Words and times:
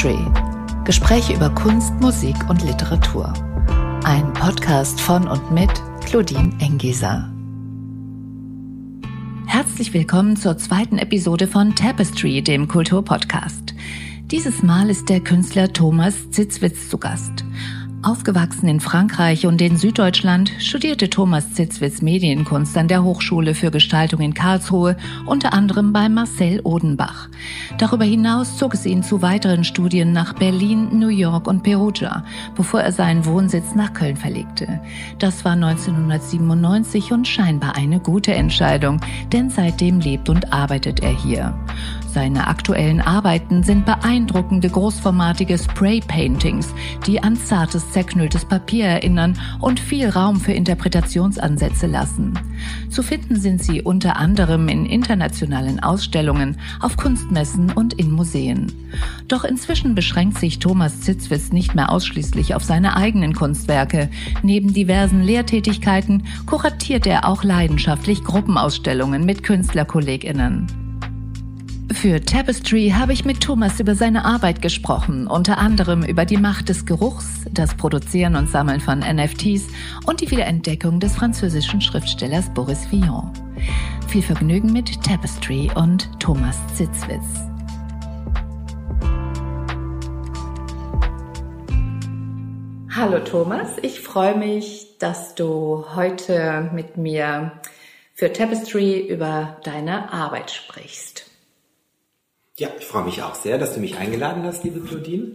Tapestry. 0.00 0.24
Gespräche 0.84 1.34
über 1.34 1.50
Kunst, 1.50 1.92
Musik 2.00 2.36
und 2.48 2.64
Literatur. 2.64 3.34
Ein 4.02 4.32
Podcast 4.32 4.98
von 4.98 5.28
und 5.28 5.50
mit 5.50 5.70
Claudine 6.06 6.50
Engeser. 6.58 7.30
Herzlich 9.46 9.92
willkommen 9.92 10.36
zur 10.36 10.56
zweiten 10.56 10.96
Episode 10.96 11.46
von 11.46 11.74
Tapestry, 11.74 12.40
dem 12.40 12.66
Kulturpodcast. 12.66 13.74
Dieses 14.30 14.62
Mal 14.62 14.88
ist 14.88 15.10
der 15.10 15.20
Künstler 15.20 15.70
Thomas 15.70 16.30
Zitzwitz 16.30 16.88
zu 16.88 16.96
Gast. 16.96 17.44
Aufgewachsen 18.02 18.66
in 18.66 18.80
Frankreich 18.80 19.46
und 19.46 19.60
in 19.60 19.76
Süddeutschland 19.76 20.50
studierte 20.58 21.10
Thomas 21.10 21.52
Zitzwitz 21.52 22.00
Medienkunst 22.00 22.76
an 22.78 22.88
der 22.88 23.04
Hochschule 23.04 23.54
für 23.54 23.70
Gestaltung 23.70 24.20
in 24.20 24.32
Karlsruhe, 24.32 24.96
unter 25.26 25.52
anderem 25.52 25.92
bei 25.92 26.08
Marcel 26.08 26.60
Odenbach. 26.64 27.28
Darüber 27.76 28.04
hinaus 28.04 28.56
zog 28.56 28.72
es 28.72 28.86
ihn 28.86 29.02
zu 29.02 29.20
weiteren 29.20 29.64
Studien 29.64 30.12
nach 30.12 30.32
Berlin, 30.32 30.98
New 30.98 31.08
York 31.08 31.46
und 31.46 31.62
Perugia, 31.62 32.24
bevor 32.56 32.80
er 32.80 32.92
seinen 32.92 33.26
Wohnsitz 33.26 33.74
nach 33.74 33.92
Köln 33.92 34.16
verlegte. 34.16 34.80
Das 35.18 35.44
war 35.44 35.52
1997 35.52 37.12
und 37.12 37.28
scheinbar 37.28 37.76
eine 37.76 38.00
gute 38.00 38.32
Entscheidung, 38.32 39.02
denn 39.30 39.50
seitdem 39.50 40.00
lebt 40.00 40.30
und 40.30 40.54
arbeitet 40.54 41.00
er 41.00 41.14
hier. 41.14 41.54
Seine 42.12 42.48
aktuellen 42.48 43.00
Arbeiten 43.00 43.62
sind 43.62 43.86
beeindruckende 43.86 44.68
großformatige 44.68 45.56
Spray-Paintings, 45.56 46.74
die 47.06 47.22
an 47.22 47.36
zartes, 47.36 47.92
zerknülltes 47.92 48.44
Papier 48.44 48.86
erinnern 48.86 49.38
und 49.60 49.78
viel 49.78 50.08
Raum 50.08 50.40
für 50.40 50.52
Interpretationsansätze 50.52 51.86
lassen. 51.86 52.36
Zu 52.88 53.04
finden 53.04 53.36
sind 53.36 53.62
sie 53.62 53.82
unter 53.82 54.16
anderem 54.16 54.68
in 54.68 54.86
internationalen 54.86 55.80
Ausstellungen, 55.80 56.56
auf 56.80 56.96
Kunstmessen 56.96 57.70
und 57.70 57.94
in 57.94 58.10
Museen. 58.10 58.72
Doch 59.28 59.44
inzwischen 59.44 59.94
beschränkt 59.94 60.38
sich 60.38 60.58
Thomas 60.58 61.02
Zitzwitz 61.02 61.52
nicht 61.52 61.76
mehr 61.76 61.92
ausschließlich 61.92 62.56
auf 62.56 62.64
seine 62.64 62.96
eigenen 62.96 63.34
Kunstwerke. 63.34 64.10
Neben 64.42 64.74
diversen 64.74 65.22
Lehrtätigkeiten 65.22 66.24
kuratiert 66.46 67.06
er 67.06 67.28
auch 67.28 67.44
leidenschaftlich 67.44 68.24
Gruppenausstellungen 68.24 69.24
mit 69.24 69.44
KünstlerkollegInnen. 69.44 70.89
Für 71.92 72.20
Tapestry 72.20 72.94
habe 72.96 73.12
ich 73.12 73.24
mit 73.24 73.40
Thomas 73.40 73.80
über 73.80 73.96
seine 73.96 74.24
Arbeit 74.24 74.62
gesprochen, 74.62 75.26
unter 75.26 75.58
anderem 75.58 76.04
über 76.04 76.24
die 76.24 76.36
Macht 76.36 76.68
des 76.68 76.86
Geruchs, 76.86 77.44
das 77.50 77.74
Produzieren 77.74 78.36
und 78.36 78.48
Sammeln 78.48 78.80
von 78.80 79.00
NFTs 79.00 79.66
und 80.06 80.20
die 80.20 80.30
Wiederentdeckung 80.30 81.00
des 81.00 81.16
französischen 81.16 81.80
Schriftstellers 81.80 82.48
Boris 82.54 82.90
Villon. 82.92 83.32
Viel 84.06 84.22
Vergnügen 84.22 84.72
mit 84.72 85.02
Tapestry 85.02 85.68
und 85.74 86.08
Thomas 86.20 86.56
Zitzwitz. 86.74 87.26
Hallo 92.94 93.18
Thomas, 93.18 93.68
ich 93.82 94.00
freue 94.00 94.38
mich, 94.38 94.96
dass 95.00 95.34
du 95.34 95.84
heute 95.96 96.70
mit 96.72 96.96
mir 96.96 97.52
für 98.14 98.32
Tapestry 98.32 99.00
über 99.00 99.56
deine 99.64 100.12
Arbeit 100.12 100.52
sprichst. 100.52 101.29
Ja, 102.60 102.68
ich 102.78 102.84
freue 102.84 103.04
mich 103.04 103.22
auch 103.22 103.34
sehr, 103.34 103.56
dass 103.56 103.72
du 103.72 103.80
mich 103.80 103.96
eingeladen 103.96 104.42
hast, 104.42 104.64
liebe 104.64 104.80
Claudine. 104.80 105.32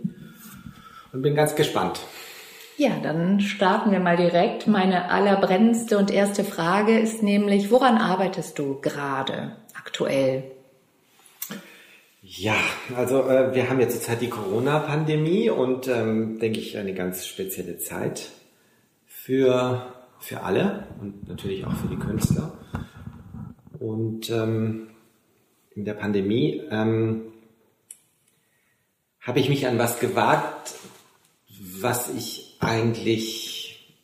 Und 1.11 1.23
bin 1.23 1.33
ganz 1.33 1.55
gespannt. 1.55 1.99
Ja, 2.77 2.99
dann 3.01 3.39
starten 3.39 3.89
wir 3.89 3.99
mal 3.99 4.15
direkt. 4.15 4.67
Meine 4.67 5.09
allerbrennendste 5.09 5.97
und 5.97 6.11
erste 6.11 6.43
Frage 6.43 6.99
ist 6.99 7.23
nämlich, 7.23 7.71
woran 7.71 7.97
arbeitest 7.97 8.59
du 8.59 8.79
gerade 8.79 9.55
aktuell? 9.73 10.43
Ja, 12.21 12.58
also 12.95 13.23
äh, 13.23 13.55
wir 13.55 13.71
haben 13.71 13.80
ja 13.80 13.89
zurzeit 13.89 14.21
die 14.21 14.30
Corona-Pandemie 14.30 15.49
und 15.49 15.87
ähm, 15.87 16.37
denke 16.37 16.59
ich 16.59 16.77
eine 16.77 16.93
ganz 16.93 17.25
spezielle 17.25 17.80
Zeit 17.80 18.30
für, 19.08 19.95
für 20.19 20.43
alle 20.43 20.85
und 21.02 21.27
natürlich 21.27 21.65
auch 21.65 21.73
für 21.73 21.87
die 21.87 21.97
Künstler. 21.97 22.59
Und 23.80 24.30
ähm, 24.30 24.89
in 25.75 25.86
der 25.86 25.93
Pandemie, 25.93 26.63
ähm, 26.71 27.33
habe 29.19 29.39
ich 29.39 29.49
mich 29.49 29.67
an 29.67 29.77
was 29.77 29.99
gewagt, 29.99 30.75
was 31.49 32.09
ich 32.09 32.58
eigentlich 32.59 33.95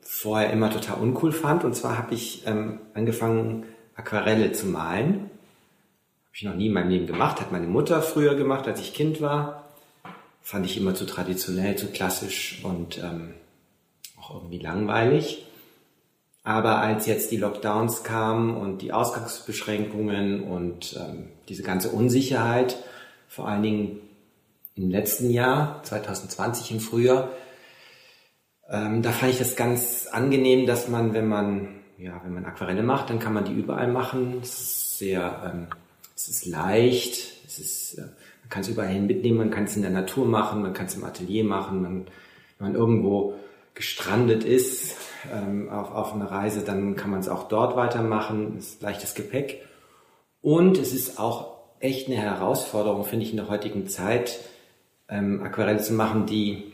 vorher 0.00 0.52
immer 0.52 0.70
total 0.70 1.00
uncool 1.00 1.32
fand. 1.32 1.64
Und 1.64 1.74
zwar 1.74 1.98
habe 1.98 2.14
ich 2.14 2.46
ähm, 2.46 2.80
angefangen, 2.94 3.66
Aquarelle 3.94 4.52
zu 4.52 4.66
malen. 4.66 5.14
Habe 5.14 6.34
ich 6.34 6.42
noch 6.44 6.54
nie 6.54 6.68
in 6.68 6.72
meinem 6.72 6.90
Leben 6.90 7.06
gemacht, 7.06 7.40
hat 7.40 7.52
meine 7.52 7.66
Mutter 7.66 8.02
früher 8.02 8.34
gemacht, 8.34 8.66
als 8.66 8.80
ich 8.80 8.94
Kind 8.94 9.20
war. 9.20 9.74
Fand 10.40 10.64
ich 10.64 10.76
immer 10.76 10.94
zu 10.94 11.04
traditionell, 11.04 11.76
zu 11.76 11.88
klassisch 11.88 12.60
und 12.62 12.98
ähm, 12.98 13.34
auch 14.18 14.34
irgendwie 14.34 14.60
langweilig. 14.60 15.47
Aber 16.48 16.78
als 16.78 17.04
jetzt 17.04 17.30
die 17.30 17.36
Lockdowns 17.36 18.04
kamen 18.04 18.56
und 18.56 18.80
die 18.80 18.90
Ausgangsbeschränkungen 18.90 20.44
und 20.44 20.98
ähm, 20.98 21.28
diese 21.46 21.62
ganze 21.62 21.90
Unsicherheit, 21.90 22.82
vor 23.28 23.46
allen 23.48 23.62
Dingen 23.62 24.00
im 24.74 24.88
letzten 24.88 25.28
Jahr, 25.28 25.82
2020 25.82 26.70
im 26.70 26.80
Frühjahr, 26.80 27.28
ähm, 28.70 29.02
da 29.02 29.12
fand 29.12 29.32
ich 29.32 29.38
das 29.38 29.56
ganz 29.56 30.06
angenehm, 30.10 30.64
dass 30.64 30.88
man, 30.88 31.12
wenn 31.12 31.28
man, 31.28 31.80
ja, 31.98 32.18
wenn 32.24 32.32
man 32.32 32.46
Aquarelle 32.46 32.82
macht, 32.82 33.10
dann 33.10 33.18
kann 33.18 33.34
man 33.34 33.44
die 33.44 33.52
überall 33.52 33.88
machen. 33.88 34.38
Es 34.42 34.58
ist 34.58 34.98
sehr, 34.98 35.52
ähm, 35.52 35.66
es 36.16 36.28
ist 36.28 36.46
leicht, 36.46 37.44
es 37.46 37.58
ist, 37.58 37.98
äh, 37.98 38.00
man 38.40 38.48
kann 38.48 38.62
es 38.62 38.68
überall 38.68 38.88
hin 38.88 39.06
mitnehmen, 39.06 39.36
man 39.36 39.50
kann 39.50 39.64
es 39.64 39.76
in 39.76 39.82
der 39.82 39.90
Natur 39.90 40.24
machen, 40.24 40.62
man 40.62 40.72
kann 40.72 40.86
es 40.86 40.94
im 40.94 41.04
Atelier 41.04 41.44
machen, 41.44 41.82
man, 41.82 42.06
wenn 42.56 42.68
man 42.68 42.74
irgendwo 42.74 43.34
gestrandet 43.74 44.44
ist 44.44 44.96
ähm, 45.32 45.68
auf, 45.70 45.90
auf 45.90 46.14
einer 46.14 46.30
Reise, 46.30 46.62
dann 46.64 46.96
kann 46.96 47.10
man 47.10 47.20
es 47.20 47.28
auch 47.28 47.48
dort 47.48 47.76
weitermachen. 47.76 48.56
Ist 48.58 48.82
leichtes 48.82 49.14
Gepäck. 49.14 49.64
Und 50.40 50.78
es 50.78 50.92
ist 50.92 51.18
auch 51.18 51.58
echt 51.80 52.08
eine 52.08 52.16
Herausforderung, 52.16 53.04
finde 53.04 53.24
ich, 53.24 53.30
in 53.30 53.36
der 53.36 53.48
heutigen 53.48 53.88
Zeit, 53.88 54.38
ähm, 55.08 55.42
Aquarelle 55.42 55.80
zu 55.80 55.92
machen, 55.92 56.26
die, 56.26 56.72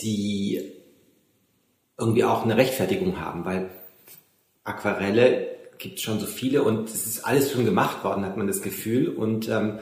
die 0.00 0.72
irgendwie 1.98 2.24
auch 2.24 2.44
eine 2.44 2.56
Rechtfertigung 2.56 3.20
haben, 3.20 3.44
weil 3.44 3.70
Aquarelle 4.64 5.48
gibt 5.78 6.00
schon 6.00 6.20
so 6.20 6.26
viele 6.26 6.62
und 6.62 6.88
es 6.88 7.06
ist 7.06 7.24
alles 7.24 7.50
schon 7.50 7.64
gemacht 7.64 8.04
worden, 8.04 8.24
hat 8.24 8.36
man 8.36 8.46
das 8.46 8.62
Gefühl. 8.62 9.08
Und 9.08 9.48
ähm, 9.48 9.80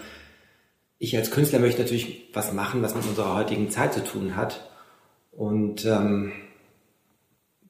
ich 0.98 1.16
als 1.16 1.30
Künstler 1.30 1.58
möchte 1.58 1.82
natürlich 1.82 2.28
was 2.32 2.52
machen, 2.52 2.82
was 2.82 2.94
mit 2.94 3.06
unserer 3.06 3.34
heutigen 3.34 3.70
Zeit 3.70 3.94
zu 3.94 4.02
tun 4.02 4.36
hat. 4.36 4.69
Und 5.32 5.84
ähm, 5.84 6.32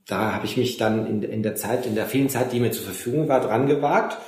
da 0.06 0.34
habe 0.34 0.46
ich 0.46 0.56
mich 0.56 0.76
dann 0.76 1.06
in, 1.06 1.22
in 1.22 1.42
der 1.42 1.54
Zeit, 1.54 1.86
in 1.86 1.94
der 1.94 2.06
vielen 2.06 2.28
Zeit, 2.28 2.52
die 2.52 2.60
mir 2.60 2.72
zur 2.72 2.84
Verfügung 2.84 3.28
war, 3.28 3.40
dran 3.40 3.66
gewagt. 3.66 4.18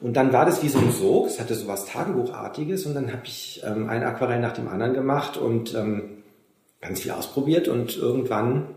Und 0.00 0.16
dann 0.16 0.32
war 0.32 0.46
das 0.46 0.62
wie 0.62 0.68
so 0.68 0.78
ein 0.78 0.92
Sog, 0.92 1.26
es 1.26 1.40
hatte 1.40 1.54
so 1.54 1.66
was 1.66 1.86
Tagebuchartiges. 1.86 2.86
Und 2.86 2.94
dann 2.94 3.12
habe 3.12 3.22
ich 3.24 3.62
ähm, 3.64 3.88
ein 3.88 4.02
Aquarell 4.02 4.40
nach 4.40 4.52
dem 4.52 4.68
anderen 4.68 4.94
gemacht 4.94 5.36
und 5.36 5.74
ähm, 5.74 6.22
ganz 6.80 7.00
viel 7.00 7.10
ausprobiert. 7.12 7.68
Und 7.68 7.96
irgendwann 7.96 8.74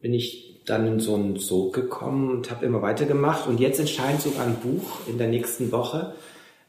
bin 0.00 0.14
ich 0.14 0.62
dann 0.66 0.86
in 0.86 1.00
so 1.00 1.14
einen 1.14 1.36
Sog 1.36 1.74
gekommen 1.74 2.30
und 2.30 2.50
habe 2.50 2.64
immer 2.64 2.82
weitergemacht. 2.82 3.46
Und 3.46 3.60
jetzt 3.60 3.80
entscheidet 3.80 4.22
sogar 4.22 4.46
ein 4.46 4.56
Buch 4.56 5.00
in 5.06 5.18
der 5.18 5.28
nächsten 5.28 5.72
Woche, 5.72 6.14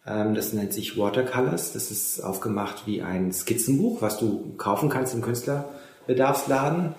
ähm, 0.06 0.35
das 0.35 0.53
nennt 0.53 0.73
sich 0.73 0.97
Watercolors. 0.97 1.73
Das 1.73 1.91
ist 1.91 2.22
aufgemacht 2.22 2.85
wie 2.85 3.01
ein 3.01 3.31
Skizzenbuch, 3.31 4.01
was 4.01 4.17
du 4.17 4.53
kaufen 4.57 4.89
kannst 4.89 5.13
im 5.13 5.22
Künstlerbedarfsladen. 6.06 6.96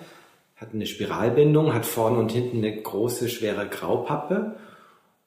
Hat 0.55 0.73
eine 0.73 0.85
Spiralbindung, 0.85 1.73
hat 1.73 1.85
vorne 1.85 2.17
und 2.17 2.31
hinten 2.31 2.57
eine 2.57 2.81
große, 2.81 3.29
schwere 3.29 3.67
Graupappe. 3.67 4.55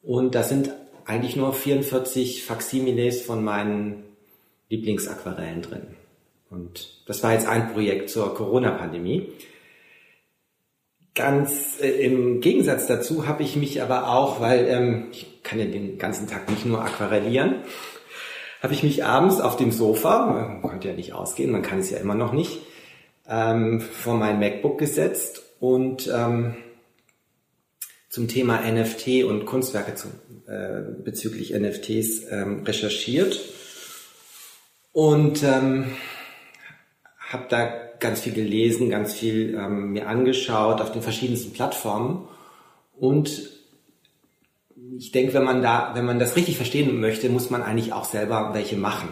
Und 0.02 0.34
da 0.34 0.42
sind 0.42 0.72
eigentlich 1.04 1.36
nur 1.36 1.52
44 1.52 2.44
Faximiles 2.44 3.22
von 3.22 3.44
meinen 3.44 4.04
Lieblingsaquarellen 4.68 5.62
drin. 5.62 5.86
Und 6.50 7.02
das 7.06 7.22
war 7.22 7.32
jetzt 7.32 7.46
ein 7.46 7.72
Projekt 7.72 8.10
zur 8.10 8.34
Corona-Pandemie. 8.34 9.32
Ganz 11.14 11.80
äh, 11.80 11.88
im 12.04 12.40
Gegensatz 12.40 12.86
dazu 12.86 13.28
habe 13.28 13.42
ich 13.42 13.56
mich 13.56 13.82
aber 13.82 14.08
auch, 14.08 14.40
weil 14.40 14.66
ähm, 14.68 15.08
ich 15.12 15.42
kann 15.42 15.58
ja 15.58 15.66
den 15.66 15.98
ganzen 15.98 16.28
Tag 16.28 16.48
nicht 16.50 16.66
nur 16.66 16.82
aquarellieren, 16.82 17.62
habe 18.62 18.74
ich 18.74 18.82
mich 18.82 19.04
abends 19.04 19.40
auf 19.40 19.56
dem 19.56 19.72
Sofa, 19.72 20.26
man 20.26 20.62
konnte 20.62 20.88
ja 20.88 20.94
nicht 20.94 21.12
ausgehen, 21.12 21.50
man 21.50 21.62
kann 21.62 21.80
es 21.80 21.90
ja 21.90 21.98
immer 21.98 22.14
noch 22.14 22.32
nicht, 22.32 22.60
ähm, 23.28 23.80
vor 23.80 24.14
mein 24.14 24.38
MacBook 24.38 24.78
gesetzt 24.78 25.42
und 25.60 26.10
ähm, 26.12 26.56
zum 28.08 28.26
Thema 28.26 28.60
NFT 28.60 29.24
und 29.24 29.46
Kunstwerke 29.46 29.94
zu, 29.94 30.08
äh, 30.46 30.82
bezüglich 31.04 31.52
NFTs 31.52 32.30
ähm, 32.30 32.64
recherchiert 32.64 33.40
und 34.92 35.42
ähm, 35.42 35.92
habe 37.18 37.46
da 37.48 37.72
ganz 38.00 38.20
viel 38.20 38.32
gelesen, 38.32 38.90
ganz 38.90 39.14
viel 39.14 39.54
ähm, 39.54 39.92
mir 39.92 40.08
angeschaut 40.08 40.80
auf 40.80 40.90
den 40.90 41.02
verschiedensten 41.02 41.52
Plattformen 41.52 42.26
und 42.98 43.60
ich 44.96 45.12
denke, 45.12 45.34
wenn 45.34 45.44
man 45.44 45.62
da, 45.62 45.92
wenn 45.94 46.04
man 46.04 46.18
das 46.18 46.36
richtig 46.36 46.56
verstehen 46.56 47.00
möchte, 47.00 47.28
muss 47.28 47.50
man 47.50 47.62
eigentlich 47.62 47.92
auch 47.92 48.04
selber 48.04 48.50
welche 48.54 48.76
machen. 48.76 49.10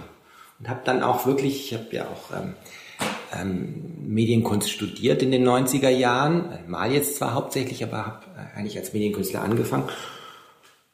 und 0.59 0.69
habe 0.69 0.81
dann 0.85 1.03
auch 1.03 1.27
wirklich, 1.27 1.73
ich 1.73 1.79
habe 1.79 1.87
ja 1.93 2.05
auch 2.05 2.37
ähm, 2.37 2.55
ähm, 3.35 3.97
Medienkunst 4.07 4.71
studiert 4.71 5.23
in 5.23 5.31
den 5.31 5.47
90er 5.47 5.91
Jahren, 5.91 6.59
mal 6.67 6.93
jetzt 6.93 7.17
zwar 7.17 7.35
hauptsächlich, 7.35 7.83
aber 7.85 8.07
habe 8.07 8.27
äh, 8.37 8.59
eigentlich 8.59 8.79
als 8.79 8.93
Medienkünstler 8.93 9.43
angefangen. 9.43 9.89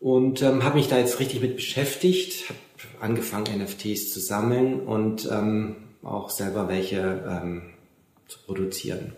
Und 0.00 0.42
ähm, 0.42 0.64
habe 0.64 0.76
mich 0.76 0.88
da 0.88 0.98
jetzt 0.98 1.19
richtig 1.20 1.40
mit 1.40 1.56
beschäftigt, 1.56 2.48
habe 2.48 2.58
angefangen 3.00 3.62
NFTs 3.62 4.12
zu 4.12 4.20
sammeln 4.20 4.81
und 4.81 5.28
ähm, 5.31 5.76
auch 6.02 6.28
selber 6.31 6.69
welche 6.69 7.25
ähm, 7.26 7.62
zu 8.28 8.38
produzieren. 8.44 9.12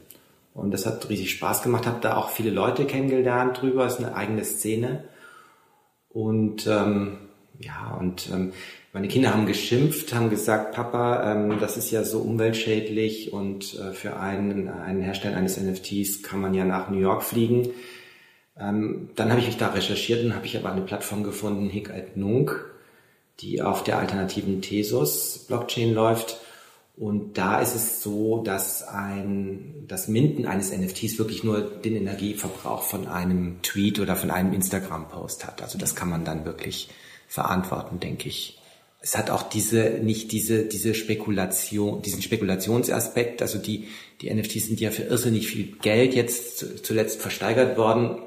Und 0.54 0.70
das 0.70 0.86
hat 0.86 1.08
riesig 1.08 1.32
Spaß 1.32 1.62
gemacht, 1.62 1.86
habe 1.86 2.00
da 2.00 2.16
auch 2.16 2.30
viele 2.30 2.50
Leute 2.50 2.86
kennengelernt 2.86 3.60
drüber, 3.60 3.86
ist 3.86 3.98
eine 3.98 4.14
eigene 4.14 4.44
Szene. 4.44 5.04
Und 6.08 6.66
ähm, 6.66 7.18
ja, 7.58 7.96
und 7.98 8.30
ähm, 8.32 8.52
meine 8.96 9.08
Kinder 9.08 9.34
haben 9.34 9.44
geschimpft, 9.44 10.14
haben 10.14 10.31
gesagt, 10.31 10.75
Papa, 10.75 11.31
ähm, 11.31 11.58
das 11.60 11.76
ist 11.76 11.90
ja 11.90 12.02
so 12.02 12.20
umweltschädlich 12.20 13.31
und 13.31 13.78
äh, 13.78 13.93
für 13.93 14.16
einen, 14.16 14.70
einen 14.70 15.02
Hersteller 15.02 15.37
eines 15.37 15.60
NFTs 15.60 16.22
kann 16.22 16.40
man 16.40 16.54
ja 16.54 16.64
nach 16.64 16.88
New 16.88 16.96
York 16.96 17.22
fliegen. 17.22 17.69
Ähm, 18.58 19.10
dann 19.14 19.28
habe 19.28 19.40
ich 19.40 19.48
mich 19.48 19.58
da 19.58 19.69
recherchiert 19.69 20.25
und 20.25 20.34
habe 20.34 20.46
ich 20.46 20.56
aber 20.56 20.72
eine 20.72 20.81
Plattform 20.81 21.25
gefunden, 21.25 21.69
Hic 21.69 21.90
et 21.90 22.16
Nunc, 22.16 22.64
die 23.40 23.60
auf 23.60 23.84
der 23.84 23.98
alternativen 23.98 24.62
Thesos 24.62 25.44
Blockchain 25.46 25.92
läuft. 25.92 26.40
Und 26.96 27.37
da 27.37 27.60
ist 27.60 27.75
es 27.75 28.02
so, 28.02 28.42
dass 28.42 28.82
ein, 28.82 29.84
das 29.88 30.08
Minden 30.08 30.46
eines 30.46 30.75
NFTs 30.75 31.19
wirklich 31.19 31.44
nur 31.44 31.60
den 31.60 31.96
Energieverbrauch 31.96 32.82
von 32.82 33.06
einem 33.06 33.60
Tweet 33.60 34.00
oder 34.00 34.16
von 34.16 34.31
einem 34.31 34.54
Instagram-Post 34.54 35.46
hat. 35.46 35.60
Also 35.60 35.76
das 35.76 35.94
kann 35.94 36.08
man 36.08 36.25
dann 36.25 36.46
wirklich 36.46 36.88
verantworten, 37.28 38.00
denke 38.00 38.31
ich 38.31 38.58
es 39.00 39.16
hat 39.16 39.31
auch 39.31 39.43
diese, 39.43 40.00
nicht 40.02 40.32
diese, 40.32 40.64
diese 40.64 40.94
Spekulation, 40.94 42.02
diesen 42.02 42.22
Spekulationsaspekt. 42.22 43.43
Also 43.43 43.58
die, 43.58 43.88
die 44.20 44.32
NFTs 44.34 44.66
sind 44.66 44.81
ja 44.81 44.90
für 44.90 45.04
irrsinnig 45.04 45.46
viel 45.46 45.76
Geld 45.81 46.14
jetzt 46.14 46.84
zuletzt 46.84 47.20
versteigert 47.20 47.76
worden. 47.76 48.22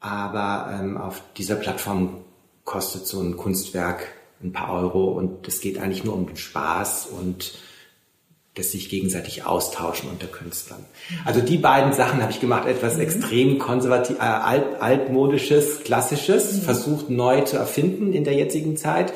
Aber 0.00 0.78
ähm, 0.78 0.98
auf 0.98 1.22
dieser 1.36 1.54
Plattform 1.54 2.24
kostet 2.64 3.06
so 3.06 3.20
ein 3.20 3.36
Kunstwerk 3.36 4.06
ein 4.42 4.52
paar 4.52 4.72
Euro 4.74 5.12
und 5.12 5.48
es 5.48 5.60
geht 5.60 5.78
eigentlich 5.78 6.04
nur 6.04 6.14
um 6.14 6.26
den 6.26 6.36
Spaß 6.36 7.06
und 7.06 7.54
das 8.54 8.70
sich 8.70 8.88
gegenseitig 8.88 9.44
austauschen 9.44 10.08
unter 10.08 10.26
Künstlern. 10.26 10.84
Also 11.24 11.40
die 11.40 11.56
beiden 11.56 11.92
Sachen 11.92 12.22
habe 12.22 12.30
ich 12.30 12.40
gemacht, 12.40 12.68
etwas 12.68 12.96
mhm. 12.96 13.00
extrem 13.00 13.58
konservativ, 13.58 14.18
äh, 14.18 14.22
alt, 14.22 14.80
altmodisches, 14.80 15.82
klassisches, 15.82 16.52
mhm. 16.52 16.62
versucht 16.62 17.10
neu 17.10 17.40
zu 17.40 17.56
erfinden 17.56 18.12
in 18.12 18.24
der 18.24 18.34
jetzigen 18.34 18.76
Zeit 18.76 19.12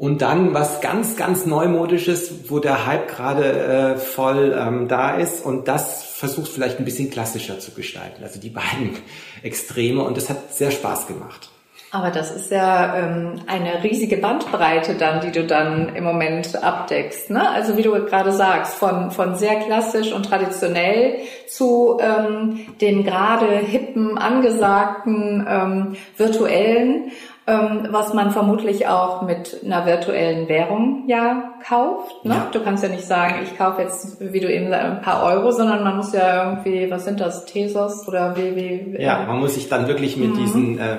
und 0.00 0.22
dann 0.22 0.54
was 0.54 0.80
ganz, 0.80 1.16
ganz 1.16 1.44
Neumodisches, 1.44 2.48
wo 2.50 2.58
der 2.58 2.86
Hype 2.86 3.06
gerade 3.06 3.44
äh, 3.44 3.96
voll 3.98 4.56
ähm, 4.58 4.88
da 4.88 5.16
ist 5.16 5.44
und 5.44 5.68
das 5.68 6.04
versucht 6.04 6.48
vielleicht 6.48 6.78
ein 6.78 6.86
bisschen 6.86 7.10
klassischer 7.10 7.58
zu 7.58 7.72
gestalten. 7.72 8.22
Also 8.22 8.40
die 8.40 8.48
beiden 8.48 8.96
Extreme 9.42 10.02
und 10.02 10.16
das 10.16 10.30
hat 10.30 10.54
sehr 10.54 10.70
Spaß 10.70 11.06
gemacht. 11.06 11.50
Aber 11.92 12.10
das 12.10 12.34
ist 12.34 12.50
ja 12.50 12.96
ähm, 12.96 13.42
eine 13.46 13.82
riesige 13.82 14.16
Bandbreite 14.16 14.94
dann, 14.94 15.20
die 15.20 15.32
du 15.32 15.44
dann 15.44 15.94
im 15.94 16.04
Moment 16.04 16.62
abdeckst. 16.62 17.28
Ne? 17.28 17.46
Also 17.50 17.76
wie 17.76 17.82
du 17.82 17.90
gerade 18.06 18.32
sagst, 18.32 18.74
von, 18.74 19.10
von 19.10 19.34
sehr 19.34 19.56
klassisch 19.56 20.12
und 20.12 20.24
traditionell 20.24 21.16
zu 21.46 21.98
ähm, 22.00 22.60
dem 22.80 23.04
gerade 23.04 23.58
hippen, 23.58 24.16
angesagten, 24.16 25.46
ähm, 25.46 25.96
virtuellen 26.16 27.10
ähm, 27.46 27.88
was 27.90 28.14
man 28.14 28.30
vermutlich 28.30 28.86
auch 28.86 29.22
mit 29.22 29.60
einer 29.64 29.86
virtuellen 29.86 30.48
Währung 30.48 31.04
ja 31.06 31.54
kauft. 31.66 32.24
Ne? 32.24 32.34
Ja. 32.34 32.48
Du 32.52 32.60
kannst 32.60 32.82
ja 32.82 32.88
nicht 32.88 33.06
sagen, 33.06 33.36
ich 33.42 33.56
kaufe 33.56 33.82
jetzt, 33.82 34.20
wie 34.20 34.40
du 34.40 34.52
eben 34.52 34.72
ein 34.72 35.00
paar 35.00 35.22
Euro, 35.24 35.50
sondern 35.50 35.82
man 35.82 35.96
muss 35.96 36.12
ja 36.12 36.50
irgendwie, 36.50 36.90
was 36.90 37.04
sind 37.04 37.20
das, 37.20 37.46
Tesos 37.46 38.06
oder 38.06 38.36
wie, 38.36 38.54
wie 38.56 39.02
Ja, 39.02 39.24
man 39.26 39.40
muss 39.40 39.54
sich 39.54 39.68
dann 39.68 39.88
wirklich 39.88 40.16
mit 40.16 40.34
mhm. 40.34 40.38
diesen 40.38 40.78
äh, 40.78 40.98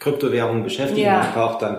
Kryptowährungen 0.00 0.64
beschäftigen. 0.64 1.06
Ja. 1.06 1.18
Man 1.18 1.32
braucht 1.34 1.62
dann 1.62 1.78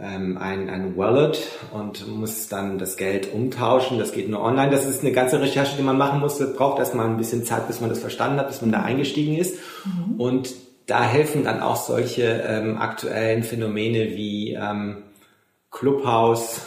ähm, 0.00 0.38
ein, 0.38 0.70
ein 0.70 0.96
Wallet 0.96 1.38
und 1.72 2.08
muss 2.08 2.48
dann 2.48 2.78
das 2.78 2.96
Geld 2.96 3.32
umtauschen. 3.32 3.98
Das 3.98 4.12
geht 4.12 4.28
nur 4.28 4.42
online. 4.42 4.70
Das 4.70 4.86
ist 4.86 5.02
eine 5.02 5.12
ganze 5.12 5.40
Recherche, 5.40 5.76
die 5.76 5.82
man 5.82 5.98
machen 5.98 6.20
muss. 6.20 6.38
Das 6.38 6.54
braucht 6.54 6.78
erstmal 6.78 7.06
ein 7.06 7.18
bisschen 7.18 7.44
Zeit, 7.44 7.66
bis 7.66 7.80
man 7.80 7.90
das 7.90 7.98
verstanden 8.00 8.38
hat, 8.38 8.48
bis 8.48 8.62
man 8.62 8.72
da 8.72 8.82
eingestiegen 8.82 9.36
ist. 9.36 9.58
Mhm. 9.84 10.20
Und 10.20 10.54
da 10.86 11.02
helfen 11.02 11.44
dann 11.44 11.60
auch 11.60 11.76
solche 11.76 12.22
ähm, 12.46 12.78
aktuellen 12.78 13.42
Phänomene 13.42 14.10
wie 14.10 14.54
ähm, 14.54 15.04
Clubhouse, 15.70 16.60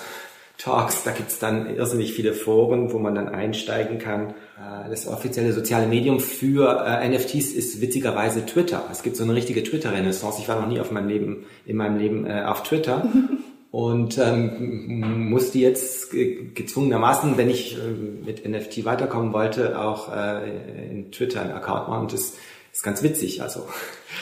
Talks, 0.57 1.03
da 1.03 1.11
gibt's 1.11 1.37
dann 1.37 1.75
irrsinnig 1.75 2.13
viele 2.13 2.33
Foren, 2.33 2.91
wo 2.93 2.97
man 2.97 3.13
dann 3.13 3.27
einsteigen 3.27 3.99
kann. 3.99 4.29
Äh, 4.57 4.89
das 4.89 5.07
offizielle 5.07 5.53
soziale 5.53 5.85
Medium 5.85 6.19
für 6.19 6.85
äh, 6.85 7.07
NFTs 7.09 7.51
ist 7.51 7.81
witzigerweise 7.81 8.45
Twitter. 8.45 8.83
Es 8.91 9.03
gibt 9.03 9.17
so 9.17 9.23
eine 9.23 9.35
richtige 9.35 9.63
Twitter-Renaissance. 9.63 10.39
Ich 10.41 10.47
war 10.47 10.59
noch 10.59 10.67
nie 10.67 10.79
auf 10.79 10.91
meinem 10.91 11.09
Leben, 11.09 11.45
in 11.65 11.75
meinem 11.75 11.97
Leben 11.97 12.25
äh, 12.25 12.43
auf 12.45 12.63
Twitter. 12.63 13.07
und 13.75 14.17
ähm, 14.17 15.29
musste 15.29 15.59
jetzt 15.59 16.09
gezwungenermaßen, 16.11 17.37
wenn 17.37 17.49
ich 17.49 17.77
äh, 17.77 18.25
mit 18.25 18.47
NFT 18.47 18.85
weiterkommen 18.85 19.33
wollte, 19.33 19.77
auch 19.81 20.15
äh, 20.15 20.89
in 20.89 21.11
Twitter 21.11 21.41
einen 21.41 21.51
Account 21.51 21.89
machen. 21.89 22.01
Und 22.03 22.13
das 22.13 22.35
ist 22.75 22.83
ganz 22.83 23.01
witzig. 23.03 23.41
Also 23.41 23.67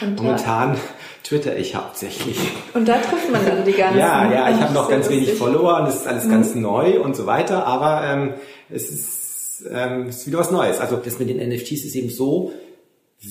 und 0.02 0.22
momentan 0.22 0.78
twitter 1.24 1.58
ich 1.58 1.76
hauptsächlich. 1.76 2.38
Und 2.74 2.88
da 2.88 2.98
trifft 3.00 3.32
man 3.32 3.46
dann 3.46 3.66
die 3.66 3.74
ganzen. 3.74 4.00
ja, 4.00 4.32
ja, 4.32 4.50
ich 4.50 4.62
habe 4.62 4.74
noch 4.74 4.90
ganz 4.90 5.08
lustig. 5.08 5.28
wenig 5.28 5.40
Follower 5.40 5.82
und 5.82 5.88
es 5.88 5.96
ist 5.96 6.08
alles 6.08 6.26
mhm. 6.26 6.32
ganz 6.32 6.56
neu 6.56 7.02
und 7.02 7.16
so 7.16 7.26
weiter, 7.26 7.66
aber 7.66 8.04
ähm, 8.06 8.34
es 8.70 8.92
ist, 8.92 9.66
ähm, 9.72 10.08
es 10.08 10.18
ist 10.20 10.28
wieder 10.28 10.38
was 10.38 10.52
Neues. 10.52 10.80
Also 10.80 10.98
das 10.98 11.18
mit 11.18 11.30
den 11.30 11.38
NFTs 11.50 11.84
ist 11.84 11.96
eben 11.96 12.10
so, 12.10 12.54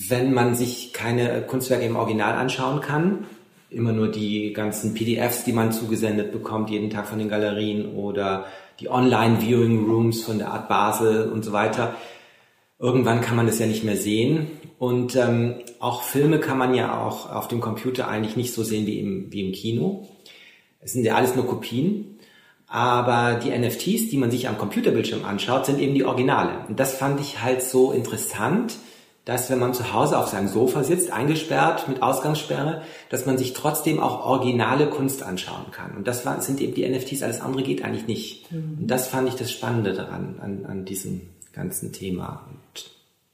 wenn 0.09 0.33
man 0.33 0.55
sich 0.55 0.91
keine 0.91 1.43
Kunstwerke 1.43 1.85
im 1.85 1.95
Original 1.95 2.33
anschauen 2.33 2.81
kann, 2.81 3.25
immer 3.69 3.93
nur 3.93 4.09
die 4.09 4.51
ganzen 4.53 4.93
PDFs, 4.93 5.45
die 5.45 5.53
man 5.53 5.71
zugesendet 5.71 6.31
bekommt, 6.31 6.69
jeden 6.69 6.89
Tag 6.89 7.07
von 7.07 7.19
den 7.19 7.29
Galerien 7.29 7.95
oder 7.95 8.45
die 8.79 8.89
Online-Viewing 8.89 9.85
Rooms 9.85 10.23
von 10.23 10.39
der 10.39 10.51
Art 10.51 10.67
Basel 10.67 11.31
und 11.31 11.45
so 11.45 11.53
weiter. 11.53 11.95
Irgendwann 12.79 13.21
kann 13.21 13.37
man 13.37 13.47
das 13.47 13.59
ja 13.59 13.67
nicht 13.67 13.83
mehr 13.83 13.95
sehen 13.95 14.47
und 14.83 15.15
ähm, 15.15 15.61
auch 15.79 16.03
Filme 16.03 16.41
kann 16.41 16.57
man 16.57 16.73
ja 16.73 17.01
auch 17.01 17.31
auf 17.31 17.47
dem 17.47 17.61
Computer 17.61 18.09
eigentlich 18.09 18.35
nicht 18.35 18.53
so 18.53 18.65
sehen 18.65 18.85
wie 18.85 18.99
im, 18.99 19.31
wie 19.31 19.47
im 19.47 19.53
Kino. 19.53 20.09
Es 20.81 20.91
sind 20.91 21.05
ja 21.05 21.15
alles 21.15 21.37
nur 21.37 21.47
Kopien. 21.47 22.19
Aber 22.67 23.35
die 23.35 23.57
NFTs, 23.57 24.09
die 24.09 24.17
man 24.17 24.29
sich 24.29 24.49
am 24.49 24.57
Computerbildschirm 24.57 25.23
anschaut, 25.23 25.67
sind 25.67 25.79
eben 25.79 25.93
die 25.93 26.03
Originale. 26.03 26.65
Und 26.67 26.81
das 26.81 26.95
fand 26.95 27.21
ich 27.21 27.41
halt 27.41 27.63
so 27.63 27.93
interessant, 27.93 28.75
dass 29.23 29.49
wenn 29.49 29.59
man 29.59 29.73
zu 29.73 29.93
Hause 29.93 30.17
auf 30.17 30.27
seinem 30.27 30.49
Sofa 30.49 30.83
sitzt, 30.83 31.13
eingesperrt 31.13 31.87
mit 31.87 32.03
Ausgangssperre, 32.03 32.81
dass 33.09 33.25
man 33.25 33.37
sich 33.37 33.53
trotzdem 33.53 34.01
auch 34.01 34.25
originale 34.25 34.87
Kunst 34.87 35.23
anschauen 35.23 35.71
kann. 35.71 35.95
Und 35.95 36.09
das 36.09 36.25
war, 36.25 36.41
sind 36.41 36.59
eben 36.59 36.73
die 36.73 36.85
NFTs, 36.85 37.23
alles 37.23 37.39
andere 37.39 37.63
geht 37.63 37.85
eigentlich 37.85 38.07
nicht. 38.07 38.51
Mhm. 38.51 38.79
Und 38.81 38.87
das 38.87 39.07
fand 39.07 39.29
ich 39.29 39.35
das 39.35 39.49
Spannende 39.49 39.93
daran, 39.93 40.39
an, 40.41 40.65
an 40.65 40.83
diesem 40.83 41.21
ganzen 41.53 41.93
Thema. 41.93 42.45
Und 42.49 42.91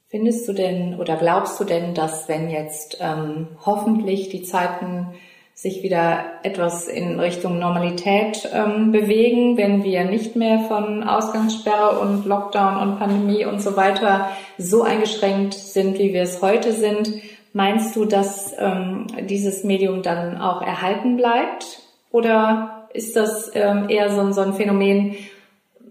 Findest 0.10 0.48
du 0.48 0.54
denn 0.54 1.00
oder 1.00 1.18
glaubst 1.18 1.60
du 1.60 1.63
denn, 1.63 1.94
dass 1.94 2.28
wenn 2.28 2.50
jetzt 2.50 2.98
ähm, 3.00 3.48
hoffentlich 3.63 4.30
die 4.30 4.42
Zeiten 4.42 5.13
sich 5.54 5.84
wieder 5.84 6.24
etwas 6.42 6.88
in 6.88 7.20
Richtung 7.20 7.60
Normalität 7.60 8.50
ähm, 8.51 8.92
bewegen, 8.92 9.56
wenn 9.58 9.84
wir 9.84 10.06
nicht 10.06 10.36
mehr 10.36 10.62
von 10.62 11.04
Ausgangssperre 11.04 12.00
und 12.00 12.25
Lockdown 12.25 12.78
und 12.78 12.98
Pandemie 12.98 13.46
und 13.46 13.62
so 13.62 13.78
weiter 13.78 14.30
so 14.58 14.82
eingeschränkt 14.82 15.54
sind, 15.54 16.00
wie 16.00 16.12
wir 16.12 16.24
es 16.24 16.42
heute 16.42 16.74
sind, 16.74 17.13
meinst 17.54 17.96
du, 17.96 18.06
dass 18.06 18.54
ähm, 18.58 19.06
dieses 19.30 19.63
Medium 19.63 20.01
dann 20.01 20.42
auch 20.42 20.63
erhalten 20.63 21.18
bleibt? 21.18 21.84
Oder 22.10 22.88
ist 22.94 23.16
das 23.16 23.51
ähm, 23.54 23.89
eher 23.89 24.10
so, 24.10 24.32
so 24.32 24.42
ein 24.42 24.54
Phänomen, 24.54 25.18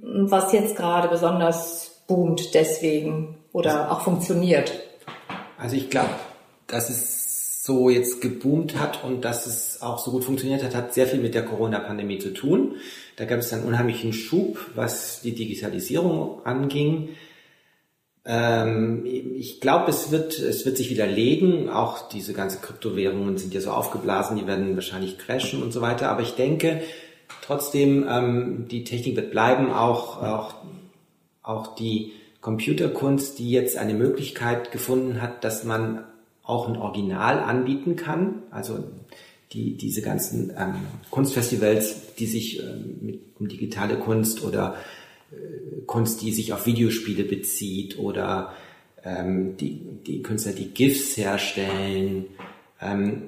was 0.03 0.53
jetzt 0.53 0.75
gerade 0.75 1.07
besonders 1.07 2.03
boomt 2.09 2.55
deswegen? 2.55 3.38
Oder 3.59 3.91
auch 3.91 4.03
funktioniert? 4.03 4.73
Also 5.59 5.75
ich 5.75 5.91
glaube, 5.91 6.15
dass 6.69 6.89
es 6.91 7.65
so 7.65 7.91
jetzt 7.91 8.21
geboomt 8.21 8.79
hat 8.79 9.03
und 9.03 9.25
dass 9.25 9.47
es 9.47 9.83
auch 9.83 9.99
so 9.99 10.13
gut 10.13 10.25
funktioniert 10.25 10.63
hat, 10.63 10.77
hat 10.77 10.95
sehr 10.95 11.07
viel 11.07 11.19
mit 11.19 11.35
der 11.35 11.45
Corona-Pandemie 11.45 12.19
zu 12.19 12.33
tun. 12.33 12.77
Da 13.17 13.25
gab 13.25 13.41
es 13.41 13.53
einen 13.53 13.65
unheimlichen 13.65 14.13
Schub, 14.13 14.59
was 14.77 15.23
die 15.23 15.35
Digitalisierung 15.35 16.47
anging. 16.47 17.11
Ähm, 18.25 19.05
ich 19.05 19.61
glaube, 19.61 19.91
es 19.91 20.13
wird, 20.13 20.39
es 20.39 20.65
wird 20.65 20.77
sich 20.77 20.89
widerlegen. 20.89 21.69
Auch 21.69 22.09
diese 22.09 22.35
ganzen 22.35 22.63
Kryptowährungen 22.63 23.39
sind 23.39 23.53
ja 23.53 23.61
so 23.61 23.73
aufgeblasen, 23.73 24.37
die 24.37 24.47
werden 24.47 24.77
wahrscheinlich 24.77 25.19
crashen 25.19 25.63
und 25.65 25.73
so 25.73 25.81
weiter. 25.81 26.11
Aber 26.11 26.23
ich 26.23 26.37
denke, 26.37 26.81
trotzdem, 27.43 28.07
ähm, 28.09 28.67
die 28.71 28.85
Technik 28.85 29.17
wird 29.17 29.33
bleiben, 29.33 29.73
auch, 29.73 30.23
auch, 30.23 30.55
auch 31.43 31.75
die 31.75 32.13
Computerkunst, 32.49 33.39
die 33.39 33.51
jetzt 33.51 33.77
eine 33.77 33.93
Möglichkeit 33.93 34.73
gefunden 34.73 35.21
hat, 35.21 35.45
dass 35.45 35.65
man 35.65 36.05
auch 36.43 36.67
ein 36.67 36.79
Original 36.79 37.41
anbieten 37.41 37.95
kann. 37.95 38.43
Also 38.51 38.85
die, 39.53 39.77
diese 39.77 40.01
ganzen 40.01 40.55
ähm, 40.59 40.77
Kunstfestivals, 41.11 42.15
die 42.15 42.25
sich 42.25 42.63
ähm, 42.63 43.01
mit 43.03 43.21
um 43.39 43.49
digitale 43.49 43.97
Kunst 43.97 44.43
oder 44.43 44.77
äh, 45.31 45.83
Kunst, 45.85 46.23
die 46.23 46.33
sich 46.33 46.55
auf 46.55 46.65
Videospiele 46.65 47.25
bezieht 47.25 47.99
oder 47.99 48.55
ähm, 49.05 49.59
die, 49.59 49.83
die 50.07 50.23
Künstler, 50.23 50.53
die 50.53 50.71
GIFs 50.71 51.19
herstellen, 51.19 52.29
ähm, 52.81 53.25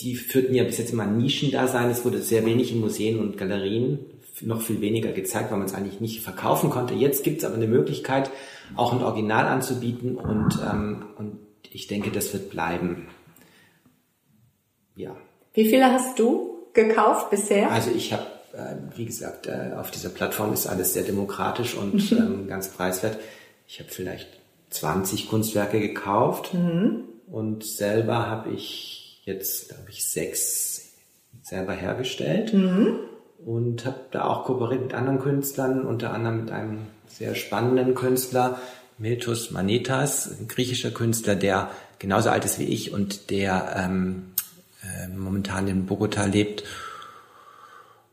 die 0.00 0.16
führten 0.16 0.56
ja 0.56 0.64
bis 0.64 0.78
jetzt 0.78 0.92
immer 0.92 1.06
Nischendasein. 1.06 1.90
Es 1.90 2.04
wurde 2.04 2.20
sehr 2.20 2.44
wenig 2.44 2.72
in 2.72 2.80
Museen 2.80 3.20
und 3.20 3.38
Galerien, 3.38 4.00
noch 4.40 4.62
viel 4.62 4.80
weniger 4.80 5.12
gezeigt, 5.12 5.50
weil 5.50 5.58
man 5.58 5.66
es 5.66 5.74
eigentlich 5.74 6.00
nicht 6.00 6.22
verkaufen 6.22 6.70
konnte. 6.70 6.94
Jetzt 6.94 7.24
gibt 7.24 7.38
es 7.38 7.44
aber 7.44 7.56
eine 7.56 7.66
Möglichkeit, 7.66 8.30
auch 8.76 8.92
ein 8.92 9.02
Original 9.02 9.46
anzubieten 9.46 10.16
und, 10.16 10.58
ähm, 10.70 11.04
und 11.18 11.38
ich 11.70 11.86
denke, 11.86 12.10
das 12.10 12.32
wird 12.32 12.50
bleiben. 12.50 13.08
Ja. 14.96 15.16
Wie 15.54 15.68
viele 15.68 15.86
hast 15.86 16.18
du 16.18 16.66
gekauft 16.72 17.30
bisher? 17.30 17.70
Also 17.70 17.90
ich 17.90 18.12
habe, 18.12 18.26
äh, 18.52 18.96
wie 18.96 19.04
gesagt, 19.04 19.46
äh, 19.46 19.72
auf 19.78 19.90
dieser 19.90 20.08
Plattform 20.08 20.52
ist 20.52 20.66
alles 20.66 20.94
sehr 20.94 21.04
demokratisch 21.04 21.74
und 21.74 22.10
mhm. 22.10 22.18
ähm, 22.18 22.48
ganz 22.48 22.68
preiswert. 22.68 23.18
Ich 23.66 23.80
habe 23.80 23.90
vielleicht 23.90 24.28
20 24.70 25.28
Kunstwerke 25.28 25.80
gekauft 25.80 26.54
mhm. 26.54 27.04
und 27.30 27.64
selber 27.64 28.26
habe 28.26 28.50
ich 28.50 29.22
jetzt, 29.24 29.68
glaube 29.68 29.90
ich, 29.90 30.04
sechs 30.04 30.94
selber 31.42 31.72
hergestellt 31.72 32.54
mhm. 32.54 33.00
Und 33.44 33.84
habe 33.84 34.00
da 34.10 34.24
auch 34.24 34.44
kooperiert 34.44 34.82
mit 34.82 34.94
anderen 34.94 35.20
Künstlern, 35.20 35.84
unter 35.84 36.12
anderem 36.12 36.42
mit 36.42 36.50
einem 36.50 36.78
sehr 37.06 37.34
spannenden 37.34 37.94
Künstler, 37.94 38.58
Miltos 38.98 39.50
Manetas, 39.50 40.30
ein 40.38 40.48
griechischer 40.48 40.90
Künstler, 40.90 41.34
der 41.34 41.70
genauso 41.98 42.30
alt 42.30 42.44
ist 42.44 42.58
wie 42.58 42.64
ich 42.64 42.92
und 42.92 43.30
der 43.30 43.74
ähm, 43.76 44.32
äh, 44.82 45.08
momentan 45.08 45.66
in 45.68 45.86
Bogota 45.86 46.24
lebt. 46.24 46.64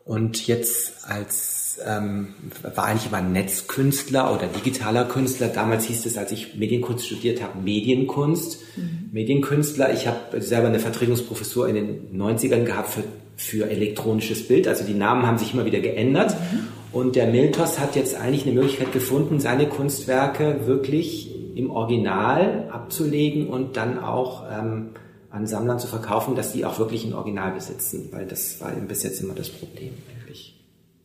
Und 0.06 0.48
jetzt 0.48 1.08
als 1.08 1.59
ähm, 1.86 2.30
war 2.76 2.86
eigentlich 2.86 3.08
immer 3.08 3.22
Netzkünstler 3.22 4.34
oder 4.34 4.48
digitaler 4.48 5.06
Künstler. 5.06 5.48
Damals 5.48 5.86
hieß 5.86 6.06
es, 6.06 6.18
als 6.18 6.32
ich 6.32 6.56
Medienkunst 6.56 7.06
studiert 7.06 7.42
habe, 7.42 7.60
Medienkunst, 7.60 8.60
mhm. 8.78 9.10
Medienkünstler. 9.12 9.94
Ich 9.94 10.08
habe 10.08 10.42
selber 10.42 10.68
eine 10.68 10.80
Vertretungsprofessur 10.80 11.68
in 11.70 11.76
den 11.76 12.20
90ern 12.22 12.64
gehabt 12.64 12.90
für, 12.90 13.04
für 13.36 13.70
elektronisches 13.70 14.48
Bild. 14.48 14.68
Also 14.68 14.84
die 14.84 14.94
Namen 14.94 15.26
haben 15.26 15.38
sich 15.38 15.54
immer 15.54 15.66
wieder 15.66 15.80
geändert. 15.80 16.32
Mhm. 16.32 16.68
Und 16.92 17.16
der 17.16 17.28
Miltos 17.28 17.80
hat 17.80 17.96
jetzt 17.96 18.16
eigentlich 18.16 18.46
eine 18.46 18.54
Möglichkeit 18.54 18.92
gefunden, 18.92 19.40
seine 19.40 19.68
Kunstwerke 19.68 20.62
wirklich 20.66 21.30
im 21.56 21.70
Original 21.70 22.68
abzulegen 22.72 23.48
und 23.48 23.78
dann 23.78 24.00
auch 24.00 24.46
ähm, 24.52 24.90
an 25.30 25.46
Sammlern 25.46 25.80
zu 25.80 25.88
verkaufen, 25.88 26.36
dass 26.36 26.54
die 26.54 26.66
auch 26.66 26.80
wirklich 26.80 27.06
ein 27.06 27.14
Original 27.14 27.52
besitzen, 27.52 28.10
weil 28.12 28.26
das 28.26 28.60
war 28.62 28.72
bis 28.72 29.04
jetzt 29.04 29.22
immer 29.22 29.34
das 29.34 29.50
Problem. 29.50 29.92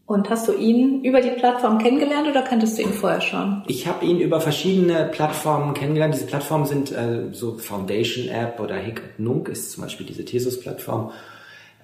Und 0.07 0.29
hast 0.29 0.49
du 0.49 0.53
ihn 0.53 1.03
über 1.03 1.23
die 1.23 1.31
Plattform 1.31 1.79
kennengelernt 1.79 2.29
oder 2.29 2.43
kanntest 2.43 2.77
du 2.77 2.83
ihn 2.83 2.93
vorher 2.93 3.23
schon? 3.23 3.63
Ich 3.69 3.87
habe 3.87 4.05
ihn 4.05 4.21
über 4.21 4.39
verschiedene 4.39 5.07
Plattformen 5.07 5.73
kennengelernt. 5.73 6.15
Diese 6.15 6.27
Plattformen 6.27 6.67
sind 6.67 6.93
äh, 6.93 7.33
so 7.33 7.57
Foundation 7.57 8.29
App 8.29 8.61
oder 8.61 8.77
Hick 8.77 9.01
Nunk 9.17 9.49
ist 9.49 9.73
zum 9.73 9.85
Beispiel 9.85 10.05
diese 10.05 10.25
Thesis-Plattform. 10.27 11.11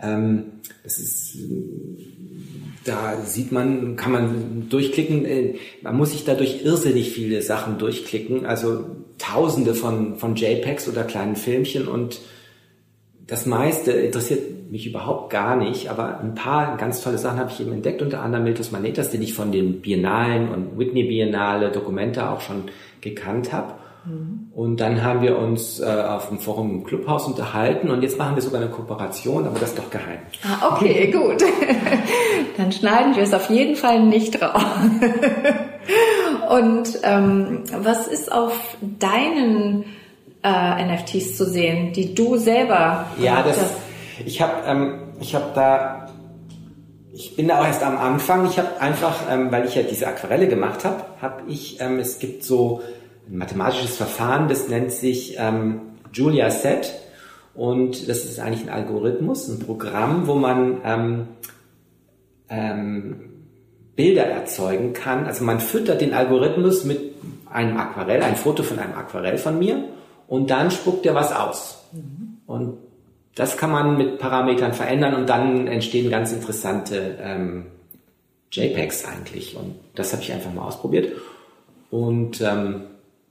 Ähm, 0.03 0.45
das 0.83 0.99
ist, 0.99 1.39
da 2.85 3.17
sieht 3.25 3.53
man, 3.53 3.97
kann 3.97 4.13
man 4.13 4.69
durchklicken. 4.69 5.25
Äh, 5.25 5.55
man 5.81 5.97
muss 5.97 6.13
sich 6.13 6.25
dadurch 6.25 6.63
irrsinnig 6.63 7.13
viele 7.13 7.41
Sachen 7.41 7.79
durchklicken. 7.79 8.45
Also 8.45 8.85
Tausende 9.17 9.75
von, 9.75 10.17
von 10.17 10.35
JPEGs 10.35 10.89
oder 10.89 11.05
kleinen 11.05 11.37
Filmchen 11.37 11.89
und 11.89 12.21
das 13.31 13.47
meiste 13.47 13.93
interessiert 13.93 14.73
mich 14.73 14.89
überhaupt 14.89 15.31
gar 15.31 15.55
nicht, 15.55 15.89
aber 15.89 16.19
ein 16.19 16.35
paar 16.35 16.77
ganz 16.77 17.01
tolle 17.01 17.17
Sachen 17.17 17.39
habe 17.39 17.51
ich 17.51 17.61
eben 17.61 17.73
entdeckt, 17.73 18.03
unter 18.03 18.23
anderem 18.23 18.43
Miltus 18.43 18.73
Manetas, 18.73 19.11
den 19.11 19.23
ich 19.23 19.35
von 19.35 19.53
den 19.53 19.81
Biennalen 19.81 20.49
und 20.49 20.79
Whitney 20.79 21.05
Biennale 21.05 21.71
Dokumente 21.71 22.29
auch 22.29 22.41
schon 22.41 22.65
gekannt 23.01 23.53
habe. 23.53 23.75
Mhm. 24.05 24.49
Und 24.53 24.81
dann 24.81 25.05
haben 25.05 25.23
wir 25.23 25.39
uns 25.39 25.79
äh, 25.79 25.85
auf 25.85 26.29
dem 26.29 26.41
Forum 26.41 26.71
im 26.71 26.85
Clubhaus 26.85 27.29
unterhalten 27.29 27.89
und 27.91 28.03
jetzt 28.03 28.19
machen 28.19 28.35
wir 28.35 28.43
sogar 28.43 28.61
eine 28.61 28.71
Kooperation, 28.71 29.47
aber 29.47 29.61
das 29.61 29.71
ist 29.71 29.79
doch 29.79 29.91
geheim. 29.91 30.19
Ah, 30.43 30.75
okay, 30.75 31.11
gut. 31.13 31.45
dann 32.57 32.73
schneiden 32.73 33.15
wir 33.15 33.23
es 33.23 33.33
auf 33.33 33.49
jeden 33.49 33.77
Fall 33.77 34.03
nicht 34.03 34.43
raus. 34.43 34.61
und 36.51 36.99
ähm, 37.05 37.63
was 37.79 38.09
ist 38.09 38.33
auf 38.33 38.77
deinen 38.99 39.85
äh, 40.43 40.85
NFTs 40.85 41.37
zu 41.37 41.45
sehen, 41.45 41.93
die 41.93 42.15
du 42.15 42.37
selber 42.37 43.07
ja, 43.19 43.43
das, 43.43 43.61
hast. 43.61 43.75
Ich 44.25 44.41
habe 44.41 44.63
ähm, 44.67 44.99
ich 45.21 45.35
habe 45.35 45.47
da 45.55 46.09
ich 47.13 47.37
bin 47.37 47.49
da 47.49 47.61
auch 47.61 47.67
erst 47.67 47.83
am 47.83 47.99
Anfang. 47.99 48.47
Ich 48.47 48.59
habe 48.59 48.81
einfach, 48.81 49.31
ähm, 49.31 49.51
weil 49.51 49.67
ich 49.67 49.75
ja 49.75 49.83
diese 49.83 50.07
Aquarelle 50.07 50.49
gemacht 50.49 50.85
habe, 50.85 51.05
habe 51.21 51.43
ich 51.49 51.81
ähm, 51.81 51.99
es 51.99 52.19
gibt 52.19 52.45
so 52.45 52.83
ein 53.29 53.37
mathematisches 53.37 53.97
Verfahren, 53.97 54.49
das 54.49 54.69
nennt 54.69 54.93
sich 54.93 55.37
ähm, 55.39 55.81
Julia 56.13 56.51
Set 56.51 56.95
und 57.55 58.09
das 58.09 58.25
ist 58.25 58.41
eigentlich 58.41 58.63
ein 58.63 58.71
Algorithmus, 58.71 59.49
ein 59.49 59.59
Programm, 59.59 60.27
wo 60.27 60.35
man 60.35 60.79
ähm, 60.85 61.29
ähm, 62.49 63.31
Bilder 63.97 64.25
erzeugen 64.25 64.93
kann. 64.93 65.27
Also 65.27 65.45
man 65.45 65.61
füttert 65.61 66.01
den 66.01 66.15
Algorithmus 66.15 66.85
mit 66.85 67.01
einem 67.53 67.77
Aquarell, 67.77 68.23
ein 68.23 68.37
Foto 68.37 68.63
von 68.63 68.79
einem 68.79 68.95
Aquarell 68.95 69.37
von 69.37 69.59
mir 69.59 69.85
und 70.31 70.49
dann 70.49 70.71
spuckt 70.71 71.05
er 71.05 71.15
was 71.15 71.33
aus. 71.33 71.85
Mhm. 71.93 72.39
Und 72.47 72.79
das 73.35 73.57
kann 73.57 73.71
man 73.71 73.99
mit 73.99 74.19
Parametern 74.19 74.73
verändern 74.73 75.15
und 75.15 75.29
dann 75.29 75.67
entstehen 75.67 76.09
ganz 76.09 76.33
interessante 76.33 77.19
ähm, 77.21 77.67
JPEGs 78.53 79.05
eigentlich. 79.05 79.57
Und 79.57 79.75
das 79.97 80.13
habe 80.13 80.23
ich 80.23 80.33
einfach 80.33 80.53
mal 80.53 80.67
ausprobiert 80.67 81.13
und 81.91 82.41
ähm, 82.41 82.83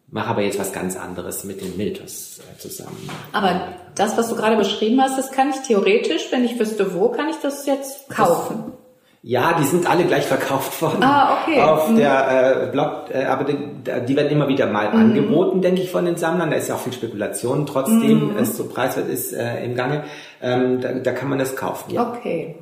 mache 0.09 0.27
aber 0.27 0.41
jetzt 0.41 0.59
was 0.59 0.73
ganz 0.73 0.97
anderes 0.97 1.45
mit 1.45 1.61
den 1.61 1.77
Miltos 1.77 2.39
äh, 2.39 2.59
zusammen. 2.59 3.09
Aber 3.31 3.75
das, 3.95 4.17
was 4.17 4.27
du 4.27 4.35
gerade 4.35 4.57
beschrieben 4.57 5.01
hast, 5.01 5.17
das 5.17 5.31
kann 5.31 5.51
ich 5.51 5.61
theoretisch, 5.61 6.27
wenn 6.31 6.43
ich 6.43 6.59
wüsste, 6.59 6.93
wo 6.93 7.09
kann 7.09 7.29
ich 7.29 7.37
das 7.37 7.65
jetzt 7.65 8.09
kaufen? 8.09 8.73
Ja, 9.21 9.57
die 9.59 9.65
sind 9.65 9.89
alle 9.89 10.05
gleich 10.05 10.25
verkauft 10.25 10.81
worden. 10.81 11.03
Ah, 11.03 11.39
okay. 11.41 11.61
Auf 11.61 11.89
mhm. 11.89 11.97
der 11.97 12.63
äh, 12.63 12.71
Blog, 12.71 13.09
äh, 13.13 13.25
aber 13.25 13.43
die, 13.43 13.57
die, 14.07 14.15
werden 14.15 14.31
immer 14.31 14.47
wieder 14.47 14.65
mal 14.67 14.89
mhm. 14.93 14.99
angeboten, 14.99 15.61
denke 15.61 15.81
ich, 15.81 15.91
von 15.91 16.05
den 16.05 16.15
Sammlern. 16.15 16.49
Da 16.49 16.55
ist 16.55 16.69
ja 16.69 16.75
auch 16.75 16.79
viel 16.79 16.93
Spekulation, 16.93 17.65
trotzdem 17.65 18.29
mhm. 18.31 18.37
es 18.37 18.55
so 18.55 18.69
preiswert 18.69 19.09
ist 19.09 19.33
äh, 19.33 19.65
im 19.65 19.75
Gange. 19.75 20.05
Ähm, 20.41 20.79
da, 20.79 20.93
da 20.93 21.11
kann 21.11 21.27
man 21.27 21.37
das 21.37 21.57
kaufen. 21.57 21.93
Ja. 21.93 22.09
Okay. 22.09 22.55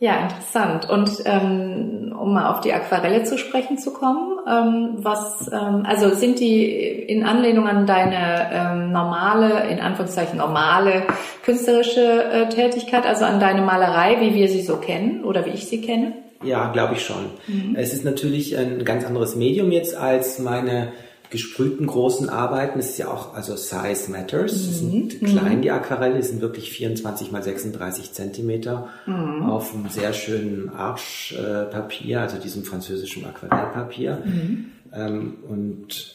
Ja, 0.00 0.22
interessant. 0.22 0.90
Und 0.90 1.10
ähm, 1.24 2.14
um 2.18 2.34
mal 2.34 2.52
auf 2.52 2.60
die 2.60 2.72
Aquarelle 2.72 3.22
zu 3.22 3.38
sprechen 3.38 3.78
zu 3.78 3.92
kommen, 3.92 4.38
ähm, 4.46 4.96
was, 4.98 5.50
ähm, 5.52 5.84
also 5.86 6.10
sind 6.14 6.40
die 6.40 6.66
in 6.68 7.24
Anlehnung 7.24 7.68
an 7.68 7.86
deine 7.86 8.50
ähm, 8.52 8.92
normale, 8.92 9.68
in 9.68 9.80
Anführungszeichen 9.80 10.38
normale 10.38 11.04
künstlerische 11.44 12.24
äh, 12.24 12.48
Tätigkeit, 12.48 13.06
also 13.06 13.24
an 13.24 13.40
deine 13.40 13.62
Malerei, 13.62 14.20
wie 14.20 14.34
wir 14.34 14.48
sie 14.48 14.62
so 14.62 14.76
kennen 14.76 15.24
oder 15.24 15.46
wie 15.46 15.50
ich 15.50 15.68
sie 15.68 15.80
kenne? 15.80 16.12
Ja, 16.42 16.70
glaube 16.72 16.94
ich 16.94 17.04
schon. 17.04 17.30
Mhm. 17.46 17.76
Es 17.76 17.94
ist 17.94 18.04
natürlich 18.04 18.58
ein 18.58 18.84
ganz 18.84 19.06
anderes 19.06 19.36
Medium 19.36 19.70
jetzt 19.70 19.96
als 19.96 20.38
meine 20.38 20.92
gesprühten 21.34 21.88
großen 21.88 22.28
Arbeiten. 22.28 22.78
Es 22.78 22.90
ist 22.90 22.98
ja 22.98 23.08
auch, 23.08 23.34
also 23.34 23.56
Size 23.56 24.08
Matters. 24.08 24.52
Mhm. 24.52 24.70
Es 24.70 24.78
sind 24.78 25.22
mhm. 25.22 25.26
klein, 25.26 25.62
die 25.62 25.72
Aquarelle, 25.72 26.16
es 26.16 26.28
sind 26.28 26.40
wirklich 26.40 26.70
24 26.70 27.32
mal 27.32 27.42
36 27.42 28.12
Zentimeter 28.12 28.88
mhm. 29.04 29.42
auf 29.42 29.74
einem 29.74 29.88
sehr 29.88 30.12
schönen 30.12 30.70
Arschpapier, 30.70 32.20
also 32.20 32.38
diesem 32.38 32.62
französischen 32.62 33.26
Aquarellpapier. 33.26 34.22
Mhm. 34.24 34.66
Ähm, 34.94 35.38
und 35.48 36.14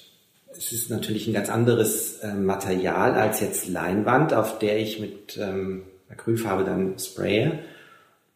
es 0.52 0.72
ist 0.72 0.90
natürlich 0.90 1.28
ein 1.28 1.34
ganz 1.34 1.50
anderes 1.50 2.20
äh, 2.20 2.34
Material 2.34 3.16
als 3.16 3.42
jetzt 3.42 3.68
Leinwand, 3.68 4.34
auf 4.34 4.58
der 4.58 4.80
ich 4.80 5.02
mit 5.02 5.38
ähm, 5.38 5.82
Acrylfarbe 6.10 6.64
dann 6.64 6.98
spraye. 6.98 7.60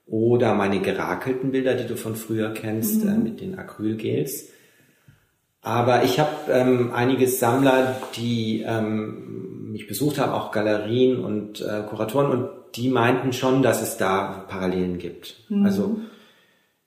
Oder 0.05 0.53
meine 0.53 0.81
gerakelten 0.81 1.51
Bilder, 1.51 1.75
die 1.75 1.87
du 1.87 1.95
von 1.95 2.17
früher 2.17 2.53
kennst, 2.53 3.05
mhm. 3.05 3.09
äh, 3.09 3.17
mit 3.17 3.39
den 3.39 3.57
Acrylgels. 3.57 4.49
Aber 5.63 6.03
ich 6.03 6.19
habe 6.19 6.51
ähm, 6.51 6.91
einige 6.93 7.27
Sammler, 7.27 7.95
die 8.17 8.63
ähm, 8.67 9.71
mich 9.71 9.87
besucht 9.87 10.19
haben, 10.19 10.33
auch 10.33 10.51
Galerien 10.51 11.23
und 11.23 11.61
äh, 11.61 11.83
Kuratoren, 11.89 12.31
und 12.31 12.49
die 12.75 12.89
meinten 12.89 13.31
schon, 13.31 13.63
dass 13.63 13.81
es 13.81 13.97
da 13.97 14.45
Parallelen 14.49 14.97
gibt. 14.97 15.37
Mhm. 15.49 15.65
Also 15.65 15.99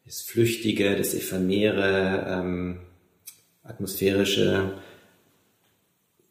das 0.04 0.20
Flüchtige, 0.20 0.94
das 0.94 1.14
Ephemere, 1.14 2.26
ähm, 2.28 2.80
atmosphärische. 3.64 4.74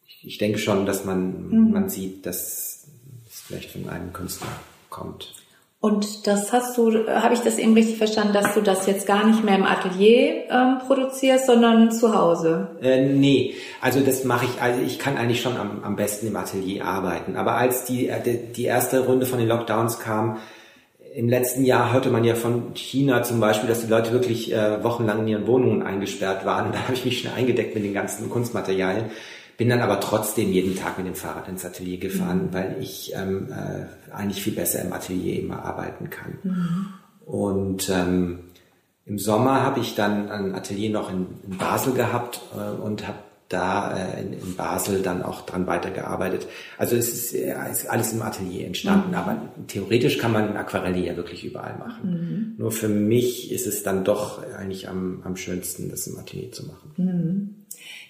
Ich, 0.05 0.27
ich 0.27 0.37
denke 0.37 0.59
schon, 0.59 0.85
dass 0.85 1.03
man, 1.03 1.49
mhm. 1.49 1.71
man 1.71 1.89
sieht, 1.89 2.27
dass 2.27 2.87
es 3.27 3.41
vielleicht 3.41 3.71
von 3.71 3.89
einem 3.89 4.13
Künstler 4.13 4.47
kommt. 4.89 5.33
Und 5.79 6.25
das 6.25 6.51
hast 6.51 6.77
du, 6.77 7.07
habe 7.07 7.35
ich 7.35 7.41
das 7.41 7.59
eben 7.59 7.73
richtig 7.75 7.97
verstanden, 7.97 8.33
dass 8.33 8.55
du 8.55 8.61
das 8.61 8.87
jetzt 8.87 9.05
gar 9.05 9.25
nicht 9.27 9.43
mehr 9.43 9.55
im 9.55 9.63
Atelier 9.63 10.45
ähm, 10.49 10.79
produzierst, 10.85 11.45
sondern 11.45 11.91
zu 11.91 12.17
Hause? 12.17 12.69
Äh, 12.81 13.05
nee, 13.05 13.53
also 13.81 13.99
das 13.99 14.23
mache 14.23 14.45
ich, 14.45 14.61
also 14.61 14.81
ich 14.81 14.97
kann 14.97 15.15
eigentlich 15.15 15.41
schon 15.41 15.57
am, 15.57 15.83
am 15.83 15.95
besten 15.95 16.27
im 16.27 16.35
Atelier 16.35 16.85
arbeiten. 16.85 17.35
Aber 17.35 17.55
als 17.55 17.85
die, 17.85 18.07
äh, 18.07 18.19
die 18.55 18.63
erste 18.63 19.05
Runde 19.05 19.27
von 19.27 19.37
den 19.37 19.47
Lockdowns 19.47 19.99
kam, 19.99 20.39
im 21.15 21.29
letzten 21.29 21.63
Jahr 21.63 21.93
hörte 21.93 22.09
man 22.09 22.25
ja 22.25 22.35
von 22.35 22.73
China 22.73 23.23
zum 23.23 23.39
Beispiel, 23.39 23.69
dass 23.69 23.81
die 23.81 23.89
Leute 23.89 24.11
wirklich 24.11 24.51
äh, 24.51 24.83
wochenlang 24.83 25.21
in 25.21 25.27
ihren 25.29 25.47
Wohnungen 25.47 25.81
eingesperrt 25.81 26.45
waren. 26.45 26.73
Da 26.73 26.79
habe 26.79 26.93
ich 26.93 27.05
mich 27.05 27.19
schnell 27.19 27.33
eingedeckt 27.35 27.73
mit 27.73 27.85
den 27.85 27.93
ganzen 27.93 28.29
Kunstmaterialien. 28.29 29.05
Bin 29.57 29.69
dann 29.69 29.81
aber 29.81 29.99
trotzdem 29.99 30.51
jeden 30.51 30.75
Tag 30.75 30.97
mit 30.97 31.07
dem 31.07 31.15
Fahrrad 31.15 31.47
ins 31.47 31.65
Atelier 31.65 31.97
gefahren, 31.97 32.47
mhm. 32.47 32.53
weil 32.53 32.77
ich 32.79 33.13
ähm, 33.15 33.47
äh, 33.51 34.13
eigentlich 34.13 34.43
viel 34.43 34.53
besser 34.53 34.81
im 34.81 34.91
Atelier 34.91 35.41
immer 35.41 35.63
arbeiten 35.63 36.09
kann. 36.09 36.37
Mhm. 36.43 36.87
Und 37.25 37.89
ähm, 37.89 38.39
im 39.05 39.19
Sommer 39.19 39.61
habe 39.61 39.79
ich 39.79 39.95
dann 39.95 40.29
ein 40.29 40.55
Atelier 40.55 40.89
noch 40.89 41.11
in, 41.11 41.27
in 41.47 41.57
Basel 41.57 41.93
gehabt 41.93 42.41
äh, 42.55 42.81
und 42.81 43.07
habe 43.07 43.19
da 43.49 43.95
äh, 43.95 44.21
in, 44.21 44.33
in, 44.33 44.55
Basel 44.55 45.03
dann 45.03 45.21
auch 45.21 45.45
dran 45.45 45.67
weitergearbeitet. 45.67 46.47
Also 46.77 46.95
es 46.95 47.13
ist, 47.13 47.33
äh, 47.35 47.55
ist 47.71 47.87
alles 47.87 48.13
im 48.13 48.23
Atelier 48.23 48.65
entstanden, 48.65 49.09
mhm. 49.09 49.15
aber 49.15 49.41
theoretisch 49.67 50.17
kann 50.17 50.31
man 50.31 50.57
Aquarelle 50.57 50.99
ja 50.99 51.15
wirklich 51.15 51.45
überall 51.45 51.77
machen. 51.77 52.09
Mhm. 52.09 52.55
Nur 52.57 52.71
für 52.71 52.89
mich 52.89 53.51
ist 53.51 53.67
es 53.67 53.83
dann 53.83 54.03
doch 54.03 54.41
eigentlich 54.53 54.89
am, 54.89 55.21
am 55.23 55.35
schönsten, 55.35 55.89
das 55.89 56.07
im 56.07 56.17
Atelier 56.17 56.51
zu 56.51 56.65
machen. 56.65 56.91
Mhm. 56.97 57.55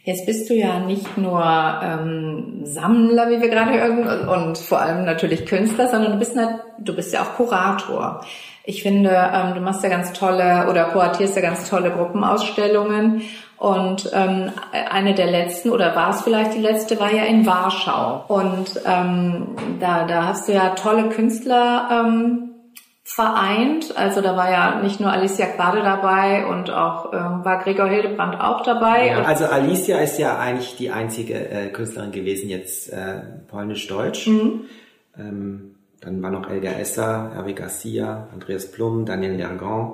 Jetzt 0.06 0.28
bist 0.28 0.52
du 0.52 0.54
ja 0.54 0.78
nicht 0.78 1.18
nur 1.18 1.44
ähm, 1.44 2.62
Sammler, 2.64 3.28
wie 3.32 3.42
wir 3.42 3.50
gerade 3.50 3.74
hören, 3.74 4.30
und, 4.30 4.58
vor 4.60 4.80
allem 4.80 5.04
natürlich 5.04 5.48
Künstler, 5.48 5.88
sondern 5.88 6.12
du 6.12 6.20
bist, 6.20 6.36
ne, 6.36 6.60
du 6.78 6.96
bist 6.96 7.12
ja 7.12 7.24
auch 7.24 7.34
Kurator. 7.36 8.24
Ich 8.64 8.84
finde, 8.84 9.10
ähm, 9.10 9.56
du 9.56 9.62
machst 9.62 9.82
ja 9.82 9.90
ganz 9.90 10.14
tolle 10.14 10.68
oder 10.70 10.86
kuratierst 10.86 11.36
ja 11.36 11.42
ganz 11.42 11.68
tolle 11.68 11.90
Gruppenausstellungen. 11.90 13.24
Und 13.58 14.12
ähm, 14.14 14.52
eine 14.92 15.16
der 15.16 15.26
letzten, 15.26 15.72
oder 15.72 15.96
war 15.96 16.12
es 16.12 16.22
vielleicht 16.22 16.54
die 16.54 16.62
letzte, 16.62 17.00
war 17.00 17.12
ja 17.12 17.24
in 17.24 17.48
Warschau. 17.48 18.26
Und 18.28 18.80
ähm, 18.86 19.56
da, 19.80 20.06
da 20.06 20.28
hast 20.28 20.48
du 20.48 20.54
ja 20.54 20.70
tolle 20.76 21.10
Künstler 21.10 21.90
ähm, 21.92 22.55
vereint. 23.08 23.96
Also 23.96 24.22
da 24.22 24.36
war 24.36 24.52
ja 24.52 24.82
nicht 24.82 25.00
nur 25.00 25.12
Alicia 25.12 25.46
Quade 25.46 25.84
dabei 25.84 26.48
und 26.48 26.72
auch 26.72 27.14
äh, 27.14 27.16
war 27.16 27.64
Gregor 27.64 27.88
Hildebrand 27.88 28.42
auch 28.42 28.64
dabei. 28.64 29.10
Ja, 29.10 29.22
also 29.22 29.46
Alicia 29.46 30.00
ist 30.00 30.18
ja 30.18 30.40
eigentlich 30.40 30.76
die 30.76 30.90
einzige 30.90 31.36
äh, 31.36 31.68
Künstlerin 31.68 32.12
gewesen, 32.12 32.50
jetzt 32.50 32.92
äh, 32.92 33.22
polnisch-deutsch. 33.48 34.26
Mhm. 34.28 34.62
Ähm, 35.18 35.76
dann 36.02 36.22
war 36.24 36.32
noch 36.32 36.50
Elga 36.50 36.72
Esser, 36.72 37.32
Hervé 37.36 37.54
Garcia, 37.54 38.28
Andreas 38.34 38.72
Plum, 38.72 39.06
Daniel 39.06 39.34
Lergan 39.34 39.94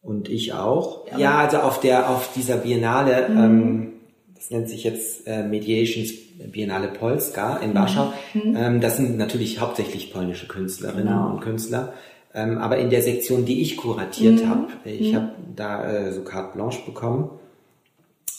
und 0.00 0.30
ich 0.30 0.54
auch. 0.54 1.06
Ja, 1.12 1.18
ja 1.18 1.38
also 1.38 1.58
auf 1.58 1.80
der 1.80 2.08
auf 2.08 2.32
dieser 2.34 2.56
Biennale 2.56 3.28
mhm. 3.28 3.38
ähm, 3.38 3.92
das 4.34 4.50
nennt 4.50 4.68
sich 4.68 4.84
jetzt 4.84 5.26
äh, 5.26 5.42
Mediations 5.42 6.10
Biennale 6.52 6.88
Polska 6.88 7.56
in 7.56 7.74
Warschau. 7.74 8.12
Mhm. 8.34 8.56
Ähm, 8.56 8.80
das 8.80 8.96
sind 8.96 9.16
natürlich 9.16 9.60
hauptsächlich 9.60 10.12
polnische 10.12 10.46
Künstlerinnen 10.46 11.08
genau. 11.08 11.30
und 11.30 11.40
Künstler. 11.40 11.94
Ähm, 12.34 12.58
aber 12.58 12.76
in 12.78 12.90
der 12.90 13.02
Sektion, 13.02 13.46
die 13.46 13.62
ich 13.62 13.76
kuratiert 13.76 14.44
mhm. 14.44 14.48
habe, 14.48 14.66
ich 14.84 15.12
mhm. 15.12 15.16
habe 15.16 15.28
da 15.54 15.90
äh, 15.90 16.12
so 16.12 16.22
carte 16.22 16.54
blanche 16.54 16.84
bekommen. 16.84 17.30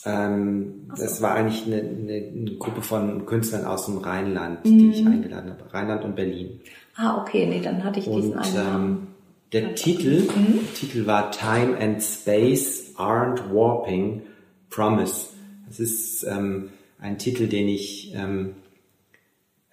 Ähm, 0.04 0.86
so. 0.94 1.02
Das 1.02 1.20
war 1.20 1.34
eigentlich 1.34 1.66
eine, 1.66 1.80
eine, 1.80 2.12
eine, 2.12 2.52
Gruppe 2.58 2.82
von 2.82 3.26
Künstlern 3.26 3.64
aus 3.64 3.86
dem 3.86 3.98
Rheinland, 3.98 4.64
die 4.64 4.70
mhm. 4.70 4.90
ich 4.90 5.04
eingeladen 5.04 5.50
habe. 5.50 5.74
Rheinland 5.74 6.04
und 6.04 6.14
Berlin. 6.14 6.60
Ah, 6.94 7.20
okay, 7.20 7.46
nee, 7.46 7.60
dann 7.60 7.82
hatte 7.82 7.98
ich 7.98 8.06
diesen 8.06 8.34
und, 8.34 8.54
ähm, 8.56 9.06
der 9.52 9.74
Titel, 9.74 10.22
mhm. 10.22 10.60
Titel 10.74 11.06
war 11.06 11.30
Time 11.30 11.76
and 11.80 12.02
Space 12.02 12.94
Aren't 12.96 13.52
Warping 13.52 14.22
Promise. 14.70 15.28
Das 15.66 15.80
ist 15.80 16.24
ähm, 16.24 16.70
ein 17.00 17.18
Titel, 17.18 17.46
den 17.46 17.68
ich 17.68 18.12
ähm, 18.14 18.56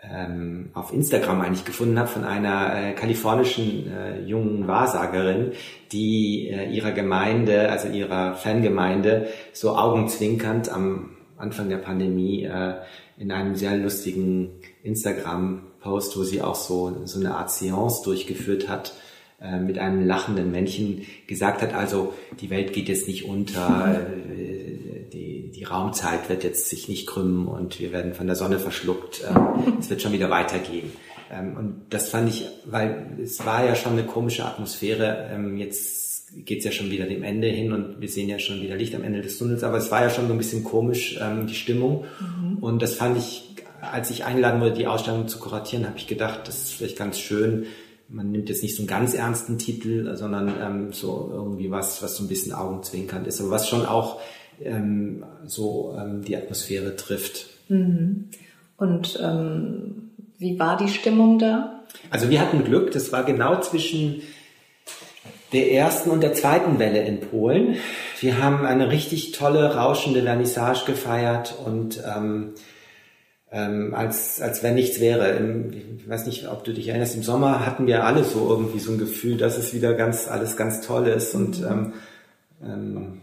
ähm, 0.01 0.69
auf 0.73 0.93
Instagram 0.93 1.41
eigentlich 1.41 1.65
gefunden 1.65 1.97
habe 1.97 2.09
von 2.09 2.23
einer 2.23 2.89
äh, 2.89 2.93
kalifornischen 2.93 3.91
äh, 3.91 4.21
jungen 4.21 4.67
Wahrsagerin, 4.67 5.53
die 5.91 6.49
äh, 6.49 6.69
ihrer 6.69 6.91
Gemeinde, 6.91 7.69
also 7.69 7.88
ihrer 7.88 8.35
Fangemeinde, 8.35 9.27
so 9.53 9.75
augenzwinkernd 9.75 10.69
am 10.69 11.11
Anfang 11.38 11.69
der 11.69 11.77
Pandemie 11.77 12.43
äh, 12.43 12.75
in 13.17 13.31
einem 13.31 13.55
sehr 13.55 13.77
lustigen 13.77 14.51
Instagram-Post, 14.83 16.17
wo 16.17 16.23
sie 16.23 16.41
auch 16.41 16.55
so, 16.55 17.05
so 17.05 17.19
eine 17.19 17.35
Art 17.35 17.51
Seance 17.51 18.03
durchgeführt 18.03 18.69
hat, 18.69 18.93
äh, 19.41 19.59
mit 19.59 19.77
einem 19.77 20.05
lachenden 20.05 20.51
Männchen 20.51 21.05
gesagt 21.27 21.61
hat, 21.61 21.73
also 21.73 22.13
die 22.39 22.49
Welt 22.49 22.73
geht 22.73 22.89
jetzt 22.89 23.07
nicht 23.07 23.25
unter, 23.25 24.01
äh, 24.38 24.74
die, 25.13 25.51
die 25.51 25.63
Raumzeit 25.63 26.29
wird 26.29 26.43
jetzt 26.43 26.69
sich 26.69 26.87
nicht 26.87 27.07
krümmen 27.07 27.47
und 27.47 27.79
wir 27.79 27.91
werden 27.91 28.13
von 28.13 28.27
der 28.27 28.35
Sonne 28.35 28.59
verschluckt, 28.59 29.23
äh, 29.23 29.69
es 29.79 29.89
wird 29.89 30.01
schon 30.01 30.13
wieder 30.13 30.29
weitergehen. 30.29 30.91
Ähm, 31.31 31.55
und 31.57 31.81
das 31.89 32.09
fand 32.09 32.29
ich, 32.29 32.45
weil 32.65 33.17
es 33.21 33.45
war 33.45 33.65
ja 33.65 33.75
schon 33.75 33.93
eine 33.93 34.05
komische 34.05 34.45
Atmosphäre, 34.45 35.29
ähm, 35.31 35.57
jetzt 35.57 36.05
geht 36.43 36.59
es 36.59 36.65
ja 36.65 36.71
schon 36.71 36.91
wieder 36.91 37.05
dem 37.05 37.23
Ende 37.23 37.47
hin 37.47 37.71
und 37.71 38.01
wir 38.01 38.09
sehen 38.09 38.27
ja 38.29 38.39
schon 38.39 38.61
wieder 38.61 38.75
Licht 38.75 38.95
am 38.95 39.03
Ende 39.03 39.21
des 39.21 39.37
Tunnels, 39.37 39.63
aber 39.63 39.77
es 39.77 39.91
war 39.91 40.01
ja 40.01 40.09
schon 40.09 40.27
so 40.27 40.33
ein 40.33 40.37
bisschen 40.37 40.63
komisch, 40.63 41.17
ähm, 41.21 41.47
die 41.47 41.55
Stimmung. 41.55 42.05
Mhm. 42.19 42.57
Und 42.57 42.81
das 42.81 42.95
fand 42.95 43.17
ich, 43.17 43.55
als 43.79 44.09
ich 44.09 44.25
eingeladen 44.25 44.59
wurde, 44.59 44.73
die 44.73 44.87
Ausstellung 44.87 45.27
zu 45.27 45.39
kuratieren, 45.39 45.85
habe 45.85 45.97
ich 45.97 46.07
gedacht, 46.07 46.41
das 46.47 46.63
ist 46.63 46.73
vielleicht 46.73 46.97
ganz 46.97 47.19
schön, 47.19 47.65
man 48.07 48.31
nimmt 48.31 48.49
jetzt 48.49 48.61
nicht 48.61 48.75
so 48.75 48.81
einen 48.81 48.87
ganz 48.87 49.13
ernsten 49.13 49.57
Titel, 49.57 50.15
sondern 50.15 50.53
ähm, 50.61 50.93
so 50.93 51.29
irgendwie 51.33 51.71
was, 51.71 52.03
was 52.03 52.15
so 52.17 52.23
ein 52.23 52.27
bisschen 52.27 52.53
augenzwinkernd 52.53 53.25
ist, 53.27 53.41
aber 53.41 53.49
was 53.51 53.67
schon 53.67 53.85
auch 53.85 54.19
ähm, 54.63 55.23
so 55.45 55.95
ähm, 55.99 56.23
die 56.23 56.35
Atmosphäre 56.35 56.95
trifft. 56.95 57.47
Mhm. 57.69 58.29
Und 58.77 59.19
ähm, 59.21 60.11
wie 60.37 60.59
war 60.59 60.77
die 60.77 60.89
Stimmung 60.89 61.39
da? 61.39 61.83
Also 62.09 62.29
wir 62.29 62.41
hatten 62.41 62.63
Glück, 62.63 62.91
das 62.91 63.11
war 63.11 63.23
genau 63.23 63.61
zwischen 63.61 64.21
der 65.53 65.71
ersten 65.71 66.09
und 66.09 66.21
der 66.21 66.33
zweiten 66.33 66.79
Welle 66.79 67.03
in 67.05 67.21
Polen. 67.21 67.77
Wir 68.19 68.41
haben 68.41 68.65
eine 68.65 68.91
richtig 68.91 69.31
tolle, 69.31 69.75
rauschende 69.75 70.23
Vernissage 70.23 70.85
gefeiert 70.85 71.55
und 71.63 72.01
ähm, 72.05 72.53
ähm, 73.51 73.93
als, 73.93 74.41
als 74.41 74.63
wenn 74.63 74.75
nichts 74.75 74.99
wäre. 74.99 75.29
Im, 75.31 75.71
ich 75.97 76.09
weiß 76.09 76.25
nicht, 76.25 76.47
ob 76.49 76.65
du 76.65 76.73
dich 76.73 76.89
erinnerst, 76.89 77.15
im 77.15 77.23
Sommer 77.23 77.65
hatten 77.65 77.87
wir 77.87 78.03
alle 78.03 78.23
so 78.23 78.49
irgendwie 78.49 78.79
so 78.79 78.91
ein 78.91 78.97
Gefühl, 78.97 79.37
dass 79.37 79.57
es 79.57 79.73
wieder 79.73 79.93
ganz, 79.93 80.27
alles 80.27 80.57
ganz 80.57 80.81
toll 80.81 81.07
ist 81.07 81.33
und, 81.35 81.61
ähm, 81.61 81.93
ähm, 82.61 83.21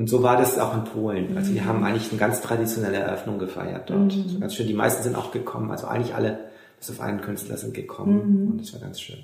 und 0.00 0.08
so 0.08 0.22
war 0.22 0.38
das 0.38 0.58
auch 0.58 0.72
in 0.72 0.84
Polen. 0.84 1.36
Also 1.36 1.52
wir 1.52 1.60
mhm. 1.60 1.66
haben 1.66 1.84
eigentlich 1.84 2.10
eine 2.10 2.18
ganz 2.18 2.40
traditionelle 2.40 2.96
Eröffnung 2.96 3.38
gefeiert 3.38 3.90
dort. 3.90 4.16
Mhm. 4.16 4.40
ganz 4.40 4.54
schön. 4.54 4.66
Die 4.66 4.72
meisten 4.72 5.02
sind 5.02 5.14
auch 5.14 5.30
gekommen, 5.30 5.70
also 5.70 5.88
eigentlich 5.88 6.14
alle 6.14 6.38
bis 6.78 6.90
auf 6.90 7.02
einen 7.02 7.20
Künstler 7.20 7.58
sind 7.58 7.74
gekommen 7.74 8.14
mhm. 8.44 8.50
und 8.52 8.60
das 8.62 8.72
war 8.72 8.80
ganz 8.80 8.98
schön. 8.98 9.18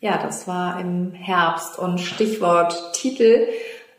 Ja, 0.00 0.20
das 0.20 0.48
war 0.48 0.80
im 0.80 1.12
Herbst 1.12 1.78
und 1.78 2.00
Stichwort 2.00 2.92
Titel 2.92 3.46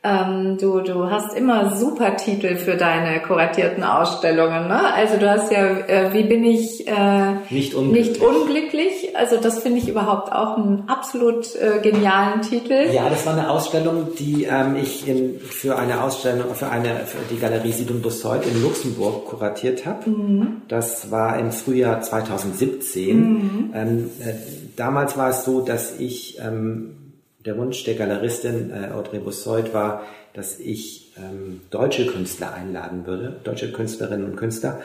ähm, 0.02 0.58
du, 0.58 0.80
du 0.80 1.12
hast 1.12 1.36
immer 1.36 1.76
super 1.76 2.16
Titel 2.16 2.56
für 2.56 2.78
deine 2.78 3.20
kuratierten 3.20 3.84
Ausstellungen. 3.84 4.70
Ne? 4.70 4.94
Also 4.94 5.18
du 5.18 5.30
hast 5.30 5.52
ja, 5.52 5.68
äh, 5.68 6.14
wie 6.14 6.24
bin 6.24 6.46
ich 6.46 6.88
äh, 6.88 7.34
nicht, 7.50 7.74
unglücklich. 7.74 8.10
nicht 8.12 8.22
unglücklich? 8.22 9.18
Also 9.18 9.36
das 9.38 9.60
finde 9.60 9.80
ich 9.80 9.90
überhaupt 9.90 10.32
auch 10.32 10.58
einen 10.58 10.86
absolut 10.88 11.54
äh, 11.56 11.82
genialen 11.82 12.42
Titel. 12.44 12.92
Ja, 12.94 13.10
das 13.10 13.26
war 13.26 13.34
eine 13.34 13.50
Ausstellung, 13.50 14.08
die 14.18 14.46
ähm, 14.46 14.78
ich 14.82 15.06
in, 15.06 15.38
für 15.38 15.78
eine 15.78 16.02
Ausstellung, 16.02 16.56
für 16.56 16.70
eine 16.70 17.02
für 17.06 17.18
die 17.30 17.38
Galerie 17.38 17.74
Sidon 17.74 18.02
Busseut 18.02 18.46
in 18.46 18.62
Luxemburg 18.62 19.26
kuratiert 19.26 19.86
habe. 19.86 20.10
Mhm. 20.10 20.62
Das 20.70 21.12
war 21.12 21.38
im 21.38 21.52
Frühjahr 21.52 22.00
2017. 22.00 23.18
Mhm. 23.20 23.74
Ähm, 23.74 24.10
äh, 24.22 24.34
damals 24.78 25.18
war 25.18 25.32
es 25.32 25.44
so, 25.44 25.60
dass 25.60 26.00
ich 26.00 26.40
ähm, 26.40 26.99
der 27.50 27.58
Wunsch 27.58 27.84
der 27.84 27.96
Galeristin 27.96 28.70
äh, 28.70 28.94
Audrey 28.94 29.18
Bussoit 29.18 29.74
war, 29.74 30.04
dass 30.34 30.60
ich 30.60 31.14
ähm, 31.18 31.62
deutsche 31.72 32.06
Künstler 32.06 32.54
einladen 32.54 33.08
würde, 33.08 33.40
deutsche 33.44 33.72
Künstlerinnen 33.72 34.30
und 34.30 34.36
Künstler. 34.36 34.82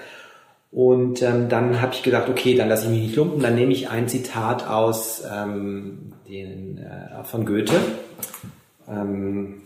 Und 0.72 1.20
ähm, 1.20 1.50
dann 1.50 1.83
habe 1.83 1.92
ich 1.92 2.03
gedacht, 2.03 2.31
okay, 2.31 2.55
dann 2.55 2.70
lasse 2.70 2.87
ich 2.87 2.90
mich 2.90 3.03
nicht 3.03 3.16
lumpen, 3.16 3.42
dann 3.42 3.55
nehme 3.55 3.74
ich 3.74 3.90
ein 3.90 4.09
Zitat 4.09 4.66
aus 4.66 5.22
ähm, 5.31 6.14
den, 6.27 6.79
äh, 6.79 7.22
von 7.24 7.44
Goethe, 7.44 7.74
ähm, 8.88 9.61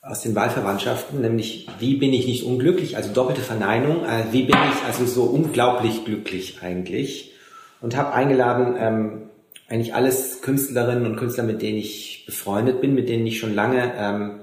aus 0.00 0.22
den 0.22 0.34
Wahlverwandtschaften, 0.34 1.20
nämlich 1.20 1.68
wie 1.78 1.96
bin 1.96 2.14
ich 2.14 2.26
nicht 2.26 2.44
unglücklich, 2.44 2.96
also 2.96 3.12
doppelte 3.12 3.42
Verneinung, 3.42 4.06
äh, 4.06 4.32
wie 4.32 4.44
bin 4.44 4.56
ich 4.72 4.86
also 4.86 5.04
so 5.04 5.24
unglaublich 5.24 6.06
glücklich 6.06 6.60
eigentlich 6.62 7.34
und 7.82 7.94
habe 7.94 8.14
eingeladen 8.14 8.74
ähm, 8.78 9.22
eigentlich 9.68 9.94
alles 9.94 10.42
Künstlerinnen 10.42 11.06
und 11.06 11.16
Künstler, 11.16 11.44
mit 11.44 11.62
denen 11.62 11.78
ich 11.78 12.24
befreundet 12.26 12.80
bin, 12.80 12.94
mit 12.94 13.08
denen 13.08 13.26
ich 13.26 13.38
schon 13.38 13.54
lange 13.54 13.92
ähm, 13.98 14.40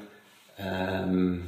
ähm, 0.60 1.44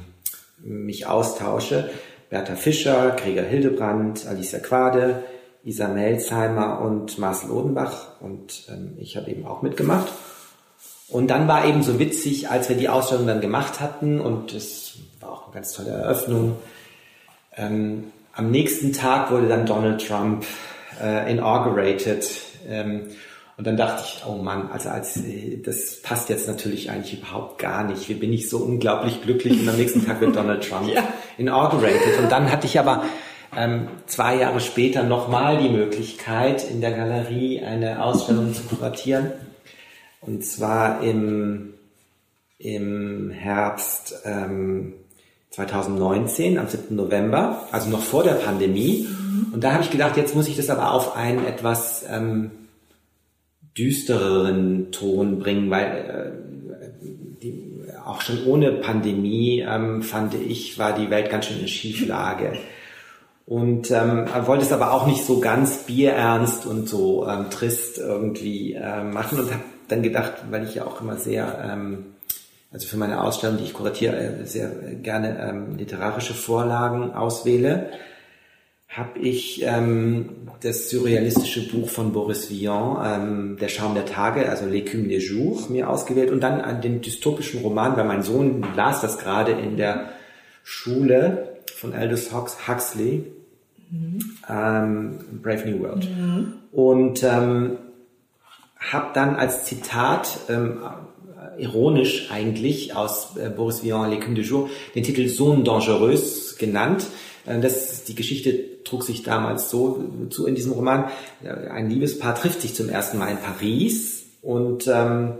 mich 0.58 1.06
austausche. 1.06 1.90
Bertha 2.30 2.56
Fischer, 2.56 3.16
Gregor 3.16 3.44
Hildebrand, 3.44 4.26
Alicia 4.26 4.58
Quade, 4.58 5.22
Isa 5.64 5.88
Melzheimer 5.88 6.80
und 6.80 7.18
Marcel 7.18 7.50
Odenbach 7.50 8.20
und 8.20 8.64
ähm, 8.68 8.96
ich 8.98 9.16
habe 9.16 9.30
eben 9.30 9.46
auch 9.46 9.62
mitgemacht. 9.62 10.08
Und 11.08 11.28
dann 11.28 11.46
war 11.46 11.66
eben 11.66 11.82
so 11.82 12.00
witzig, 12.00 12.50
als 12.50 12.68
wir 12.68 12.76
die 12.76 12.88
Ausstellung 12.88 13.26
dann 13.26 13.40
gemacht 13.40 13.80
hatten 13.80 14.20
und 14.20 14.52
es 14.52 14.98
war 15.20 15.32
auch 15.32 15.44
eine 15.44 15.54
ganz 15.54 15.72
tolle 15.72 15.90
Eröffnung. 15.90 16.56
Ähm, 17.56 18.12
am 18.32 18.50
nächsten 18.50 18.92
Tag 18.92 19.30
wurde 19.30 19.48
dann 19.48 19.66
Donald 19.66 20.04
Trump 20.04 20.44
äh, 21.00 21.30
inaugurated. 21.30 22.28
Ähm, 22.68 23.08
und 23.58 23.66
dann 23.66 23.76
dachte 23.78 24.02
ich, 24.04 24.22
oh 24.26 24.34
Mann, 24.34 24.70
also 24.70 24.90
als 24.90 25.18
das 25.64 26.02
passt 26.02 26.28
jetzt 26.28 26.46
natürlich 26.46 26.90
eigentlich 26.90 27.22
überhaupt 27.22 27.58
gar 27.58 27.84
nicht. 27.84 28.06
Wie 28.08 28.14
bin 28.14 28.32
ich 28.32 28.50
so 28.50 28.58
unglaublich 28.58 29.22
glücklich 29.22 29.58
und 29.60 29.68
am 29.68 29.76
nächsten 29.76 30.04
Tag 30.04 30.20
wird 30.20 30.36
Donald 30.36 30.68
Trump 30.68 30.88
ja. 30.94 31.02
inaugurated. 31.38 32.18
Und 32.18 32.30
dann 32.30 32.52
hatte 32.52 32.66
ich 32.66 32.78
aber 32.78 33.04
ähm, 33.56 33.88
zwei 34.04 34.36
Jahre 34.36 34.60
später 34.60 35.04
nochmal 35.04 35.56
die 35.56 35.70
Möglichkeit, 35.70 36.70
in 36.70 36.82
der 36.82 36.92
Galerie 36.92 37.62
eine 37.62 38.02
Ausstellung 38.02 38.52
zu 38.52 38.62
kuratieren. 38.64 39.32
Und 40.20 40.44
zwar 40.44 41.02
im, 41.02 41.72
im 42.58 43.30
Herbst 43.30 44.16
ähm, 44.26 44.92
2019, 45.50 46.58
am 46.58 46.68
7. 46.68 46.94
November, 46.94 47.62
also 47.72 47.88
noch 47.88 48.02
vor 48.02 48.22
der 48.22 48.34
Pandemie. 48.34 49.08
Mhm. 49.08 49.54
Und 49.54 49.64
da 49.64 49.72
habe 49.72 49.82
ich 49.82 49.90
gedacht, 49.90 50.18
jetzt 50.18 50.34
muss 50.34 50.46
ich 50.46 50.56
das 50.56 50.68
aber 50.68 50.92
auf 50.92 51.16
einen 51.16 51.46
etwas 51.46 52.04
ähm, 52.10 52.50
düstereren 53.76 54.90
Ton 54.90 55.38
bringen, 55.38 55.70
weil 55.70 55.84
äh, 56.72 56.86
die, 57.42 57.76
auch 58.04 58.20
schon 58.20 58.44
ohne 58.46 58.72
Pandemie 58.72 59.64
ähm, 59.68 60.02
fand 60.02 60.34
ich, 60.34 60.78
war 60.78 60.94
die 60.94 61.10
Welt 61.10 61.30
ganz 61.30 61.46
schön 61.46 61.60
in 61.60 61.68
Schieflage. 61.68 62.52
Und 63.46 63.92
ähm, 63.92 64.26
wollte 64.46 64.64
es 64.64 64.72
aber 64.72 64.92
auch 64.92 65.06
nicht 65.06 65.24
so 65.24 65.38
ganz 65.38 65.84
bierernst 65.84 66.66
und 66.66 66.88
so 66.88 67.28
ähm, 67.28 67.48
trist 67.48 67.98
irgendwie 67.98 68.74
äh, 68.74 69.04
machen 69.04 69.38
und 69.38 69.52
habe 69.52 69.62
dann 69.86 70.02
gedacht, 70.02 70.32
weil 70.50 70.64
ich 70.64 70.74
ja 70.74 70.84
auch 70.84 71.00
immer 71.00 71.16
sehr, 71.16 71.64
ähm, 71.64 72.06
also 72.72 72.88
für 72.88 72.96
meine 72.96 73.22
Ausstellung, 73.22 73.58
die 73.58 73.64
ich 73.64 73.72
kuratiere, 73.72 74.16
äh, 74.16 74.44
sehr 74.46 74.68
gerne 74.68 75.38
ähm, 75.38 75.76
literarische 75.76 76.34
Vorlagen 76.34 77.12
auswähle, 77.12 77.90
habe 78.96 79.18
ich 79.18 79.62
ähm, 79.62 80.30
das 80.62 80.88
surrealistische 80.88 81.68
Buch 81.68 81.90
von 81.90 82.12
Boris 82.12 82.48
Vian, 82.50 82.96
ähm, 83.04 83.56
Der 83.60 83.68
Schaum 83.68 83.94
der 83.94 84.06
Tage, 84.06 84.48
also 84.48 84.64
L'écume 84.64 85.08
des 85.08 85.28
Jours, 85.28 85.68
mir 85.68 85.90
ausgewählt 85.90 86.30
und 86.30 86.40
dann 86.40 86.80
den 86.80 87.02
dystopischen 87.02 87.60
Roman, 87.60 87.96
weil 87.96 88.04
mein 88.04 88.22
Sohn 88.22 88.64
las 88.74 89.02
das 89.02 89.18
gerade 89.18 89.52
in 89.52 89.76
der 89.76 90.12
Schule 90.64 91.58
von 91.74 91.92
Aldous 91.92 92.30
Huxley, 92.32 93.24
mhm. 93.90 94.18
ähm, 94.48 95.18
Brave 95.42 95.68
New 95.68 95.80
World. 95.80 96.08
Mhm. 96.08 96.52
Und 96.72 97.22
ähm, 97.22 97.76
habe 98.78 99.08
dann 99.12 99.36
als 99.36 99.64
Zitat, 99.64 100.38
ähm, 100.48 100.78
ironisch 101.58 102.30
eigentlich, 102.30 102.96
aus 102.96 103.36
äh, 103.36 103.50
Boris 103.50 103.84
Vian, 103.84 104.10
L'écume 104.10 104.34
des 104.34 104.48
Jours, 104.48 104.70
den 104.94 105.02
Titel 105.02 105.28
Zone 105.28 105.64
Dangereuse 105.64 106.56
genannt. 106.56 107.06
Äh, 107.46 107.60
das, 107.60 108.04
die 108.04 108.14
Geschichte 108.14 108.82
trug 108.84 109.02
sich 109.02 109.22
damals 109.22 109.70
so 109.70 110.04
zu 110.30 110.46
in 110.46 110.54
diesem 110.54 110.72
Roman. 110.72 111.10
Äh, 111.42 111.68
ein 111.68 111.88
Liebespaar 111.88 112.34
trifft 112.34 112.62
sich 112.62 112.74
zum 112.74 112.88
ersten 112.88 113.18
Mal 113.18 113.30
in 113.30 113.38
Paris 113.38 114.24
und 114.42 114.86
ähm, 114.86 115.34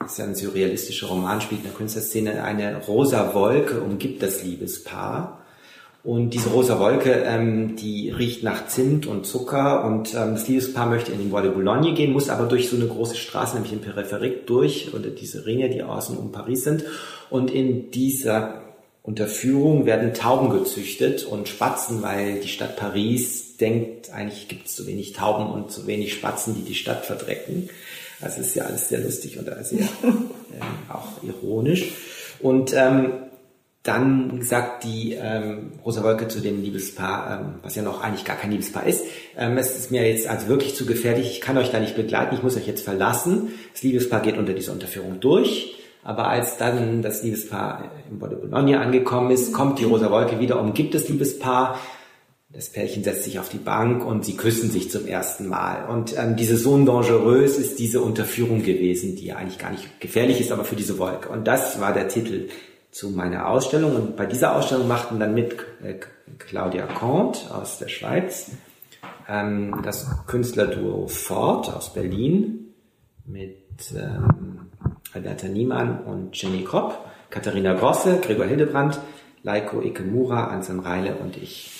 das 0.00 0.12
ist 0.12 0.18
ja 0.18 0.24
ein 0.24 0.34
surrealistischer 0.34 1.08
Roman, 1.08 1.40
spielt 1.40 1.62
in 1.62 1.68
der 1.68 1.76
Künstlerszene. 1.76 2.42
Eine 2.42 2.76
rosa 2.86 3.34
Wolke 3.34 3.80
umgibt 3.80 4.22
das 4.22 4.44
Liebespaar. 4.44 5.44
Und 6.04 6.30
diese 6.30 6.50
rosa 6.50 6.78
Wolke, 6.78 7.10
ähm, 7.26 7.74
die 7.74 8.10
riecht 8.10 8.44
nach 8.44 8.68
Zimt 8.68 9.06
und 9.06 9.26
Zucker 9.26 9.84
und 9.84 10.14
ähm, 10.14 10.34
das 10.34 10.46
Liebespaar 10.46 10.86
möchte 10.86 11.10
in 11.10 11.18
den 11.18 11.30
Bois 11.30 11.42
de 11.42 11.50
Boulogne 11.50 11.92
gehen, 11.92 12.12
muss 12.12 12.30
aber 12.30 12.46
durch 12.46 12.70
so 12.70 12.76
eine 12.76 12.86
große 12.86 13.16
Straße, 13.16 13.54
nämlich 13.54 13.72
in 13.72 13.80
Peripherik, 13.80 14.46
durch, 14.46 14.94
oder 14.94 15.10
diese 15.10 15.44
Ringe, 15.44 15.68
die 15.68 15.82
außen 15.82 16.16
um 16.16 16.30
Paris 16.30 16.62
sind. 16.62 16.84
Und 17.30 17.50
in 17.50 17.90
dieser 17.90 18.67
Unterführung 19.08 19.86
werden 19.86 20.12
Tauben 20.12 20.50
gezüchtet 20.50 21.24
und 21.24 21.48
Spatzen, 21.48 22.02
weil 22.02 22.40
die 22.40 22.48
Stadt 22.48 22.76
Paris 22.76 23.56
denkt, 23.56 24.10
eigentlich 24.10 24.48
gibt 24.48 24.66
es 24.66 24.76
zu 24.76 24.86
wenig 24.86 25.14
Tauben 25.14 25.50
und 25.50 25.72
zu 25.72 25.86
wenig 25.86 26.12
Spatzen, 26.12 26.54
die 26.54 26.60
die 26.60 26.74
Stadt 26.74 27.06
verdrecken. 27.06 27.70
Also 28.20 28.42
ist 28.42 28.54
ja 28.54 28.64
alles 28.64 28.90
sehr 28.90 29.00
lustig 29.00 29.38
und 29.38 29.46
sehr 29.46 29.78
ähm, 30.02 30.20
auch 30.90 31.22
ironisch. 31.22 31.86
Und 32.40 32.74
ähm, 32.74 33.14
dann 33.82 34.42
sagt 34.42 34.84
die 34.84 35.14
ähm, 35.14 35.72
Rosa 35.86 36.04
Wolke 36.04 36.28
zu 36.28 36.40
dem 36.40 36.62
Liebespaar, 36.62 37.40
ähm, 37.40 37.54
was 37.62 37.76
ja 37.76 37.82
noch 37.82 38.02
eigentlich 38.02 38.26
gar 38.26 38.36
kein 38.36 38.50
Liebespaar 38.50 38.86
ist, 38.86 39.04
ähm, 39.38 39.56
es 39.56 39.74
ist 39.74 39.90
mir 39.90 40.06
jetzt 40.06 40.28
also 40.28 40.48
wirklich 40.48 40.76
zu 40.76 40.84
gefährlich, 40.84 41.30
ich 41.30 41.40
kann 41.40 41.56
euch 41.56 41.70
da 41.70 41.80
nicht 41.80 41.96
begleiten, 41.96 42.34
ich 42.34 42.42
muss 42.42 42.58
euch 42.58 42.66
jetzt 42.66 42.84
verlassen. 42.84 43.54
Das 43.72 43.82
Liebespaar 43.82 44.20
geht 44.20 44.36
unter 44.36 44.52
dieser 44.52 44.72
Unterführung 44.72 45.18
durch 45.18 45.77
aber 46.08 46.26
als 46.26 46.56
dann 46.56 47.02
das 47.02 47.22
Liebespaar 47.22 47.90
im 48.10 48.18
Bois 48.18 48.30
de 48.30 48.38
Boulogne 48.38 48.80
angekommen 48.80 49.30
ist, 49.30 49.52
kommt 49.52 49.78
die 49.78 49.84
rosa 49.84 50.10
Wolke 50.10 50.40
wieder, 50.40 50.58
umgibt 50.58 50.94
das 50.94 51.06
Liebespaar. 51.06 51.78
Das 52.48 52.70
Pärchen 52.70 53.04
setzt 53.04 53.24
sich 53.24 53.38
auf 53.38 53.50
die 53.50 53.58
Bank 53.58 54.06
und 54.06 54.24
sie 54.24 54.34
küssen 54.34 54.70
sich 54.70 54.90
zum 54.90 55.06
ersten 55.06 55.48
Mal. 55.48 55.86
Und 55.86 56.16
ähm, 56.16 56.34
diese 56.34 56.56
Zone 56.56 56.86
Dangereuse 56.86 57.60
ist 57.60 57.78
diese 57.78 58.00
Unterführung 58.00 58.62
gewesen, 58.62 59.16
die 59.16 59.26
ja 59.26 59.36
eigentlich 59.36 59.58
gar 59.58 59.70
nicht 59.70 60.00
gefährlich 60.00 60.40
ist, 60.40 60.50
aber 60.50 60.64
für 60.64 60.76
diese 60.76 60.98
Wolke. 60.98 61.28
Und 61.28 61.46
das 61.46 61.78
war 61.78 61.92
der 61.92 62.08
Titel 62.08 62.48
zu 62.90 63.10
meiner 63.10 63.46
Ausstellung. 63.46 63.94
Und 63.94 64.16
bei 64.16 64.24
dieser 64.24 64.56
Ausstellung 64.56 64.88
machten 64.88 65.20
dann 65.20 65.34
mit 65.34 65.58
äh, 65.82 65.96
Claudia 66.38 66.86
Comte 66.86 67.54
aus 67.54 67.80
der 67.80 67.88
Schweiz, 67.88 68.52
ähm, 69.28 69.82
das 69.84 70.06
Künstlerduo 70.26 71.06
Ford 71.06 71.68
aus 71.68 71.92
Berlin 71.92 72.72
mit 73.26 73.92
ähm, 73.94 74.48
Alberta 75.12 75.48
Niemann 75.48 76.02
und 76.04 76.40
Jenny 76.40 76.64
Kropp, 76.64 76.98
Katharina 77.30 77.74
Grosse, 77.74 78.20
Gregor 78.20 78.46
Hildebrandt, 78.46 79.00
Leiko 79.42 79.82
Ikemura, 79.82 80.48
Anselm 80.48 80.80
Reile 80.80 81.16
und 81.16 81.36
ich. 81.36 81.70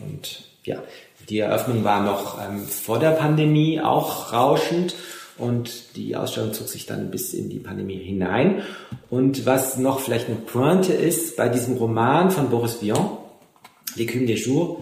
Und 0.00 0.44
ja, 0.64 0.82
die 1.28 1.38
Eröffnung 1.38 1.84
war 1.84 2.02
noch 2.02 2.38
ähm, 2.42 2.64
vor 2.66 2.98
der 2.98 3.10
Pandemie 3.10 3.80
auch 3.80 4.32
rauschend 4.32 4.94
und 5.38 5.96
die 5.96 6.14
Ausstellung 6.16 6.52
zog 6.52 6.68
sich 6.68 6.86
dann 6.86 7.10
bis 7.10 7.32
in 7.34 7.48
die 7.48 7.58
Pandemie 7.58 7.98
hinein. 7.98 8.62
Und 9.10 9.46
was 9.46 9.76
noch 9.78 10.00
vielleicht 10.00 10.28
eine 10.28 10.36
Pointe 10.36 10.92
ist, 10.92 11.36
bei 11.36 11.48
diesem 11.48 11.76
Roman 11.76 12.30
von 12.30 12.50
Boris 12.50 12.82
Vian, 12.82 13.18
L'écume 13.96 14.26
des 14.26 14.44
Jours, 14.46 14.80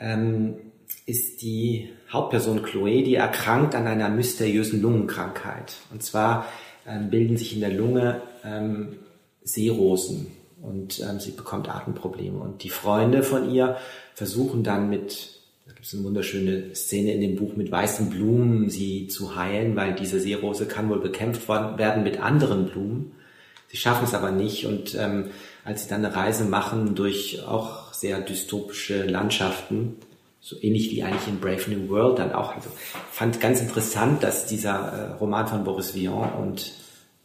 ähm, 0.00 0.56
ist 1.06 1.42
die 1.42 1.90
Hauptperson 2.12 2.64
Chloé, 2.64 3.04
die 3.04 3.16
erkrankt 3.16 3.74
an 3.74 3.86
einer 3.86 4.08
mysteriösen 4.08 4.80
Lungenkrankheit. 4.80 5.74
Und 5.92 6.02
zwar 6.02 6.46
ähm, 6.86 7.10
bilden 7.10 7.36
sich 7.36 7.54
in 7.54 7.60
der 7.60 7.72
Lunge 7.72 8.22
ähm, 8.44 8.96
Seerosen 9.42 10.28
und 10.62 11.00
ähm, 11.00 11.20
sie 11.20 11.32
bekommt 11.32 11.68
Atemprobleme. 11.68 12.38
Und 12.38 12.62
die 12.62 12.70
Freunde 12.70 13.22
von 13.22 13.50
ihr 13.50 13.76
versuchen 14.14 14.62
dann 14.62 14.88
mit, 14.88 15.40
da 15.66 15.72
gibt 15.72 15.86
es 15.86 15.94
eine 15.94 16.04
wunderschöne 16.04 16.74
Szene 16.74 17.12
in 17.12 17.20
dem 17.20 17.36
Buch, 17.36 17.56
mit 17.56 17.70
weißen 17.70 18.10
Blumen 18.10 18.70
sie 18.70 19.08
zu 19.08 19.36
heilen, 19.36 19.76
weil 19.76 19.94
diese 19.94 20.20
Seerose 20.20 20.66
kann 20.66 20.88
wohl 20.88 21.00
bekämpft 21.00 21.48
werden 21.48 22.02
mit 22.02 22.20
anderen 22.20 22.66
Blumen. 22.66 23.12
Sie 23.68 23.76
schaffen 23.76 24.04
es 24.04 24.14
aber 24.14 24.30
nicht 24.30 24.66
und 24.66 24.94
ähm, 24.94 25.30
als 25.64 25.82
sie 25.82 25.88
dann 25.88 26.04
eine 26.04 26.14
Reise 26.14 26.44
machen 26.44 26.94
durch 26.94 27.42
auch 27.46 27.92
sehr 27.92 28.20
dystopische 28.20 29.04
Landschaften, 29.04 29.96
so 30.44 30.56
ähnlich 30.60 30.90
wie 30.90 31.02
eigentlich 31.02 31.26
in 31.26 31.40
Brave 31.40 31.70
New 31.70 31.88
World 31.88 32.18
dann 32.18 32.34
auch. 32.34 32.54
Also 32.54 32.68
fand 33.10 33.40
ganz 33.40 33.62
interessant, 33.62 34.22
dass 34.22 34.44
dieser 34.44 34.74
äh, 34.74 35.12
Roman 35.14 35.46
von 35.46 35.64
Boris 35.64 35.94
Vian 35.94 36.34
und 36.34 36.70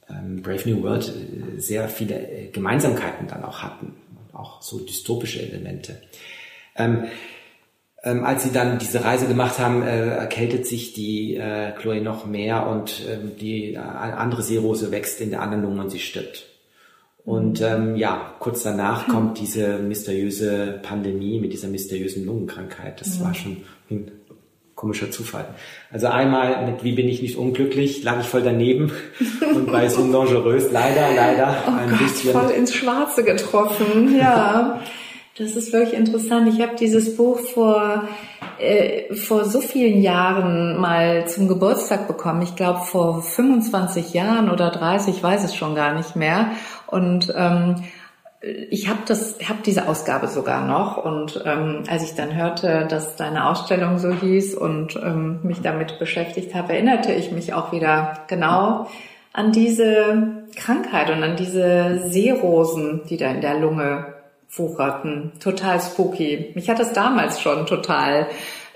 ähm, 0.10 0.42
Brave 0.42 0.70
New 0.70 0.82
World 0.84 1.10
äh, 1.10 1.60
sehr 1.60 1.90
viele 1.90 2.16
äh, 2.16 2.48
Gemeinsamkeiten 2.48 3.28
dann 3.28 3.44
auch 3.44 3.62
hatten, 3.62 3.94
auch 4.32 4.62
so 4.62 4.80
dystopische 4.80 5.42
Elemente. 5.42 6.02
Ähm, 6.78 7.08
ähm, 8.04 8.24
als 8.24 8.44
sie 8.44 8.54
dann 8.54 8.80
diese 8.80 9.04
Reise 9.04 9.28
gemacht 9.28 9.60
haben, 9.60 9.84
äh, 9.84 10.12
erkältet 10.12 10.66
sich 10.66 10.94
die 10.94 11.36
äh, 11.36 11.74
Chloe 11.74 12.00
noch 12.00 12.26
mehr 12.26 12.68
und 12.68 13.02
ähm, 13.06 13.34
die 13.38 13.74
äh, 13.74 13.80
andere 13.80 14.44
Seerose 14.44 14.92
wächst 14.92 15.20
in 15.20 15.32
der 15.32 15.42
anderen 15.42 15.64
Lunge 15.64 15.82
und 15.82 15.90
sie 15.90 16.00
stirbt. 16.00 16.46
Und 17.30 17.62
ähm, 17.62 17.96
ja, 17.96 18.34
kurz 18.40 18.64
danach 18.64 19.08
kommt 19.08 19.40
diese 19.40 19.78
mysteriöse 19.78 20.80
Pandemie 20.82 21.40
mit 21.40 21.54
dieser 21.54 21.68
mysteriösen 21.68 22.26
Lungenkrankheit. 22.26 23.00
Das 23.00 23.20
mhm. 23.20 23.24
war 23.24 23.34
schon 23.36 23.58
ein 23.92 24.12
komischer 24.74 25.12
Zufall. 25.12 25.46
Also 25.92 26.08
einmal 26.08 26.66
mit 26.66 26.84
Wie 26.84 26.94
bin 26.94 27.08
ich 27.08 27.22
nicht 27.22 27.38
unglücklich, 27.38 28.02
lag 28.02 28.20
ich 28.20 28.26
voll 28.26 28.42
daneben 28.42 28.92
und 29.56 29.72
bei 29.72 29.90
so 29.90 30.12
Dangerös 30.12 30.72
leider, 30.72 31.14
leider 31.16 31.66
oh 31.68 31.72
ein 31.72 31.92
Gott, 31.92 32.00
bisschen. 32.00 32.32
voll 32.32 32.50
ins 32.50 32.74
Schwarze 32.74 33.24
getroffen, 33.24 34.18
ja. 34.18 34.82
Das 35.38 35.56
ist 35.56 35.72
wirklich 35.72 35.98
interessant. 35.98 36.54
Ich 36.54 36.60
habe 36.60 36.76
dieses 36.78 37.16
Buch 37.16 37.40
vor 37.40 38.10
äh, 38.60 39.16
vor 39.16 39.46
so 39.46 39.62
vielen 39.62 40.02
Jahren 40.02 40.78
mal 40.80 41.28
zum 41.28 41.48
Geburtstag 41.48 42.08
bekommen. 42.08 42.42
Ich 42.42 42.56
glaube 42.56 42.82
vor 42.82 43.22
25 43.22 44.14
Jahren 44.14 44.50
oder 44.50 44.70
30, 44.70 45.16
ich 45.16 45.24
weiß 45.24 45.44
es 45.44 45.56
schon 45.56 45.76
gar 45.76 45.94
nicht 45.94 46.16
mehr. 46.16 46.52
Und 46.88 47.34
ähm, 47.36 47.76
ich 48.42 48.88
habe 48.88 49.00
das, 49.06 49.38
habe 49.48 49.60
diese 49.66 49.88
Ausgabe 49.88 50.28
sogar 50.28 50.66
noch 50.66 50.98
und 51.04 51.44
ähm, 51.46 51.84
als 51.90 52.04
ich 52.04 52.16
dann 52.16 52.34
hörte, 52.36 52.88
dass 52.90 53.18
deine 53.18 53.50
Ausstellung 53.50 54.00
so 54.00 54.14
hieß 54.14 54.56
und 54.56 54.96
ähm, 54.96 55.40
mich 55.44 55.62
damit 55.62 56.00
beschäftigt 56.00 56.56
habe, 56.56 56.74
erinnerte 56.74 57.12
ich 57.12 57.32
mich 57.32 57.54
auch 57.54 57.74
wieder 57.74 58.20
genau 58.28 58.88
an 59.34 59.52
diese 59.52 60.46
Krankheit 60.56 61.10
und 61.10 61.22
an 61.22 61.36
diese 61.36 62.10
Seerosen, 62.10 63.02
die 63.10 63.18
da 63.18 63.30
in 63.30 63.42
der 63.42 63.60
Lunge 63.60 64.19
wucherten. 64.52 65.32
Total 65.40 65.80
spooky. 65.80 66.52
Mich 66.56 66.70
hat 66.70 66.80
das 66.80 66.94
damals 66.94 67.42
schon 67.42 67.66
total 67.66 68.28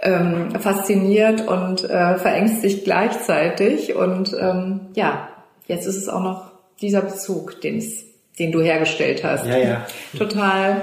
ähm, 0.02 0.52
fasziniert 0.60 1.48
und 1.48 1.84
äh, 1.84 2.18
verängstigt 2.18 2.84
gleichzeitig 2.84 3.96
und 3.96 4.36
ähm, 4.40 4.82
ja, 4.96 5.30
jetzt 5.68 5.88
ist 5.88 5.98
es 5.98 6.10
auch 6.10 6.22
noch 6.22 6.52
dieser 6.82 7.02
Bezug, 7.02 7.62
den 7.62 7.78
es 7.78 8.06
den 8.40 8.52
du 8.52 8.62
hergestellt 8.62 9.24
hast. 9.24 9.46
Ja, 9.46 9.58
ja. 9.58 9.86
Total. 10.18 10.82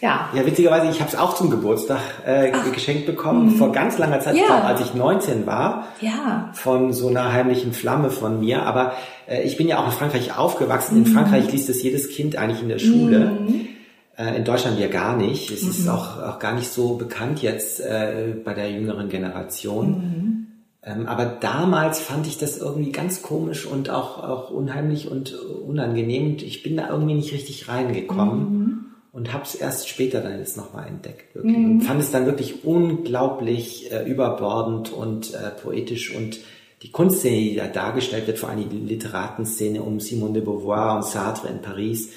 Ja. 0.00 0.28
Ja, 0.34 0.44
witzigerweise, 0.44 0.90
ich 0.90 1.00
habe 1.00 1.08
es 1.10 1.16
auch 1.16 1.34
zum 1.34 1.50
Geburtstag 1.50 2.00
äh, 2.26 2.52
geschenkt 2.72 3.06
bekommen, 3.06 3.46
mhm. 3.46 3.56
vor 3.56 3.72
ganz 3.72 3.96
langer 3.96 4.20
Zeit, 4.20 4.36
ja. 4.36 4.62
als 4.62 4.80
ich 4.80 4.92
19 4.92 5.46
war, 5.46 5.86
ja. 6.00 6.50
von 6.52 6.92
so 6.92 7.08
einer 7.08 7.32
heimlichen 7.32 7.72
Flamme 7.72 8.10
von 8.10 8.40
mir. 8.40 8.64
Aber 8.64 8.92
äh, 9.26 9.42
ich 9.44 9.56
bin 9.56 9.66
ja 9.66 9.78
auch 9.78 9.86
in 9.86 9.92
Frankreich 9.92 10.36
aufgewachsen. 10.36 10.98
Mhm. 10.98 11.06
In 11.06 11.12
Frankreich 11.12 11.50
liest 11.50 11.70
es 11.70 11.82
jedes 11.82 12.10
Kind 12.10 12.36
eigentlich 12.36 12.60
in 12.60 12.68
der 12.68 12.80
Schule. 12.80 13.18
Mhm. 13.18 13.68
Äh, 14.16 14.36
in 14.36 14.44
Deutschland 14.44 14.78
ja 14.78 14.88
gar 14.88 15.16
nicht. 15.16 15.50
Es 15.50 15.62
ist 15.62 15.84
mhm. 15.84 15.90
auch, 15.90 16.22
auch 16.22 16.38
gar 16.38 16.54
nicht 16.54 16.68
so 16.68 16.94
bekannt 16.94 17.42
jetzt 17.42 17.80
äh, 17.80 18.34
bei 18.44 18.54
der 18.54 18.70
jüngeren 18.70 19.08
Generation. 19.08 19.88
Mhm. 19.88 20.46
Ähm, 20.82 21.06
aber 21.06 21.24
damals 21.24 22.00
fand 22.00 22.26
ich 22.26 22.38
das 22.38 22.58
irgendwie 22.58 22.92
ganz 22.92 23.22
komisch 23.22 23.66
und 23.66 23.90
auch, 23.90 24.22
auch 24.22 24.50
unheimlich 24.50 25.10
und 25.10 25.34
unangenehm. 25.34 26.36
Ich 26.40 26.62
bin 26.62 26.76
da 26.76 26.90
irgendwie 26.90 27.14
nicht 27.14 27.32
richtig 27.32 27.68
reingekommen 27.68 28.38
mhm. 28.38 28.84
und 29.12 29.32
habe 29.32 29.44
es 29.44 29.54
erst 29.54 29.88
später 29.88 30.20
dann 30.20 30.38
jetzt 30.38 30.56
nochmal 30.56 30.86
entdeckt. 30.86 31.34
Wirklich. 31.34 31.56
Mhm. 31.56 31.70
Und 31.70 31.80
fand 31.82 32.00
es 32.00 32.10
dann 32.10 32.26
wirklich 32.26 32.64
unglaublich 32.64 33.90
äh, 33.90 34.08
überbordend 34.08 34.92
und 34.92 35.32
äh, 35.34 35.50
poetisch 35.50 36.14
und 36.14 36.38
die 36.82 36.90
Kunstszene, 36.90 37.36
die 37.36 37.56
da 37.56 37.66
dargestellt 37.66 38.26
wird, 38.26 38.38
vor 38.38 38.50
allem 38.50 38.68
die 38.68 38.76
Literatenszene 38.76 39.82
um 39.82 40.00
Simone 40.00 40.34
de 40.34 40.42
Beauvoir 40.42 40.96
und 40.96 41.04
Sartre 41.06 41.48
in 41.48 41.62
Paris. 41.62 42.10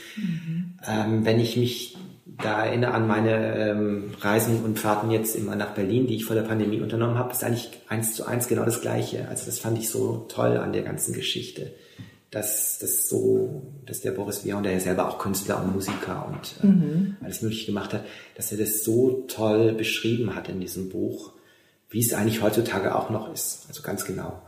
Ähm, 0.85 1.25
wenn 1.25 1.39
ich 1.39 1.57
mich 1.57 1.97
da 2.41 2.65
erinnere 2.65 2.93
an 2.93 3.07
meine 3.07 3.57
ähm, 3.57 4.11
Reisen 4.19 4.63
und 4.63 4.77
Fahrten 4.77 5.11
jetzt 5.11 5.35
immer 5.35 5.55
nach 5.55 5.71
Berlin, 5.71 6.07
die 6.07 6.15
ich 6.15 6.25
vor 6.25 6.35
der 6.35 6.43
Pandemie 6.43 6.81
unternommen 6.81 7.17
habe, 7.17 7.31
ist 7.31 7.43
eigentlich 7.43 7.69
eins 7.87 8.13
zu 8.13 8.25
eins 8.25 8.47
genau 8.47 8.63
das 8.63 8.81
Gleiche. 8.81 9.27
Also 9.29 9.45
das 9.45 9.59
fand 9.59 9.77
ich 9.77 9.89
so 9.89 10.25
toll 10.29 10.57
an 10.57 10.73
der 10.73 10.83
ganzen 10.83 11.13
Geschichte, 11.13 11.71
dass 12.29 12.77
das 12.79 13.09
so, 13.09 13.63
dass 13.85 14.01
der 14.01 14.11
Boris 14.11 14.45
Vian, 14.45 14.63
der 14.63 14.73
ja 14.73 14.79
selber 14.79 15.09
auch 15.09 15.17
Künstler 15.17 15.63
und 15.63 15.73
Musiker 15.73 16.27
und 16.27 16.63
äh, 16.63 16.67
mhm. 16.67 17.17
alles 17.23 17.41
Mögliche 17.41 17.67
gemacht 17.67 17.93
hat, 17.93 18.05
dass 18.35 18.51
er 18.51 18.59
das 18.59 18.83
so 18.83 19.25
toll 19.27 19.73
beschrieben 19.73 20.35
hat 20.35 20.47
in 20.47 20.59
diesem 20.59 20.89
Buch, 20.89 21.31
wie 21.89 21.99
es 21.99 22.13
eigentlich 22.13 22.41
heutzutage 22.41 22.95
auch 22.95 23.09
noch 23.09 23.33
ist. 23.33 23.65
Also 23.67 23.81
ganz 23.81 24.05
genau. 24.05 24.41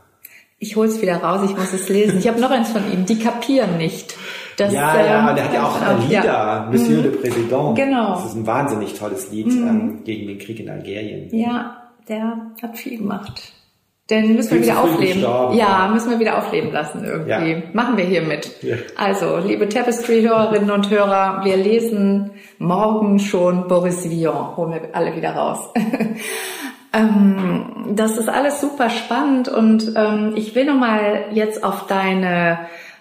Ich 0.62 0.76
hole 0.76 0.88
es 0.88 1.00
wieder 1.00 1.16
raus, 1.16 1.48
ich 1.50 1.56
muss 1.56 1.72
es 1.72 1.88
lesen. 1.88 2.18
Ich 2.18 2.28
habe 2.28 2.38
noch 2.38 2.50
eins 2.50 2.68
von 2.68 2.92
ihm, 2.92 3.06
die 3.06 3.18
kapieren 3.18 3.78
nicht. 3.78 4.14
Das, 4.60 4.74
ja, 4.74 4.94
ja, 5.02 5.30
ähm, 5.30 5.36
der 5.36 5.44
hat 5.46 5.54
ja 5.54 5.62
auch 5.64 5.80
ein 5.80 6.02
Lieder, 6.02 6.24
ja. 6.24 6.68
Monsieur 6.70 6.98
mhm. 6.98 7.04
le 7.04 7.10
Président. 7.12 7.74
Genau. 7.74 8.12
Das 8.12 8.26
ist 8.26 8.34
ein 8.34 8.46
wahnsinnig 8.46 8.92
tolles 8.92 9.30
Lied 9.30 9.46
mhm. 9.46 9.68
ähm, 9.68 10.04
gegen 10.04 10.26
den 10.26 10.38
Krieg 10.38 10.60
in 10.60 10.68
Algerien. 10.68 11.34
Ja, 11.34 11.88
der 12.08 12.50
hat 12.62 12.76
viel 12.76 12.98
gemacht. 12.98 13.54
Den 14.10 14.34
müssen 14.34 14.54
wir 14.54 14.62
wieder 14.62 14.82
aufleben. 14.82 15.22
Ja, 15.22 15.88
müssen 15.90 16.10
wir 16.10 16.18
wieder 16.18 16.36
aufleben 16.36 16.72
lassen 16.72 17.04
irgendwie. 17.04 17.52
Ja. 17.52 17.62
Machen 17.72 17.96
wir 17.96 18.04
hiermit. 18.04 18.50
Ja. 18.62 18.76
Also, 18.96 19.38
liebe 19.38 19.66
Tapestry-Hörerinnen 19.68 20.70
und 20.70 20.90
Hörer, 20.90 21.42
wir 21.44 21.56
lesen 21.56 22.32
morgen 22.58 23.18
schon 23.18 23.66
Boris 23.66 24.10
Vian. 24.10 24.56
Holen 24.56 24.72
wir 24.72 24.80
alle 24.92 25.16
wieder 25.16 25.36
raus. 25.36 25.60
ähm, 26.92 27.94
das 27.94 28.18
ist 28.18 28.28
alles 28.28 28.60
super 28.60 28.90
spannend 28.90 29.48
und 29.48 29.92
ähm, 29.96 30.32
ich 30.34 30.54
will 30.54 30.66
nochmal 30.66 31.26
jetzt 31.30 31.64
auf 31.64 31.86
deine 31.86 32.58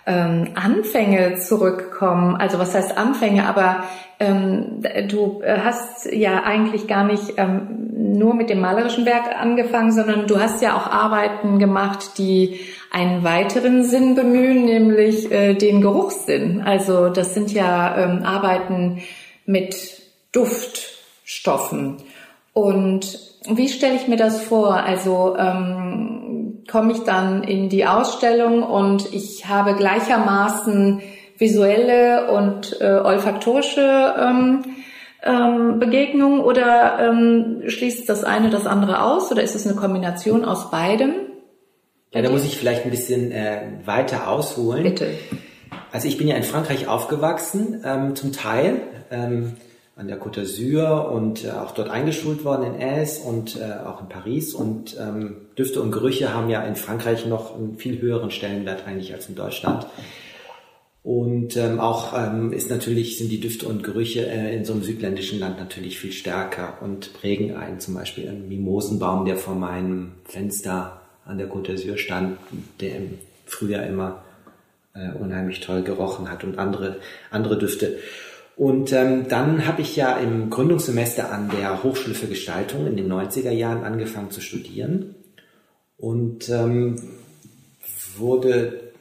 ähm, 0.10 0.48
Anfänge 0.56 1.36
zurückkommen. 1.36 2.36
Also 2.36 2.58
was 2.58 2.74
heißt 2.74 2.98
Anfänge? 2.98 3.48
Aber 3.48 3.84
ähm, 4.20 4.84
du 5.08 5.42
hast 5.46 6.12
ja 6.12 6.44
eigentlich 6.44 6.88
gar 6.88 7.04
nicht 7.04 7.36
ähm, 7.38 7.92
nur 8.18 8.34
mit 8.34 8.50
dem 8.50 8.60
malerischen 8.60 9.06
Werk 9.06 9.40
angefangen, 9.40 9.92
sondern 9.92 10.26
du 10.26 10.40
hast 10.40 10.64
ja 10.64 10.76
auch 10.76 10.88
Arbeiten 10.88 11.60
gemacht, 11.60 12.18
die 12.18 12.60
einen 12.92 13.24
weiteren 13.24 13.84
Sinn 13.84 14.16
bemühen, 14.16 14.66
nämlich 14.66 15.32
äh, 15.32 15.54
den 15.54 15.80
Geruchssinn. 15.80 16.62
Also 16.62 17.10
das 17.10 17.36
sind 17.36 17.52
ja 17.52 17.96
ähm, 17.98 18.24
Arbeiten 18.24 19.04
mit 19.46 20.02
Duftstoffen. 20.32 21.98
Und 22.54 23.20
wie 23.48 23.70
stelle 23.70 23.96
ich 23.96 24.08
mir 24.08 24.18
das 24.18 24.42
vor? 24.42 24.74
Also 24.74 25.36
ähm, 25.38 26.29
komme 26.70 26.94
ich 26.94 27.00
dann 27.00 27.44
in 27.44 27.70
die 27.70 27.86
Ausstellung 27.86 28.64
und 28.64 29.14
ich 29.14 29.48
habe 29.48 29.76
gleichermaßen 29.76 31.02
visuelle 31.38 32.32
und 32.32 32.78
äh, 32.82 33.00
olfaktorische 33.04 34.16
ähm, 34.20 34.64
ähm, 35.24 35.80
Begegnungen 35.80 36.42
oder 36.42 37.00
ähm, 37.00 37.64
schließt 37.68 38.08
das 38.08 38.24
eine 38.24 38.50
das 38.50 38.66
andere 38.66 39.04
aus 39.04 39.32
oder 39.32 39.42
ist 39.42 39.56
es 39.56 39.66
eine 39.66 39.76
Kombination 39.76 40.46
aus 40.46 40.72
beidem? 40.72 41.14
Ja, 42.14 42.22
da 42.22 42.30
muss 42.30 42.44
ich 42.44 42.58
vielleicht 42.58 42.86
ein 42.86 42.92
bisschen 42.92 43.32
äh, 43.32 43.62
weiter 43.86 44.30
ausholen. 44.30 44.84
Bitte. 44.84 45.08
Also 45.92 46.08
ich 46.08 46.18
bin 46.18 46.28
ja 46.28 46.36
in 46.36 46.44
Frankreich 46.44 46.88
aufgewachsen, 46.88 47.84
ähm, 47.86 48.16
zum 48.16 48.32
Teil. 48.32 48.82
Ähm, 49.12 49.54
an 50.00 50.08
der 50.08 50.18
Côte 50.18 50.40
d'Azur 50.40 51.10
und 51.12 51.44
äh, 51.44 51.52
auch 51.52 51.72
dort 51.72 51.90
eingeschult 51.90 52.46
worden 52.46 52.74
in 52.74 52.82
Aix 52.82 53.20
und 53.20 53.58
äh, 53.58 53.86
auch 53.86 54.00
in 54.00 54.08
Paris. 54.08 54.54
Und 54.54 54.98
ähm, 54.98 55.48
Düfte 55.58 55.82
und 55.82 55.92
Gerüche 55.92 56.34
haben 56.34 56.50
ja 56.50 56.64
in 56.64 56.78
Frankreich 56.78 57.26
noch 57.26 57.56
einen 57.56 57.78
viel 57.78 58.00
höheren 58.00 58.32
Stellenwert 58.32 58.88
eigentlich 58.88 59.14
als 59.14 59.28
in 59.28 59.36
Deutschland. 59.36 59.86
Und 61.04 61.58
ähm, 61.58 61.82
auch 61.82 62.14
ähm, 62.18 62.54
ist 62.54 62.70
natürlich, 62.70 63.18
sind 63.18 63.30
die 63.30 63.42
Düfte 63.42 63.68
und 63.68 63.84
Gerüche 63.84 64.26
äh, 64.26 64.56
in 64.56 64.64
so 64.64 64.72
einem 64.72 64.84
südländischen 64.84 65.38
Land 65.38 65.60
natürlich 65.60 66.00
viel 66.00 66.14
stärker 66.14 66.78
und 66.82 67.14
prägen 67.14 67.58
einen. 67.58 67.82
Zum 67.82 67.94
Beispiel 67.94 68.30
ein 68.30 68.48
Mimosenbaum, 68.48 69.26
der 69.26 69.36
vor 69.36 69.56
meinem 69.56 70.14
Fenster 70.24 71.02
an 71.26 71.38
der 71.38 71.50
Côte 71.50 71.74
d'Azur 71.74 71.98
stand, 71.98 72.38
der 72.80 72.96
im 72.96 73.18
Frühjahr 73.46 73.86
immer 73.86 74.24
äh, 74.94 75.12
unheimlich 75.20 75.60
toll 75.60 75.84
gerochen 75.84 76.32
hat 76.32 76.46
und 76.46 76.58
andere, 76.58 76.98
andere 77.32 77.58
Düfte. 77.58 77.98
Und 78.60 78.92
ähm, 78.92 79.30
dann 79.30 79.66
habe 79.66 79.82
ich 79.82 79.96
ja 79.96 80.18
im 80.18 80.50
Gründungssemester 80.50 81.32
an 81.32 81.50
der 81.50 81.82
Hochschule 81.82 82.14
für 82.14 82.28
Gestaltung 82.28 82.88
in 82.88 82.98
den 82.98 83.10
90er 83.10 83.52
Jahren 83.52 83.86
angefangen 83.86 84.32
zu 84.32 84.42
studieren 84.42 85.16
und 85.96 86.50
ähm, 86.50 86.98
wurde 88.18 88.92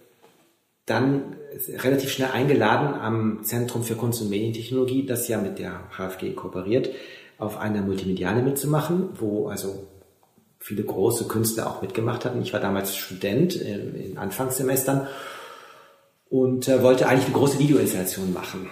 dann 0.87 1.35
relativ 1.67 2.13
schnell 2.13 2.31
eingeladen 2.31 3.01
am 3.01 3.43
Zentrum 3.43 3.83
für 3.83 3.97
Kunst 3.97 4.23
und 4.23 4.31
Medientechnologie, 4.31 5.05
das 5.07 5.27
ja 5.27 5.41
mit 5.41 5.59
der 5.59 5.91
HFG 5.91 6.35
kooperiert, 6.35 6.91
auf 7.37 7.59
eine 7.59 7.83
Multimediale 7.83 8.43
mitzumachen, 8.43 9.09
wo 9.19 9.49
also 9.49 9.89
viele 10.61 10.85
große 10.85 11.27
Künstler 11.27 11.67
auch 11.67 11.83
mitgemacht 11.83 12.25
hatten. 12.25 12.43
Ich 12.43 12.53
war 12.53 12.61
damals 12.61 12.97
Student 12.97 13.57
in, 13.57 13.97
in 13.97 14.19
Anfangssemestern 14.19 15.09
und 16.31 16.69
äh, 16.69 16.81
wollte 16.85 17.09
eigentlich 17.09 17.27
eine 17.27 17.35
große 17.35 17.59
Videoinstallation 17.59 18.33
machen. 18.33 18.69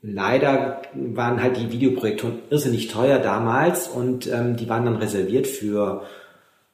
Leider 0.00 0.82
waren 0.94 1.42
halt 1.42 1.56
die 1.56 1.72
Videoprojektoren 1.72 2.38
irrsinnig 2.50 2.88
teuer 2.88 3.18
damals 3.18 3.88
und 3.88 4.28
ähm, 4.32 4.56
die 4.56 4.68
waren 4.68 4.84
dann 4.84 4.96
reserviert 4.96 5.48
für, 5.48 6.02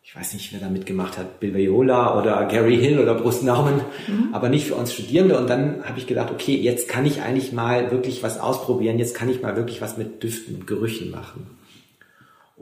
ich 0.03 0.15
weiß 0.15 0.35
nicht, 0.35 0.53
wer 0.53 0.61
da 0.61 0.69
mitgemacht 0.69 1.17
hat, 1.17 1.41
Bill 1.41 1.55
Viola 1.55 2.19
oder 2.21 2.45
Gary 2.45 2.77
Hill 2.77 2.99
oder 2.99 3.15
Bruce 3.15 3.43
Nauman, 3.43 3.81
mhm. 4.07 4.29
aber 4.33 4.51
nicht 4.51 4.67
für 4.67 4.75
uns 4.75 4.93
Studierende. 4.93 5.39
Und 5.39 5.49
dann 5.49 5.85
habe 5.85 5.99
ich 5.99 6.07
gedacht, 6.07 6.31
okay, 6.31 6.55
jetzt 6.55 6.87
kann 6.87 7.07
ich 7.07 7.23
eigentlich 7.23 7.53
mal 7.53 7.91
wirklich 7.91 8.23
was 8.23 8.39
ausprobieren, 8.39 8.99
jetzt 8.99 9.15
kann 9.15 9.31
ich 9.31 9.41
mal 9.41 9.57
wirklich 9.57 9.81
was 9.81 9.97
mit 9.97 10.23
Düften 10.23 10.57
und 10.57 10.67
Gerüchen 10.67 11.11
machen. 11.11 11.47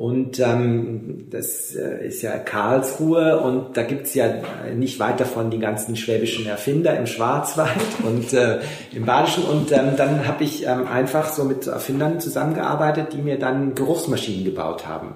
Und 0.02 0.40
ähm, 0.40 1.28
das 1.30 1.76
äh, 1.76 2.08
ist 2.08 2.22
ja 2.22 2.36
Karlsruhe 2.36 3.38
und 3.38 3.76
da 3.76 3.84
gibt's 3.84 4.14
ja 4.14 4.34
nicht 4.74 4.98
weit 4.98 5.20
davon 5.20 5.48
die 5.48 5.60
ganzen 5.60 5.94
schwäbischen 5.94 6.44
Erfinder 6.44 6.98
im 6.98 7.06
Schwarzwald 7.06 7.78
und 8.04 8.32
äh, 8.32 8.58
im 8.92 9.04
Badischen. 9.06 9.44
Und 9.44 9.70
ähm, 9.70 9.90
dann 9.96 10.26
habe 10.26 10.42
ich 10.42 10.66
ähm, 10.66 10.88
einfach 10.88 11.30
so 11.30 11.44
mit 11.44 11.68
Erfindern 11.68 12.18
zusammengearbeitet, 12.18 13.12
die 13.12 13.22
mir 13.22 13.38
dann 13.38 13.76
Geruchsmaschinen 13.76 14.44
gebaut 14.44 14.88
haben, 14.88 15.14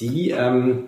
die 0.00 0.30
ähm, 0.30 0.86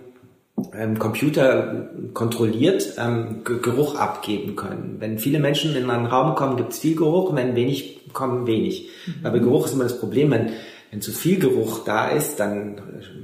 ähm, 0.77 0.99
Computer 0.99 1.87
kontrolliert 2.13 2.95
ähm, 2.97 3.45
Geruch 3.45 3.95
abgeben 3.95 4.57
können. 4.57 4.97
Wenn 4.99 5.19
viele 5.19 5.39
Menschen 5.39 5.73
in 5.77 5.89
einen 5.89 6.05
Raum 6.05 6.35
kommen, 6.35 6.57
gibt's 6.57 6.79
viel 6.79 6.97
Geruch, 6.97 7.33
wenn 7.33 7.55
wenig 7.55 8.11
kommen, 8.11 8.45
wenig. 8.45 8.89
Mhm. 9.05 9.25
Aber 9.25 9.39
Geruch 9.39 9.67
ist 9.67 9.73
immer 9.73 9.83
das 9.83 9.97
Problem, 9.97 10.31
wenn 10.31 10.49
wenn 10.91 11.01
zu 11.01 11.13
viel 11.13 11.39
Geruch 11.39 11.85
da 11.85 12.09
ist, 12.09 12.39
dann 12.39 12.81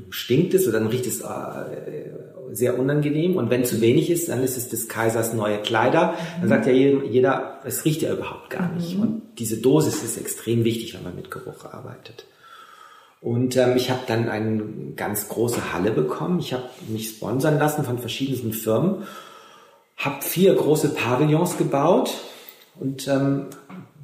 stinkt 0.10 0.54
es 0.54 0.68
oder 0.68 0.80
dann 0.80 0.88
riecht 0.88 1.06
es 1.06 1.20
äh, 1.20 2.14
sehr 2.52 2.80
unangenehm. 2.80 3.36
Und 3.36 3.50
wenn 3.50 3.66
zu 3.66 3.82
wenig 3.82 4.10
ist, 4.10 4.30
dann 4.30 4.42
ist 4.42 4.56
es 4.56 4.70
des 4.70 4.88
Kaisers 4.88 5.34
neue 5.34 5.62
Kleider. 5.62 6.14
Dann 6.40 6.48
sagt 6.48 6.66
ja 6.66 6.72
jeder, 6.72 7.60
es 7.66 7.84
riecht 7.84 8.02
ja 8.02 8.14
überhaupt 8.14 8.50
gar 8.50 8.72
nicht. 8.72 8.96
Mhm. 8.96 9.02
Und 9.02 9.22
diese 9.38 9.58
Dosis 9.58 10.02
ist 10.02 10.18
extrem 10.18 10.64
wichtig, 10.64 10.94
wenn 10.96 11.04
man 11.04 11.16
mit 11.16 11.30
Geruch 11.30 11.66
arbeitet. 11.66 12.26
Und 13.20 13.58
ähm, 13.58 13.76
ich 13.76 13.90
habe 13.90 14.02
dann 14.08 14.30
eine 14.30 14.94
ganz 14.96 15.28
große 15.28 15.74
Halle 15.74 15.92
bekommen. 15.92 16.40
Ich 16.40 16.54
habe 16.54 16.64
mich 16.88 17.10
sponsern 17.10 17.58
lassen 17.58 17.84
von 17.84 18.00
verschiedenen 18.00 18.54
Firmen, 18.54 19.04
habe 19.98 20.22
vier 20.22 20.54
große 20.54 20.90
Pavillons 20.94 21.58
gebaut 21.58 22.12
und 22.80 23.08
ähm, 23.10 23.48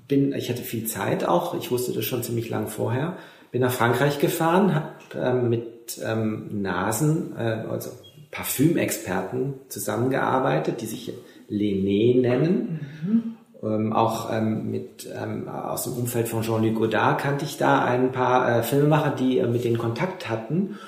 bin, 0.07 0.33
ich 0.33 0.49
hatte 0.49 0.63
viel 0.63 0.85
Zeit 0.85 1.23
auch, 1.23 1.53
ich 1.53 1.71
wusste 1.71 1.93
das 1.93 2.03
schon 2.03 2.23
ziemlich 2.23 2.49
lang 2.49 2.67
vorher, 2.67 3.17
bin 3.53 3.61
nach 3.61 3.71
Frankreich 3.71 4.17
gefahren, 4.17 4.73
habe 4.73 4.89
ähm, 5.15 5.49
mit 5.49 6.01
ähm, 6.03 6.61
Nasen, 6.63 7.37
äh, 7.37 7.63
also 7.69 7.91
Parfümexperten 8.31 9.53
zusammengearbeitet, 9.69 10.81
die 10.81 10.87
sich 10.87 11.13
Lené 11.49 12.19
nennen. 12.19 12.79
Mhm. 13.05 13.33
Ähm, 13.61 13.93
auch 13.93 14.33
ähm, 14.33 14.71
mit 14.71 15.07
ähm, 15.15 15.47
aus 15.47 15.83
dem 15.83 15.93
Umfeld 15.93 16.27
von 16.27 16.41
Jean-Luc 16.41 16.73
Godard 16.75 17.21
kannte 17.21 17.45
ich 17.45 17.57
da 17.57 17.85
ein 17.85 18.11
paar 18.11 18.59
äh, 18.59 18.63
Filmemacher, 18.63 19.11
die 19.11 19.37
äh, 19.37 19.47
mit 19.47 19.63
denen 19.63 19.77
Kontakt 19.77 20.29
hatten 20.29 20.79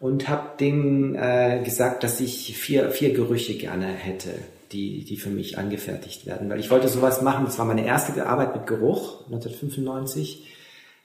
und 0.00 0.28
habe 0.28 0.58
denen 0.58 1.14
äh, 1.14 1.62
gesagt, 1.64 2.02
dass 2.02 2.18
ich 2.18 2.58
vier, 2.58 2.90
vier 2.90 3.14
Gerüche 3.14 3.54
gerne 3.54 3.86
hätte, 3.86 4.30
die, 4.72 5.04
die 5.04 5.16
für 5.16 5.30
mich 5.30 5.56
angefertigt 5.56 6.26
werden. 6.26 6.50
Weil 6.50 6.58
ich 6.58 6.70
wollte 6.70 6.88
sowas 6.88 7.22
machen, 7.22 7.44
das 7.44 7.60
war 7.60 7.64
meine 7.64 7.86
erste 7.86 8.26
Arbeit 8.26 8.56
mit 8.56 8.66
Geruch, 8.66 9.24
1995. 9.26 10.48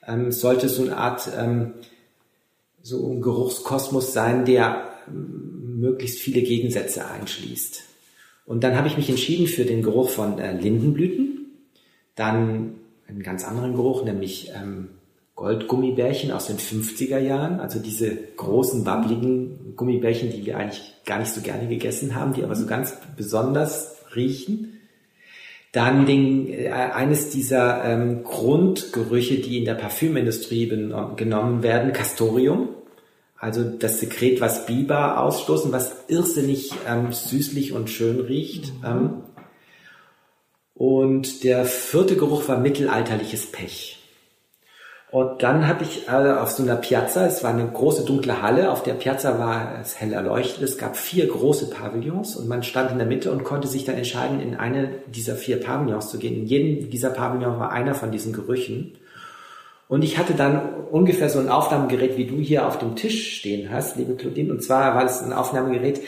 Ähm, 0.06 0.32
sollte 0.32 0.68
so 0.68 0.82
eine 0.82 0.96
Art 0.96 1.30
ähm, 1.36 1.74
so 2.82 3.10
ein 3.10 3.22
Geruchskosmos 3.22 4.12
sein, 4.12 4.44
der 4.44 4.90
ähm, 5.08 5.80
möglichst 5.80 6.18
viele 6.18 6.42
Gegensätze 6.42 7.06
einschließt. 7.06 7.82
Und 8.46 8.62
dann 8.62 8.76
habe 8.76 8.88
ich 8.88 8.96
mich 8.96 9.08
entschieden 9.08 9.46
für 9.46 9.64
den 9.64 9.82
Geruch 9.82 10.10
von 10.10 10.38
äh, 10.38 10.58
Lindenblüten, 10.58 11.46
dann 12.14 12.74
einen 13.08 13.22
ganz 13.22 13.44
anderen 13.44 13.74
Geruch, 13.74 14.04
nämlich 14.04 14.50
ähm, 14.54 14.90
Goldgummibärchen 15.34 16.30
aus 16.30 16.46
den 16.46 16.58
50er 16.58 17.18
Jahren, 17.18 17.58
also 17.58 17.80
diese 17.80 18.14
großen, 18.36 18.86
wabbligen 18.86 19.74
Gummibärchen, 19.76 20.30
die 20.30 20.46
wir 20.46 20.58
eigentlich 20.58 20.94
gar 21.04 21.18
nicht 21.18 21.32
so 21.32 21.40
gerne 21.40 21.66
gegessen 21.68 22.14
haben, 22.14 22.34
die 22.34 22.44
aber 22.44 22.54
so 22.54 22.66
ganz 22.66 22.96
besonders 23.16 23.96
riechen. 24.14 24.80
Dann 25.74 26.06
den, 26.06 26.48
äh, 26.48 26.68
eines 26.68 27.30
dieser 27.30 27.84
ähm, 27.84 28.22
Grundgerüche, 28.22 29.40
die 29.40 29.58
in 29.58 29.64
der 29.64 29.74
Parfümindustrie 29.74 30.68
genommen 31.16 31.64
werden, 31.64 31.92
Castorium. 31.92 32.68
Also 33.36 33.64
das 33.64 33.98
Sekret, 33.98 34.40
was 34.40 34.66
Biber 34.66 35.20
ausstoßen, 35.20 35.72
was 35.72 36.04
irrsinnig 36.06 36.70
ähm, 36.88 37.12
süßlich 37.12 37.72
und 37.72 37.90
schön 37.90 38.20
riecht. 38.20 38.72
Mhm. 38.82 38.86
Ähm, 38.86 39.10
und 40.74 41.42
der 41.42 41.64
vierte 41.64 42.16
Geruch 42.16 42.48
war 42.48 42.60
mittelalterliches 42.60 43.50
Pech. 43.50 43.93
Und 45.14 45.44
dann 45.44 45.68
habe 45.68 45.84
ich 45.84 46.08
äh, 46.08 46.10
auf 46.10 46.50
so 46.50 46.64
einer 46.64 46.74
Piazza, 46.74 47.24
es 47.24 47.44
war 47.44 47.50
eine 47.50 47.68
große 47.68 48.04
dunkle 48.04 48.42
Halle, 48.42 48.72
auf 48.72 48.82
der 48.82 48.94
Piazza 48.94 49.38
war 49.38 49.78
es 49.80 50.00
hell 50.00 50.12
erleuchtet, 50.12 50.64
es 50.64 50.76
gab 50.76 50.96
vier 50.96 51.28
große 51.28 51.70
Pavillons 51.70 52.34
und 52.34 52.48
man 52.48 52.64
stand 52.64 52.90
in 52.90 52.98
der 52.98 53.06
Mitte 53.06 53.30
und 53.30 53.44
konnte 53.44 53.68
sich 53.68 53.84
dann 53.84 53.94
entscheiden, 53.94 54.40
in 54.40 54.56
eine 54.56 54.90
dieser 55.06 55.36
vier 55.36 55.60
Pavillons 55.60 56.10
zu 56.10 56.18
gehen. 56.18 56.34
In 56.34 56.46
jedem 56.46 56.90
dieser 56.90 57.10
Pavillons 57.10 57.60
war 57.60 57.70
einer 57.70 57.94
von 57.94 58.10
diesen 58.10 58.32
Gerüchen. 58.32 58.96
Und 59.86 60.02
ich 60.02 60.18
hatte 60.18 60.34
dann 60.34 60.74
ungefähr 60.90 61.30
so 61.30 61.38
ein 61.38 61.48
Aufnahmegerät, 61.48 62.16
wie 62.16 62.26
du 62.26 62.38
hier 62.38 62.66
auf 62.66 62.80
dem 62.80 62.96
Tisch 62.96 63.36
stehen 63.36 63.70
hast, 63.70 63.96
liebe 63.96 64.16
Claudine. 64.16 64.50
Und 64.50 64.64
zwar 64.64 64.96
war 64.96 65.04
es 65.04 65.22
ein 65.22 65.32
Aufnahmegerät, 65.32 66.00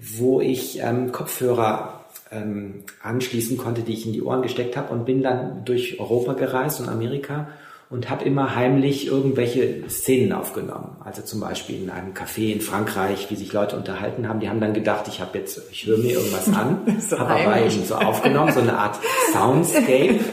wo 0.00 0.40
ich 0.40 0.80
ähm, 0.80 1.12
Kopfhörer 1.12 2.06
ähm, 2.32 2.84
anschließen 3.02 3.58
konnte, 3.58 3.82
die 3.82 3.92
ich 3.92 4.06
in 4.06 4.14
die 4.14 4.22
Ohren 4.22 4.40
gesteckt 4.40 4.78
habe 4.78 4.94
und 4.94 5.04
bin 5.04 5.22
dann 5.22 5.66
durch 5.66 6.00
Europa 6.00 6.32
gereist 6.32 6.80
und 6.80 6.88
Amerika 6.88 7.48
und 7.88 8.10
habe 8.10 8.24
immer 8.24 8.56
heimlich 8.56 9.06
irgendwelche 9.06 9.88
Szenen 9.88 10.32
aufgenommen. 10.32 10.96
Also 11.04 11.22
zum 11.22 11.40
Beispiel 11.40 11.82
in 11.82 11.90
einem 11.90 12.14
Café 12.14 12.52
in 12.52 12.60
Frankreich, 12.60 13.30
wie 13.30 13.36
sich 13.36 13.52
Leute 13.52 13.76
unterhalten 13.76 14.28
haben. 14.28 14.40
Die 14.40 14.48
haben 14.48 14.60
dann 14.60 14.74
gedacht, 14.74 15.06
ich 15.06 15.20
habe 15.20 15.38
jetzt, 15.38 15.60
ich 15.70 15.86
höre 15.86 15.98
mir 15.98 16.14
irgendwas 16.14 16.52
an, 16.52 16.80
so 17.00 17.18
habe 17.18 17.34
aber 17.34 17.60
eben 17.60 17.84
so 17.84 17.94
aufgenommen, 17.94 18.52
so 18.52 18.60
eine 18.60 18.76
Art 18.76 18.98
Soundscape. 19.32 20.18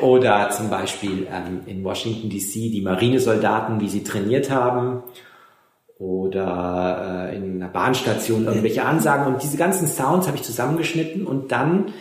Oder 0.00 0.48
zum 0.48 0.70
Beispiel 0.70 1.26
ähm, 1.30 1.60
in 1.66 1.84
Washington 1.84 2.30
DC 2.30 2.54
die 2.54 2.80
Marinesoldaten, 2.80 3.80
wie 3.80 3.88
sie 3.90 4.02
trainiert 4.02 4.50
haben. 4.50 5.02
Oder 5.98 7.28
äh, 7.30 7.36
in 7.36 7.56
einer 7.56 7.70
Bahnstation 7.70 8.46
irgendwelche 8.46 8.86
Ansagen. 8.86 9.26
Und 9.26 9.42
diese 9.42 9.58
ganzen 9.58 9.86
Sounds 9.86 10.26
habe 10.26 10.38
ich 10.38 10.42
zusammengeschnitten 10.42 11.26
und 11.26 11.52
dann 11.52 11.92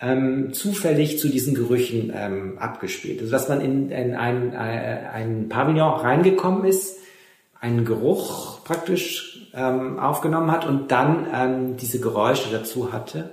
ähm, 0.00 0.52
zufällig 0.52 1.18
zu 1.18 1.28
diesen 1.28 1.54
Gerüchen 1.54 2.12
ähm, 2.14 2.58
abgespielt. 2.58 3.20
Also 3.20 3.32
dass 3.32 3.48
man 3.48 3.60
in, 3.60 3.90
in 3.90 4.14
ein, 4.14 4.52
äh, 4.52 5.08
ein 5.12 5.48
Pavillon 5.48 6.00
reingekommen 6.00 6.64
ist, 6.64 6.98
einen 7.60 7.84
Geruch 7.84 8.62
praktisch 8.64 9.50
ähm, 9.54 9.98
aufgenommen 9.98 10.52
hat 10.52 10.66
und 10.66 10.92
dann 10.92 11.26
ähm, 11.34 11.76
diese 11.76 12.00
Geräusche 12.00 12.50
dazu 12.52 12.92
hatte 12.92 13.30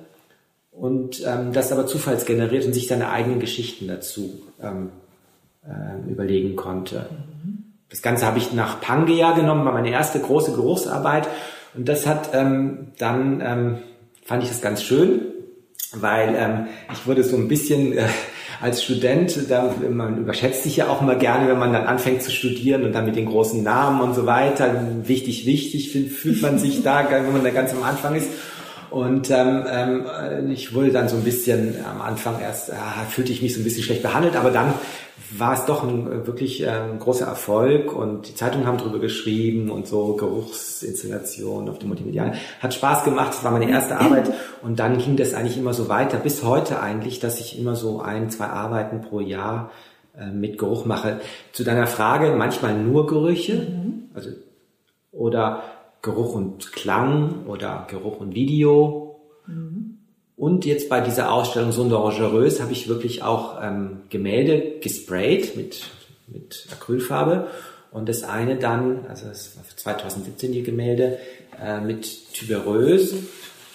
und 0.72 1.24
ähm, 1.26 1.54
das 1.54 1.72
aber 1.72 1.86
zufallsgeneriert 1.86 2.66
und 2.66 2.74
sich 2.74 2.88
seine 2.88 3.10
eigenen 3.10 3.40
Geschichten 3.40 3.88
dazu 3.88 4.42
ähm, 4.62 4.90
äh, 5.64 6.12
überlegen 6.12 6.56
konnte. 6.56 7.08
Mhm. 7.12 7.74
Das 7.90 8.02
Ganze 8.02 8.26
habe 8.26 8.40
ich 8.40 8.52
nach 8.52 8.82
Pangea 8.82 9.34
genommen, 9.34 9.66
war 9.66 9.74
meine 9.74 9.92
erste 9.92 10.20
große 10.20 10.54
Geruchsarbeit 10.54 11.28
und 11.76 11.88
das 11.88 12.08
hat 12.08 12.32
ähm, 12.34 12.88
dann, 12.98 13.42
ähm, 13.42 13.78
fand 14.24 14.42
ich 14.42 14.50
das 14.50 14.62
ganz 14.62 14.82
schön, 14.82 15.22
weil 15.94 16.36
ähm, 16.38 16.68
ich 16.92 17.06
wurde 17.08 17.24
so 17.24 17.38
ein 17.38 17.48
bisschen 17.48 17.98
äh, 17.98 18.04
als 18.62 18.84
Student, 18.84 19.50
da, 19.50 19.74
man 19.90 20.18
überschätzt 20.18 20.64
sich 20.64 20.78
ja 20.78 20.88
auch 20.88 21.02
immer 21.02 21.16
gerne, 21.16 21.50
wenn 21.50 21.60
man 21.60 21.74
dann 21.74 21.86
anfängt 21.86 22.24
zu 22.24 22.32
studieren 22.32 22.84
und 22.84 22.94
dann 22.94 23.06
mit 23.06 23.16
den 23.16 23.26
großen 23.26 23.62
Namen 23.64 24.02
und 24.02 24.14
so 24.14 24.26
weiter, 24.26 24.88
wichtig, 25.04 25.46
wichtig 25.46 25.92
fühlt 25.92 26.42
man 26.42 26.58
sich 26.58 26.84
da, 26.84 27.08
wenn 27.10 27.32
man 27.32 27.44
da 27.44 27.50
ganz 27.50 27.74
am 27.74 27.84
Anfang 27.84 28.16
ist. 28.16 28.30
Und 28.90 29.30
ähm, 29.32 29.66
ähm, 29.70 30.52
ich 30.52 30.74
wurde 30.74 30.92
dann 30.92 31.10
so 31.10 31.18
ein 31.18 31.24
bisschen 31.24 31.76
am 31.86 32.02
Anfang 32.02 32.40
erst, 32.40 32.70
äh, 32.70 32.74
fühlte 33.10 33.32
ich 33.32 33.42
mich 33.42 33.54
so 33.54 33.60
ein 33.60 33.64
bisschen 33.64 33.84
schlecht 33.84 34.04
behandelt, 34.04 34.36
aber 34.36 34.52
dann 34.52 34.74
war 35.38 35.54
es 35.54 35.66
doch 35.66 35.84
ein 35.84 36.28
wirklich 36.28 36.62
ähm, 36.62 37.00
großer 37.00 37.26
Erfolg 37.26 37.94
und 37.94 38.28
die 38.28 38.36
Zeitungen 38.36 38.68
haben 38.68 38.78
darüber 38.78 39.00
geschrieben 39.00 39.72
und 39.72 39.88
so 39.88 40.14
Geruchsinstallation 40.14 41.68
auf 41.70 41.80
dem 41.80 41.90
Multimedial. 41.90 42.34
Hat 42.60 42.74
Spaß 42.74 43.04
gemacht, 43.04 43.30
das 43.30 43.44
war 43.44 43.52
meine 43.52 43.70
erste 43.70 44.00
Arbeit 44.00 44.32
und 44.62 44.80
dann 44.80 44.98
ging 44.98 45.18
das 45.18 45.34
eigentlich 45.34 45.58
immer 45.58 45.74
so 45.74 45.90
weiter, 45.90 46.18
bis 46.18 46.44
heute 46.44 46.80
eigentlich, 46.80 47.20
dass 47.20 47.40
ich 47.40 47.60
immer 47.60 47.76
so 47.76 48.02
ein, 48.02 48.30
zwei 48.30 48.48
Arbeiten 48.48 49.02
pro 49.02 49.20
Jahr 49.20 49.72
äh, 50.18 50.28
mit 50.28 50.58
Geruch 50.58 50.86
mache. 50.86 51.20
Zu 51.52 51.64
deiner 51.64 51.88
Frage, 51.88 52.36
manchmal 52.38 52.76
nur 52.76 53.08
Gerüche, 53.08 53.56
mhm. 53.56 54.10
also 54.14 54.30
oder 55.12 55.64
Geruch 56.06 56.36
und 56.36 56.72
Klang 56.72 57.46
oder 57.48 57.88
Geruch 57.90 58.20
und 58.20 58.36
Video. 58.36 59.20
Mhm. 59.48 59.98
Und 60.38 60.66
jetzt 60.66 60.88
bei 60.88 61.02
dieser 61.02 61.32
Ausstellung 61.32 61.72
Sonde 61.72 61.96
Dangereuse 61.96 62.62
habe 62.62 62.74
ich 62.74 62.88
wirklich 62.88 63.24
auch 63.24 63.58
ähm, 63.62 64.02
Gemälde 64.10 64.80
gesprayt 64.82 65.58
mit, 65.58 65.84
mit 66.28 66.68
Acrylfarbe. 66.72 67.48
Und 67.92 68.08
das 68.08 68.24
eine 68.24 68.58
dann, 68.58 69.06
also 69.08 69.28
das 69.28 69.58
war 69.58 69.64
2017 69.76 70.52
die 70.52 70.64
Gemälde, 70.64 71.18
äh, 71.62 71.82
mit 71.82 72.34
Tuberöse 72.34 73.18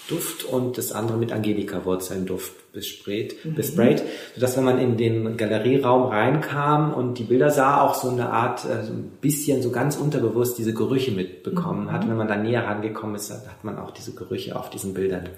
Duft 0.09 0.45
und 0.45 0.77
das 0.79 0.93
andere 0.93 1.19
mit 1.19 1.33
Angelika-Wurzeln 1.33 2.27
Duft 2.27 2.53
besprayt, 2.72 3.44
mhm. 3.44 3.54
besprayt, 3.54 4.02
sodass 4.35 4.56
wenn 4.56 4.64
man 4.64 4.78
in 4.78 4.96
den 4.96 5.37
Galerieraum 5.37 6.11
reinkam 6.11 6.94
und 6.94 7.18
die 7.18 7.24
Bilder 7.24 7.50
sah, 7.50 7.80
auch 7.80 7.94
so 7.94 8.09
eine 8.09 8.30
Art, 8.30 8.64
äh, 8.64 8.85
so 8.85 8.92
ein 8.92 9.12
bisschen 9.20 9.62
so 9.62 9.70
ganz 9.70 9.96
unterbewusst 9.96 10.59
diese 10.59 10.74
Gerüche 10.74 11.11
mitbekommen 11.11 11.87
mhm. 11.87 11.92
hat. 11.92 12.09
Wenn 12.09 12.16
man 12.16 12.28
da 12.28 12.37
näher 12.37 12.64
rangekommen 12.64 13.16
ist, 13.16 13.30
hat 13.30 13.64
man 13.64 13.78
auch 13.78 13.90
diese 13.90 14.14
Gerüche 14.14 14.56
auf 14.56 14.70
diesen 14.70 14.94
Bildern 14.94 15.28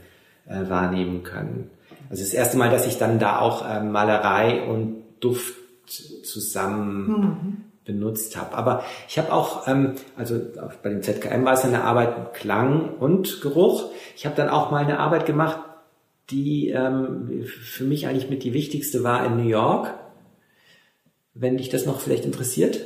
äh, 0.46 0.68
wahrnehmen 0.68 1.22
können. 1.22 1.70
Also 2.10 2.22
das 2.22 2.34
erste 2.34 2.58
Mal, 2.58 2.70
dass 2.70 2.86
ich 2.86 2.98
dann 2.98 3.18
da 3.18 3.38
auch 3.38 3.68
äh, 3.68 3.80
Malerei 3.80 4.62
und 4.62 5.02
Duft 5.20 5.54
zusammen 5.86 7.08
mhm. 7.08 7.56
benutzt 7.84 8.36
habe. 8.36 8.54
Aber 8.54 8.84
ich 9.08 9.18
habe 9.18 9.32
auch, 9.32 9.66
ähm, 9.68 9.94
also 10.16 10.40
bei 10.82 10.90
dem 10.90 11.02
ZKM 11.02 11.44
war 11.44 11.54
es 11.54 11.64
eine 11.64 11.84
Arbeit 11.84 12.18
mit 12.18 12.34
Klang 12.34 12.96
und 12.98 13.40
Geruch. 13.40 13.90
Ich 14.16 14.26
habe 14.26 14.36
dann 14.36 14.48
auch 14.48 14.70
mal 14.70 14.84
eine 14.84 14.98
Arbeit 14.98 15.26
gemacht, 15.26 15.58
die 16.32 16.70
ähm, 16.70 17.44
für 17.44 17.84
mich 17.84 18.06
eigentlich 18.06 18.30
mit 18.30 18.42
die 18.42 18.54
wichtigste 18.54 19.04
war 19.04 19.24
in 19.26 19.36
New 19.36 19.48
York. 19.48 19.94
Wenn 21.34 21.56
dich 21.56 21.68
das 21.68 21.86
noch 21.86 22.00
vielleicht 22.00 22.24
interessiert. 22.24 22.80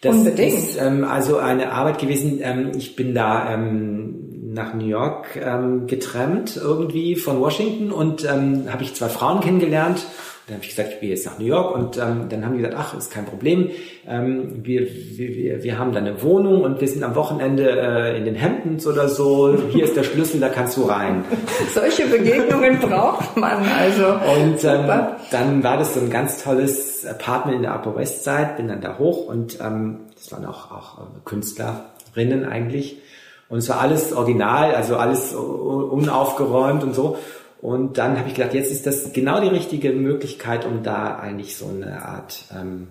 Das 0.00 0.14
Unbedingt. 0.14 0.54
ist 0.54 0.80
ähm, 0.80 1.04
also 1.04 1.38
eine 1.38 1.72
Arbeit 1.72 1.98
gewesen. 1.98 2.38
Ähm, 2.42 2.72
ich 2.76 2.94
bin 2.94 3.14
da 3.14 3.52
ähm, 3.52 4.52
nach 4.52 4.74
New 4.74 4.86
York 4.86 5.36
ähm, 5.36 5.86
getrennt 5.86 6.56
irgendwie 6.56 7.16
von 7.16 7.40
Washington 7.40 7.90
und 7.90 8.24
ähm, 8.24 8.72
habe 8.72 8.84
ich 8.84 8.94
zwei 8.94 9.08
Frauen 9.08 9.40
kennengelernt 9.40 10.06
dann 10.46 10.56
habe 10.56 10.64
ich 10.64 10.76
gesagt, 10.76 10.94
ich 10.94 11.00
gehe 11.00 11.08
jetzt 11.08 11.24
nach 11.24 11.38
New 11.38 11.46
York 11.46 11.74
und 11.74 11.96
ähm, 11.96 12.26
dann 12.28 12.44
haben 12.44 12.52
die 12.52 12.62
gesagt, 12.62 12.76
ach, 12.78 12.98
ist 12.98 13.10
kein 13.10 13.24
Problem. 13.24 13.70
Ähm, 14.06 14.62
wir, 14.62 14.86
wir, 14.86 15.62
wir 15.62 15.78
haben 15.78 15.92
da 15.92 16.00
eine 16.00 16.22
Wohnung 16.22 16.60
und 16.62 16.82
wir 16.82 16.88
sind 16.88 17.02
am 17.02 17.14
Wochenende 17.14 17.70
äh, 17.70 18.18
in 18.18 18.26
den 18.26 18.38
Hamptons 18.38 18.86
oder 18.86 19.08
so. 19.08 19.56
Hier 19.70 19.84
ist 19.84 19.96
der 19.96 20.02
Schlüssel, 20.02 20.40
da 20.40 20.50
kannst 20.50 20.76
du 20.76 20.82
rein. 20.82 21.24
Solche 21.72 22.06
Begegnungen 22.06 22.78
braucht 22.78 23.34
man 23.38 23.64
also. 23.64 24.06
Und 24.06 24.62
ähm, 24.64 24.90
dann 25.30 25.64
war 25.64 25.78
das 25.78 25.94
so 25.94 26.00
ein 26.00 26.10
ganz 26.10 26.44
tolles 26.44 27.06
Apartment 27.06 27.56
in 27.56 27.62
der 27.62 27.74
Upper 27.74 27.96
West 27.96 28.24
Side, 28.24 28.50
bin 28.58 28.68
dann 28.68 28.82
da 28.82 28.98
hoch 28.98 29.26
und 29.26 29.58
ähm, 29.60 30.00
das 30.14 30.30
waren 30.30 30.44
auch, 30.44 30.70
auch 30.70 30.98
äh, 30.98 31.20
Künstlerinnen 31.24 32.44
eigentlich. 32.44 33.00
Und 33.48 33.58
es 33.58 33.68
war 33.70 33.80
alles 33.80 34.12
original, 34.12 34.74
also 34.74 34.96
alles 34.96 35.34
unaufgeräumt 35.34 36.82
und 36.82 36.94
so. 36.94 37.16
Und 37.64 37.96
dann 37.96 38.18
habe 38.18 38.28
ich 38.28 38.34
gedacht, 38.34 38.52
jetzt 38.52 38.70
ist 38.70 38.86
das 38.86 39.14
genau 39.14 39.40
die 39.40 39.48
richtige 39.48 39.92
Möglichkeit, 39.92 40.66
um 40.66 40.82
da 40.82 41.16
eigentlich 41.16 41.56
so 41.56 41.66
eine 41.66 42.04
Art 42.04 42.44
ähm, 42.54 42.88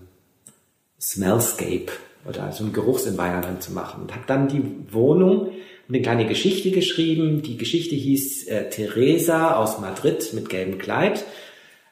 Smellscape 1.00 1.92
oder 2.28 2.50
so 2.50 2.64
ein 2.64 2.72
Geruchsenvironment 2.72 3.62
zu 3.62 3.70
machen. 3.70 4.02
Und 4.02 4.12
habe 4.12 4.24
dann 4.26 4.48
die 4.48 4.64
Wohnung 4.92 5.52
eine 5.88 6.02
kleine 6.02 6.26
Geschichte 6.26 6.72
geschrieben. 6.72 7.42
Die 7.42 7.56
Geschichte 7.56 7.94
hieß 7.94 8.48
äh, 8.48 8.68
Teresa 8.68 9.54
aus 9.54 9.78
Madrid 9.78 10.32
mit 10.32 10.48
gelbem 10.48 10.78
Kleid. 10.78 11.24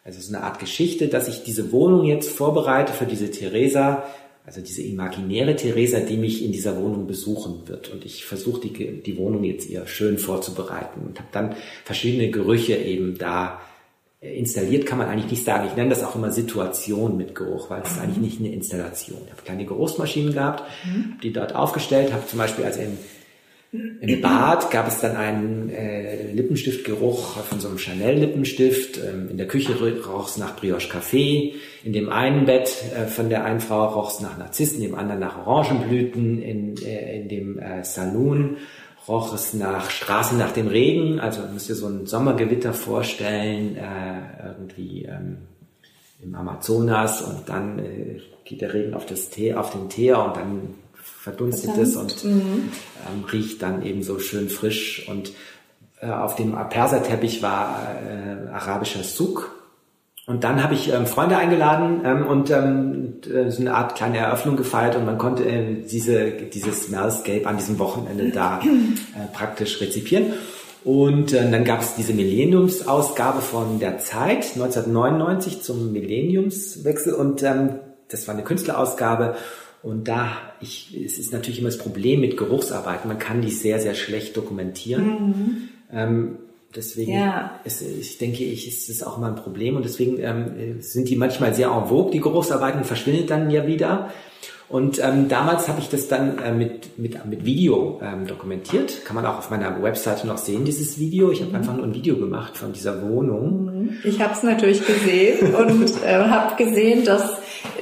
Also 0.03 0.18
ist 0.18 0.35
eine 0.35 0.43
Art 0.43 0.59
Geschichte, 0.59 1.07
dass 1.07 1.28
ich 1.28 1.45
diese 1.45 1.70
Wohnung 1.70 2.05
jetzt 2.05 2.33
vorbereite 2.33 2.93
für 2.93 3.07
diese 3.07 3.30
Teresa, 3.30 4.03
also 4.45 4.61
diese 4.61 4.82
imaginäre 4.82 5.55
Theresa, 5.55 6.01
die 6.01 6.16
mich 6.16 6.45
in 6.45 6.53
dieser 6.53 6.76
Wohnung 6.76 7.07
besuchen 7.07 7.62
wird. 7.66 7.90
Und 7.90 8.05
ich 8.05 8.24
versuche 8.24 8.61
die, 8.61 9.03
die 9.03 9.16
Wohnung 9.16 9.45
jetzt 9.45 9.68
ihr 9.68 9.86
schön 9.86 10.18
vorzubereiten 10.18 11.01
und 11.07 11.18
habe 11.18 11.28
dann 11.32 11.57
verschiedene 11.84 12.30
Gerüche 12.30 12.76
eben 12.76 13.18
da 13.18 13.61
äh, 14.20 14.36
installiert, 14.36 14.84
kann 14.84 14.99
man 14.99 15.09
eigentlich 15.09 15.30
nicht 15.30 15.45
sagen. 15.45 15.68
Ich 15.68 15.76
nenne 15.76 15.90
das 15.90 16.03
auch 16.03 16.16
immer 16.16 16.32
Situation 16.32 17.16
mit 17.16 17.36
Geruch, 17.36 17.70
weil 17.70 17.82
es 17.82 17.93
ist 17.93 18.01
eigentlich 18.01 18.18
nicht 18.18 18.40
eine 18.40 18.53
Installation. 18.53 19.20
Ich 19.26 19.30
habe 19.30 19.43
kleine 19.43 19.64
Geruchsmaschinen 19.64 20.32
gehabt, 20.32 20.64
mhm. 20.84 21.18
die 21.22 21.32
dort 21.32 21.55
aufgestellt, 21.55 22.12
habe 22.12 22.26
zum 22.26 22.38
Beispiel 22.40 22.64
als 22.64 22.78
in 22.78 22.99
im 23.73 24.20
Bad 24.20 24.70
gab 24.70 24.87
es 24.87 25.01
dann 25.01 25.16
einen 25.16 25.70
äh, 25.70 26.31
Lippenstiftgeruch 26.33 27.39
von 27.39 27.59
so 27.59 27.68
einem 27.68 27.79
Chanel-Lippenstift. 27.79 28.99
Ähm, 28.99 29.31
in 29.31 29.39
der 29.39 29.49
Küche 29.49 29.75
roch 30.07 30.29
es 30.29 30.37
nach 30.37 30.57
Brioche 30.57 30.89
Café. 30.89 31.55
In 31.83 31.95
dem 31.95 32.11
einen 32.11 32.45
Bett 32.45 32.85
äh, 32.95 33.07
von 33.07 33.31
der 33.31 33.45
einen 33.45 33.61
Frau 33.61 33.87
roch 33.87 34.12
es 34.12 34.20
nach 34.20 34.37
Narzissen, 34.37 34.83
im 34.83 34.95
anderen 34.95 35.20
nach 35.20 35.47
Orangenblüten. 35.47 36.43
In, 36.43 36.77
äh, 36.85 37.23
in 37.23 37.29
dem 37.31 37.59
äh, 37.59 37.83
Saloon 37.83 38.59
roch 39.09 39.33
es 39.33 39.55
nach 39.55 39.89
Straße 39.89 40.37
nach 40.37 40.53
dem 40.53 40.66
Regen. 40.66 41.18
Also 41.18 41.41
müsst 41.51 41.70
ihr 41.70 41.75
so 41.75 41.87
ein 41.87 42.05
Sommergewitter 42.05 42.75
vorstellen, 42.75 43.77
äh, 43.77 44.49
irgendwie 44.49 45.07
ähm, 45.07 45.39
im 46.23 46.35
Amazonas 46.35 47.23
und 47.23 47.49
dann 47.49 47.79
äh, 47.79 48.20
geht 48.45 48.61
der 48.61 48.75
Regen 48.75 48.93
auf 48.93 49.07
das 49.07 49.31
Tee, 49.31 49.55
auf 49.55 49.70
den 49.70 49.89
Teer 49.89 50.23
und 50.23 50.37
dann 50.37 50.75
verdunstet 51.23 51.77
es 51.79 51.95
und 51.95 52.25
mhm. 52.25 52.70
ähm, 53.07 53.25
riecht 53.33 53.62
dann 53.62 53.85
eben 53.85 54.03
so 54.03 54.18
schön 54.18 54.49
frisch. 54.49 55.09
Und 55.09 55.33
äh, 56.01 56.11
auf 56.11 56.35
dem 56.35 56.57
Perserteppich 56.68 57.43
war 57.43 57.79
äh, 58.05 58.49
arabischer 58.51 59.05
Suk. 59.05 59.55
Und 60.27 60.43
dann 60.43 60.62
habe 60.62 60.75
ich 60.75 60.93
ähm, 60.93 61.07
Freunde 61.07 61.37
eingeladen 61.37 62.01
ähm, 62.05 62.27
und 62.27 62.51
ähm, 62.51 63.20
äh, 63.33 63.51
so 63.51 63.61
eine 63.61 63.75
Art 63.75 63.95
kleine 63.95 64.18
Eröffnung 64.18 64.57
gefeiert 64.57 64.97
und 64.97 65.05
man 65.05 65.18
konnte 65.18 65.45
äh, 65.45 65.83
diese, 65.83 66.33
dieses 66.33 66.87
Smellscape 66.87 67.47
an 67.47 67.57
diesem 67.57 67.79
Wochenende 67.79 68.31
da 68.31 68.61
äh, 68.61 69.33
praktisch 69.33 69.81
rezipieren. 69.81 70.33
Und 70.85 71.33
äh, 71.33 71.49
dann 71.49 71.64
gab 71.64 71.83
es 71.83 71.95
diese 71.95 72.14
Millenniumsausgabe 72.14 73.41
von 73.41 73.79
der 73.79 73.99
Zeit 73.99 74.55
1999 74.55 75.62
zum 75.62 75.93
Millenniumswechsel 75.93 77.14
und 77.14 77.45
ähm, 77.45 77.79
das 78.09 78.27
war 78.27 78.35
eine 78.35 78.45
Künstlerausgabe 78.45 79.37
und 79.83 80.07
da, 80.07 80.37
ich, 80.61 80.97
es 81.05 81.18
ist 81.18 81.33
natürlich 81.33 81.59
immer 81.59 81.68
das 81.68 81.78
Problem 81.78 82.20
mit 82.20 82.37
Geruchsarbeiten. 82.37 83.09
Man 83.09 83.18
kann 83.18 83.43
die 83.43 83.51
sehr, 83.51 83.80
sehr 83.80 83.95
schlecht 83.95 84.37
dokumentieren. 84.37 85.07
Mhm. 85.07 85.68
Ähm, 85.93 86.39
deswegen, 86.74 87.12
ja. 87.12 87.61
ist, 87.64 87.83
ich 87.83 88.18
denke 88.18 88.45
ich, 88.45 88.68
ist 88.68 88.89
das 88.89 89.03
auch 89.03 89.18
immer 89.18 89.26
ein 89.26 89.37
Problem. 89.37 89.74
Und 89.74 89.85
deswegen 89.85 90.20
ähm, 90.20 90.80
sind 90.80 91.09
die 91.09 91.16
manchmal 91.16 91.53
sehr 91.55 91.68
en 91.68 91.87
vogue, 91.87 92.12
die 92.12 92.20
Geruchsarbeiten, 92.20 92.85
verschwindet 92.85 93.30
dann 93.30 93.51
ja 93.51 93.66
wieder. 93.66 94.11
Und 94.73 94.99
ähm, 95.05 95.29
damals 95.29 95.68
habe 95.68 95.81
ich 95.81 95.91
das 95.91 96.09
dann 96.09 96.39
äh, 96.39 96.51
mit, 96.51 96.99
mit, 96.99 97.27
mit 97.27 97.45
Video 97.45 98.01
ähm, 98.03 98.27
dokumentiert. 98.27 99.05
Kann 99.05 99.14
man 99.14 99.27
auch 99.27 99.37
auf 99.37 99.51
meiner 99.51 99.83
Webseite 99.83 100.27
noch 100.27 100.39
sehen, 100.39 100.64
dieses 100.64 100.99
Video. 100.99 101.31
Ich 101.31 101.41
habe 101.41 101.51
mhm. 101.51 101.57
einfach 101.57 101.77
nur 101.77 101.85
ein 101.85 101.93
Video 101.93 102.16
gemacht 102.16 102.57
von 102.57 102.73
dieser 102.73 103.03
Wohnung. 103.03 103.66
Mhm. 103.66 103.99
Ich 104.03 104.23
habe 104.23 104.33
es 104.33 104.43
natürlich 104.43 104.87
gesehen 104.87 105.55
und 105.59 106.03
äh, 106.03 106.25
habe 106.25 106.57
gesehen, 106.57 107.05
dass 107.05 107.37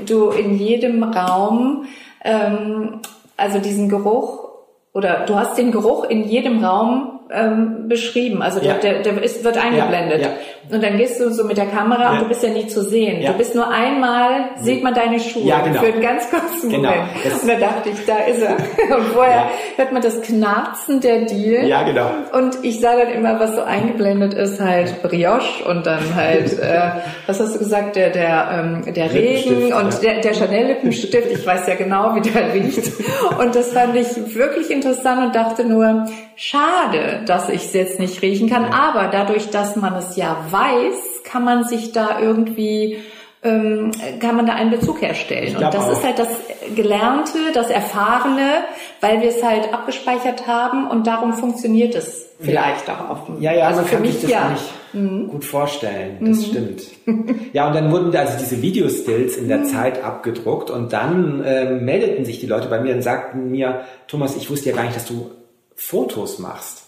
du 0.05 0.31
in 0.31 0.59
jedem 0.59 1.05
Raum, 1.05 1.85
ähm, 2.25 2.99
also 3.37 3.61
diesen 3.61 3.89
Geruch, 3.89 4.49
oder 4.93 5.27
du 5.27 5.37
hast 5.37 5.57
den 5.59 5.71
Geruch 5.71 6.03
in 6.07 6.25
jedem 6.25 6.65
Raum 6.65 7.20
ähm, 7.33 7.89
beschrieben. 7.89 8.43
Also 8.43 8.61
der, 8.61 8.75
ja. 8.75 8.79
der, 8.79 9.03
der 9.03 9.23
ist, 9.23 9.45
wird 9.45 9.57
eingeblendet. 9.57 10.21
Ja, 10.21 10.29
ja. 10.29 10.75
Und 10.75 10.83
dann 10.83 10.97
gehst 10.97 11.21
du 11.21 11.31
so 11.31 11.45
mit 11.45 11.57
der 11.57 11.67
Kamera 11.67 12.13
und 12.13 12.21
du 12.23 12.29
bist 12.29 12.43
ja 12.43 12.51
nie 12.51 12.67
zu 12.67 12.83
sehen. 12.83 13.25
Du 13.25 13.33
bist 13.33 13.55
nur 13.55 13.69
einmal, 13.69 14.51
sieht 14.61 14.83
man 14.85 14.95
deine 14.95 15.19
Schuhe 15.19 15.45
ja, 15.45 15.61
genau. 15.61 15.81
für 15.81 15.93
einen 15.93 16.01
ganz 16.01 16.31
kurzen 16.31 16.71
genau. 16.71 16.91
Moment. 16.91 17.09
Das 17.25 17.43
und 17.43 17.49
da 17.49 17.55
dachte 17.59 17.89
ich, 17.89 18.07
da 18.07 18.19
ist 18.19 18.43
er. 18.43 18.57
Und 18.97 19.07
vorher 19.09 19.49
hört 19.77 19.93
man 19.93 20.03
das 20.03 20.21
Knarzen 20.21 21.01
der 21.01 21.23
Dielen. 21.23 21.67
Ja, 21.67 21.83
genau. 21.83 22.11
Und 22.33 22.59
ich 22.63 22.81
sah 22.81 22.97
dann 22.97 23.13
immer, 23.13 23.39
was 23.41 23.55
so 23.55 23.63
eingeblendet 23.63 24.35
ist, 24.35 24.61
halt 24.61 25.03
Brioche 25.03 25.65
und 25.69 25.87
dann 25.87 26.15
halt, 26.15 26.59
äh, 26.61 26.91
was 27.27 27.41
hast 27.41 27.55
du 27.55 27.59
gesagt, 27.59 27.97
der, 27.97 28.11
der, 28.11 28.49
ähm, 28.53 28.95
der 28.95 29.13
Regen 29.13 29.73
und 29.73 30.03
der, 30.03 30.21
der 30.21 30.35
Chanel-Lippenstift. 30.35 31.31
Ich 31.31 31.47
weiß 31.47 31.67
ja 31.67 31.75
genau, 31.75 32.15
wie 32.15 32.21
der 32.21 32.53
riecht. 32.55 32.93
Und 33.39 33.55
das 33.55 33.73
fand 33.73 33.97
ich 33.97 34.35
wirklich 34.35 34.71
interessant 34.71 35.27
und 35.27 35.35
dachte 35.35 35.65
nur, 35.65 36.07
schade, 36.37 37.20
dass 37.27 37.49
ich 37.49 37.65
es 37.67 37.73
jetzt 37.73 37.99
nicht 37.99 38.23
riechen 38.23 38.49
kann. 38.49 38.67
Aber 38.67 39.09
dadurch, 39.09 39.51
dass 39.51 39.77
man 39.77 39.95
es 39.95 40.17
ja 40.17 40.37
weiß, 40.51 41.23
kann 41.25 41.45
man 41.45 41.65
sich 41.65 41.93
da 41.93 42.21
irgendwie 42.21 42.99
ähm, 43.43 43.91
kann 44.21 44.37
man 44.37 44.47
da 44.47 44.55
einen 44.55 44.71
Bezug 44.71 45.01
herstellen. 45.01 45.57
Und 45.57 45.63
das 45.63 45.87
auch. 45.87 45.93
ist 45.93 46.05
halt 46.05 46.19
das 46.19 46.29
Gelernte, 46.75 47.39
das 47.55 47.71
Erfahrene, 47.71 48.65
weil 49.01 49.23
wir 49.23 49.31
es 49.31 49.43
halt 49.43 49.73
abgespeichert 49.73 50.47
haben 50.47 50.89
und 50.89 51.07
darum 51.07 51.33
funktioniert 51.33 51.95
es 51.95 52.29
vielleicht 52.39 52.89
ja. 52.89 52.95
auch 52.95 53.11
offen. 53.11 53.41
Ja, 53.41 53.53
ja, 53.53 53.69
also 53.69 53.83
für 53.83 53.99
mich 53.99 54.21
das 54.21 54.31
ja. 54.31 54.57
Mhm. 54.93 55.29
gut 55.29 55.45
vorstellen. 55.45 56.19
Das 56.21 56.39
mhm. 56.39 56.45
stimmt. 56.45 56.83
ja, 57.55 57.67
und 57.67 57.75
dann 57.75 57.91
wurden 57.91 58.15
also 58.15 58.39
diese 58.39 58.61
Videostills 58.61 59.37
in 59.37 59.49
der 59.49 59.59
mhm. 59.59 59.67
Zeit 59.67 60.05
abgedruckt 60.05 60.71
und 60.71 60.93
dann 60.93 61.43
äh, 61.43 61.71
meldeten 61.71 62.27
sich 62.27 62.41
die 62.41 62.47
Leute 62.47 62.69
bei 62.69 62.81
mir 62.81 62.95
und 62.95 63.03
sagten 63.03 63.51
mir, 63.51 63.83
Thomas, 64.07 64.37
ich 64.37 64.51
wusste 64.51 64.71
ja 64.71 64.77
gar 64.77 64.85
nicht, 64.85 64.97
dass 64.97 65.07
du 65.07 65.31
Fotos 65.77 66.39
machst. 66.39 66.80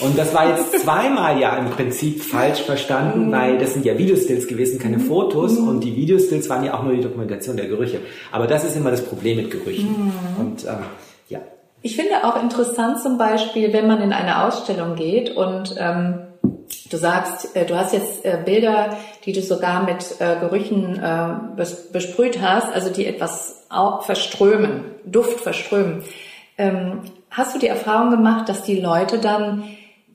Und 0.00 0.18
das 0.18 0.34
war 0.34 0.48
jetzt 0.50 0.80
zweimal 0.80 1.40
ja 1.40 1.56
im 1.56 1.70
Prinzip 1.70 2.22
falsch 2.22 2.62
verstanden, 2.62 3.28
mhm. 3.28 3.32
weil 3.32 3.58
das 3.58 3.72
sind 3.72 3.86
ja 3.86 3.96
Videostills 3.96 4.46
gewesen, 4.46 4.78
keine 4.78 4.98
mhm. 4.98 5.06
Fotos. 5.06 5.58
Mhm. 5.58 5.68
Und 5.68 5.84
die 5.84 5.96
Videostills 5.96 6.48
waren 6.50 6.64
ja 6.64 6.74
auch 6.74 6.82
nur 6.82 6.92
die 6.92 7.00
Dokumentation 7.00 7.56
der 7.56 7.66
Gerüche. 7.66 8.00
Aber 8.30 8.46
das 8.46 8.64
ist 8.64 8.76
immer 8.76 8.90
das 8.90 9.04
Problem 9.04 9.38
mit 9.38 9.50
Gerüchen. 9.50 10.12
Und 10.38 10.64
ähm, 10.64 10.84
ja. 11.28 11.40
Ich 11.82 11.96
finde 11.96 12.24
auch 12.24 12.42
interessant 12.42 13.00
zum 13.00 13.16
Beispiel, 13.16 13.72
wenn 13.72 13.86
man 13.86 14.02
in 14.02 14.12
eine 14.12 14.44
Ausstellung 14.44 14.96
geht 14.96 15.34
und 15.34 15.74
ähm, 15.78 16.26
du 16.90 16.96
sagst, 16.96 17.56
äh, 17.56 17.64
du 17.64 17.76
hast 17.76 17.92
jetzt 17.92 18.24
äh, 18.24 18.38
Bilder, 18.44 18.96
die 19.24 19.32
du 19.32 19.40
sogar 19.40 19.84
mit 19.84 20.20
äh, 20.20 20.36
Gerüchen 20.40 20.98
äh, 21.02 21.28
bes 21.56 21.90
besprüht 21.90 22.40
hast, 22.40 22.72
also 22.72 22.90
die 22.90 23.06
etwas 23.06 23.66
verströmen, 24.02 24.84
Duft 25.04 25.40
verströmen. 25.40 26.02
Ähm, 26.58 27.00
hast 27.30 27.54
du 27.54 27.58
die 27.58 27.66
Erfahrung 27.66 28.10
gemacht, 28.10 28.48
dass 28.48 28.62
die 28.62 28.80
Leute 28.80 29.18
dann 29.18 29.64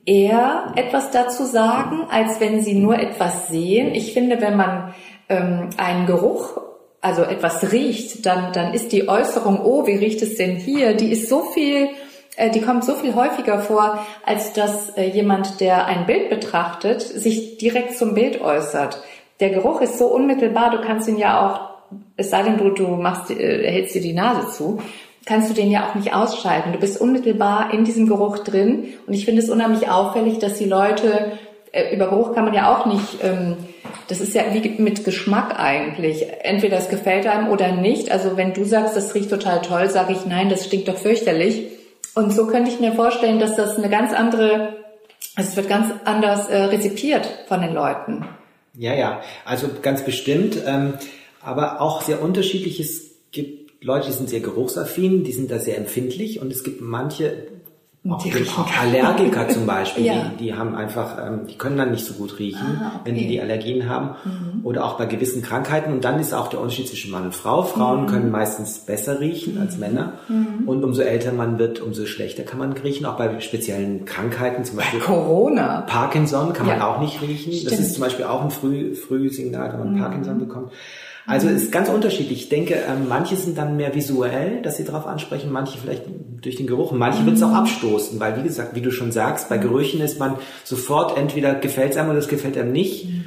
eher 0.04 0.72
etwas 0.76 1.10
dazu 1.10 1.44
sagen, 1.44 2.06
als 2.10 2.40
wenn 2.40 2.62
sie 2.62 2.74
nur 2.74 2.98
etwas 2.98 3.48
sehen? 3.48 3.94
Ich 3.94 4.12
finde, 4.12 4.40
wenn 4.40 4.56
man 4.56 4.94
ähm, 5.28 5.70
einen 5.76 6.06
Geruch, 6.06 6.60
also 7.00 7.22
etwas 7.22 7.72
riecht, 7.72 8.26
dann, 8.26 8.52
dann 8.52 8.74
ist 8.74 8.92
die 8.92 9.08
Äußerung, 9.08 9.60
oh, 9.64 9.86
wie 9.86 9.96
riecht 9.96 10.22
es 10.22 10.36
denn 10.36 10.56
hier, 10.56 10.94
die 10.94 11.10
ist 11.10 11.28
so 11.28 11.42
viel, 11.42 11.88
äh, 12.36 12.50
die 12.50 12.60
kommt 12.60 12.84
so 12.84 12.94
viel 12.94 13.14
häufiger 13.14 13.60
vor, 13.60 14.06
als 14.24 14.52
dass 14.52 14.90
äh, 14.90 15.08
jemand, 15.08 15.60
der 15.60 15.86
ein 15.86 16.06
Bild 16.06 16.30
betrachtet, 16.30 17.02
sich 17.02 17.58
direkt 17.58 17.96
zum 17.96 18.14
Bild 18.14 18.40
äußert. 18.40 19.02
Der 19.40 19.50
Geruch 19.50 19.80
ist 19.80 19.98
so 19.98 20.06
unmittelbar, 20.06 20.70
du 20.70 20.80
kannst 20.80 21.08
ihn 21.08 21.18
ja 21.18 21.44
auch, 21.44 21.72
es 22.16 22.30
sei 22.30 22.42
denn, 22.42 22.58
du, 22.58 22.70
du 22.70 22.86
machst, 22.88 23.30
äh, 23.30 23.70
hältst 23.70 23.94
dir 23.94 24.02
die 24.02 24.12
Nase 24.12 24.50
zu 24.52 24.80
kannst 25.24 25.50
du 25.50 25.54
den 25.54 25.70
ja 25.70 25.88
auch 25.88 25.94
nicht 25.94 26.14
ausschalten. 26.14 26.72
Du 26.72 26.78
bist 26.78 27.00
unmittelbar 27.00 27.72
in 27.72 27.84
diesem 27.84 28.08
Geruch 28.08 28.38
drin. 28.38 28.94
Und 29.06 29.14
ich 29.14 29.24
finde 29.24 29.42
es 29.42 29.50
unheimlich 29.50 29.88
auffällig, 29.88 30.38
dass 30.38 30.58
die 30.58 30.64
Leute, 30.64 31.32
äh, 31.72 31.94
über 31.94 32.08
Geruch 32.08 32.34
kann 32.34 32.44
man 32.44 32.54
ja 32.54 32.74
auch 32.74 32.86
nicht, 32.86 33.22
ähm, 33.22 33.56
das 34.08 34.20
ist 34.20 34.34
ja 34.34 34.42
wie 34.52 34.68
mit 34.82 35.04
Geschmack 35.04 35.58
eigentlich. 35.58 36.26
Entweder 36.42 36.78
es 36.78 36.88
gefällt 36.88 37.26
einem 37.26 37.48
oder 37.48 37.72
nicht. 37.72 38.10
Also 38.10 38.36
wenn 38.36 38.52
du 38.52 38.64
sagst, 38.64 38.96
das 38.96 39.14
riecht 39.14 39.30
total 39.30 39.62
toll, 39.62 39.88
sage 39.88 40.12
ich, 40.12 40.26
nein, 40.26 40.48
das 40.48 40.66
stinkt 40.66 40.88
doch 40.88 40.98
fürchterlich. 40.98 41.66
Und 42.14 42.32
so 42.32 42.46
könnte 42.46 42.70
ich 42.70 42.80
mir 42.80 42.92
vorstellen, 42.92 43.38
dass 43.38 43.56
das 43.56 43.78
eine 43.78 43.88
ganz 43.88 44.12
andere, 44.12 44.76
also 45.36 45.50
es 45.50 45.56
wird 45.56 45.68
ganz 45.68 45.92
anders 46.04 46.48
äh, 46.48 46.64
rezipiert 46.64 47.26
von 47.48 47.62
den 47.62 47.72
Leuten. 47.72 48.26
Ja, 48.74 48.94
ja, 48.94 49.20
also 49.44 49.68
ganz 49.80 50.02
bestimmt, 50.02 50.58
ähm, 50.66 50.94
aber 51.42 51.80
auch 51.80 52.02
sehr 52.02 52.22
unterschiedlich. 52.22 52.80
Es 52.80 53.12
gibt 53.30 53.61
Leute, 53.82 54.06
die 54.08 54.12
sind 54.12 54.28
sehr 54.30 54.40
geruchsaffin, 54.40 55.24
die 55.24 55.32
sind 55.32 55.50
da 55.50 55.58
sehr 55.58 55.78
empfindlich 55.78 56.40
und 56.40 56.52
es 56.52 56.62
gibt 56.64 56.80
manche, 56.80 57.46
auch, 58.08 58.26
Allergiker 58.80 59.48
zum 59.50 59.64
Beispiel, 59.64 60.06
Ja. 60.06 60.32
die, 60.38 60.44
die 60.46 60.54
haben 60.54 60.74
einfach, 60.74 61.18
ähm, 61.24 61.46
die 61.48 61.56
können 61.56 61.76
dann 61.76 61.92
nicht 61.92 62.04
so 62.04 62.14
gut 62.14 62.36
riechen, 62.40 62.80
Ah, 62.80 62.86
okay. 62.96 63.00
wenn 63.04 63.14
die 63.14 63.28
die 63.28 63.40
Allergien 63.40 63.88
haben. 63.88 64.16
Oder 64.64 64.84
auch 64.84 64.98
bei 64.98 65.06
gewissen 65.06 65.40
Krankheiten. 65.42 65.92
Und 65.92 66.04
dann 66.04 66.18
ist 66.18 66.32
auch 66.34 66.48
der 66.48 66.60
Unterschied 66.60 66.88
zwischen 66.88 67.12
Mann 67.12 67.24
und 67.26 67.34
Frau. 67.34 67.62
Mhm. 67.62 67.66
Frauen 67.66 68.06
können 68.06 68.30
meistens 68.32 68.80
besser 68.80 69.20
riechen 69.20 69.56
als 69.60 69.78
Männer. 69.78 70.14
Und 70.66 70.82
umso 70.82 71.02
älter 71.02 71.32
man 71.32 71.60
wird, 71.60 71.80
umso 71.80 72.06
schlechter 72.06 72.42
kann 72.42 72.58
man 72.58 72.72
riechen. 72.72 73.06
Auch 73.06 73.16
bei 73.16 73.38
speziellen 73.40 74.04
Krankheiten, 74.04 74.64
zum 74.64 74.76
Beispiel 74.78 74.98
Corona. 75.00 75.82
Parkinson 75.82 76.52
kann 76.52 76.66
man 76.66 76.78
Ja. 76.78 76.88
auch 76.92 77.00
nicht 77.00 77.22
riechen. 77.22 77.52
Das 77.52 77.60
Stimmt. 77.60 77.78
Mhm. 77.80 77.86
ist 77.86 77.94
zum 77.94 78.02
Beispiel 78.02 78.24
auch 78.24 78.42
ein 78.42 78.50
Früh, 78.50 78.94
Frühsignal, 78.96 79.72
wenn 79.74 79.92
man 79.92 79.98
Parkinson 80.00 80.38
bekommt. 80.40 80.72
Also 81.26 81.48
es 81.48 81.64
ist 81.64 81.72
ganz 81.72 81.88
unterschiedlich. 81.88 82.42
Ich 82.42 82.48
denke, 82.48 82.74
ähm, 82.74 83.06
manche 83.08 83.36
sind 83.36 83.56
dann 83.56 83.76
mehr 83.76 83.94
visuell, 83.94 84.60
dass 84.62 84.76
sie 84.76 84.84
darauf 84.84 85.06
ansprechen, 85.06 85.52
manche 85.52 85.78
vielleicht 85.78 86.02
durch 86.40 86.56
den 86.56 86.66
Geruch. 86.66 86.92
Manche 86.92 87.24
wird 87.24 87.36
es 87.36 87.42
Mhm. 87.42 87.48
auch 87.48 87.54
abstoßen, 87.54 88.18
weil 88.18 88.36
wie 88.38 88.42
gesagt, 88.42 88.74
wie 88.74 88.80
du 88.80 88.90
schon 88.90 89.12
sagst, 89.12 89.48
bei 89.48 89.58
Gerüchen 89.58 90.00
ist 90.00 90.18
man 90.18 90.36
sofort 90.64 91.16
entweder 91.16 91.54
gefällt 91.54 91.92
es 91.92 91.96
einem 91.96 92.10
oder 92.10 92.18
es 92.18 92.28
gefällt 92.28 92.58
einem 92.58 92.72
nicht. 92.72 93.06
Mhm. 93.06 93.22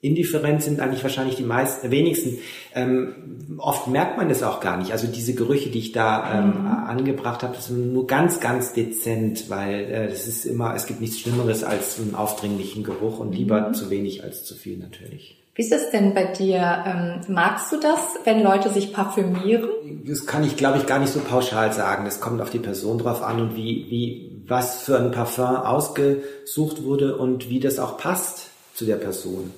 Indifferent 0.00 0.62
sind 0.62 0.78
eigentlich 0.78 1.02
wahrscheinlich 1.02 1.34
die 1.36 1.42
meisten, 1.42 1.90
wenigsten. 1.90 2.38
Ähm, 2.74 3.14
oft 3.58 3.88
merkt 3.88 4.16
man 4.16 4.28
das 4.28 4.44
auch 4.44 4.60
gar 4.60 4.76
nicht. 4.76 4.92
Also 4.92 5.08
diese 5.08 5.34
Gerüche, 5.34 5.70
die 5.70 5.80
ich 5.80 5.92
da 5.92 6.38
ähm, 6.38 6.66
angebracht 6.66 7.42
habe, 7.42 7.54
das 7.56 7.66
sind 7.66 7.92
nur 7.92 8.06
ganz, 8.06 8.38
ganz 8.38 8.72
dezent, 8.72 9.50
weil 9.50 9.90
äh, 9.90 10.08
das 10.08 10.28
ist 10.28 10.44
immer, 10.44 10.74
es 10.76 10.86
gibt 10.86 11.00
nichts 11.00 11.18
Schlimmeres 11.18 11.64
als 11.64 11.98
einen 11.98 12.14
aufdringlichen 12.14 12.84
Geruch 12.84 13.18
und 13.18 13.34
lieber 13.34 13.72
zu 13.72 13.90
wenig 13.90 14.22
als 14.22 14.44
zu 14.44 14.54
viel 14.54 14.78
natürlich. 14.78 15.37
Wie 15.58 15.62
ist 15.62 15.72
es 15.72 15.90
denn 15.90 16.14
bei 16.14 16.22
dir? 16.22 16.84
Ähm, 16.86 17.20
magst 17.26 17.72
du 17.72 17.80
das, 17.80 17.98
wenn 18.22 18.44
Leute 18.44 18.70
sich 18.70 18.92
parfümieren? 18.92 19.68
Das 20.06 20.24
kann 20.24 20.44
ich, 20.44 20.56
glaube 20.56 20.78
ich, 20.78 20.86
gar 20.86 21.00
nicht 21.00 21.12
so 21.12 21.18
pauschal 21.18 21.72
sagen. 21.72 22.04
Das 22.04 22.20
kommt 22.20 22.40
auf 22.40 22.50
die 22.50 22.60
Person 22.60 22.98
drauf 22.98 23.24
an 23.24 23.40
und 23.40 23.56
wie, 23.56 23.86
wie, 23.90 24.44
was 24.46 24.82
für 24.82 24.96
ein 24.96 25.10
Parfum 25.10 25.56
ausgesucht 25.56 26.84
wurde 26.84 27.16
und 27.16 27.50
wie 27.50 27.58
das 27.58 27.80
auch 27.80 27.98
passt 27.98 28.50
zu 28.72 28.84
der 28.84 28.94
Person. 28.94 29.50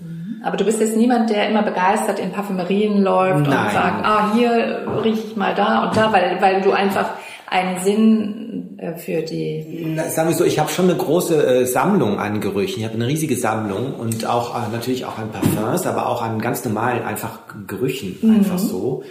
Aber 0.42 0.56
du 0.56 0.64
bist 0.64 0.80
jetzt 0.80 0.96
niemand, 0.96 1.28
der 1.28 1.50
immer 1.50 1.62
begeistert 1.62 2.18
in 2.18 2.32
Parfümerien 2.32 3.02
läuft 3.02 3.46
und 3.46 3.50
Nein. 3.50 3.74
sagt, 3.74 4.06
ah, 4.06 4.32
hier 4.32 4.86
rieche 5.04 5.26
ich 5.28 5.36
mal 5.36 5.54
da 5.54 5.86
und 5.86 5.94
da, 5.98 6.14
weil, 6.14 6.40
weil 6.40 6.62
du 6.62 6.72
einfach 6.72 7.10
einen 7.50 7.78
Sinn 7.80 8.49
äh, 8.80 8.96
für 8.96 9.22
die... 9.22 9.92
Na, 9.94 10.08
Sagen 10.10 10.28
wir 10.28 10.36
so, 10.36 10.44
ich 10.44 10.58
habe 10.58 10.70
schon 10.70 10.86
eine 10.88 10.96
große 10.96 11.46
äh, 11.46 11.66
Sammlung 11.66 12.18
an 12.18 12.40
Gerüchen. 12.40 12.78
Ich 12.80 12.84
habe 12.84 12.94
eine 12.94 13.06
riesige 13.06 13.36
Sammlung 13.36 13.94
und 13.94 14.26
auch 14.26 14.54
äh, 14.56 14.70
natürlich 14.72 15.04
auch 15.04 15.18
an 15.18 15.30
Parfums, 15.30 15.86
aber 15.86 16.06
auch 16.08 16.22
an 16.22 16.40
ganz 16.40 16.64
normalen 16.64 17.02
einfach 17.02 17.40
Gerüchen, 17.66 18.18
einfach 18.22 18.58
so. 18.58 19.02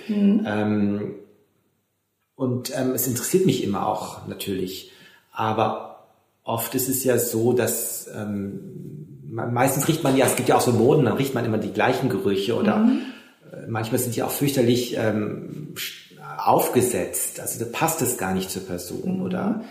Ähm, 0.46 1.16
und 2.36 2.72
ähm, 2.78 2.92
es 2.96 3.06
interessiert 3.08 3.46
mich 3.46 3.64
immer 3.64 3.86
auch 3.88 4.28
natürlich. 4.28 4.92
Aber 5.32 6.08
oft 6.44 6.74
ist 6.76 6.90
es 6.90 7.04
ja 7.04 7.18
so, 7.18 7.54
dass 7.54 8.10
ähm, 8.16 9.22
me- 9.28 9.48
meistens 9.48 9.88
riecht 9.88 10.04
man 10.04 10.16
ja, 10.18 10.26
es 10.26 10.36
gibt 10.36 10.50
ja 10.50 10.56
auch 10.56 10.62
so 10.62 10.72
Moden, 10.72 11.06
dann 11.06 11.18
riecht 11.18 11.34
man 11.36 11.46
immer 11.46 11.58
die 11.58 11.72
gleichen 11.74 12.10
Gerüche 12.10 12.56
oder 12.56 12.90
äh, 13.52 13.68
manchmal 13.68 14.00
sind 14.00 14.16
die 14.16 14.24
auch 14.24 14.32
fürchterlich 14.32 14.96
ähm, 14.98 15.74
aufgesetzt. 16.46 17.40
Also 17.40 17.64
da 17.64 17.72
passt 17.72 18.02
es 18.02 18.18
gar 18.18 18.34
nicht 18.34 18.50
zur 18.52 18.66
Person 18.66 19.22
oder 19.22 19.62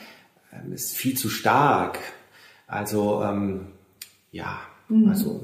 ähm, 0.52 0.72
ist 0.72 0.96
viel 0.96 1.16
zu 1.16 1.28
stark. 1.28 1.98
Also 2.66 3.22
ähm, 3.22 3.68
ja, 4.30 4.58
also 5.08 5.40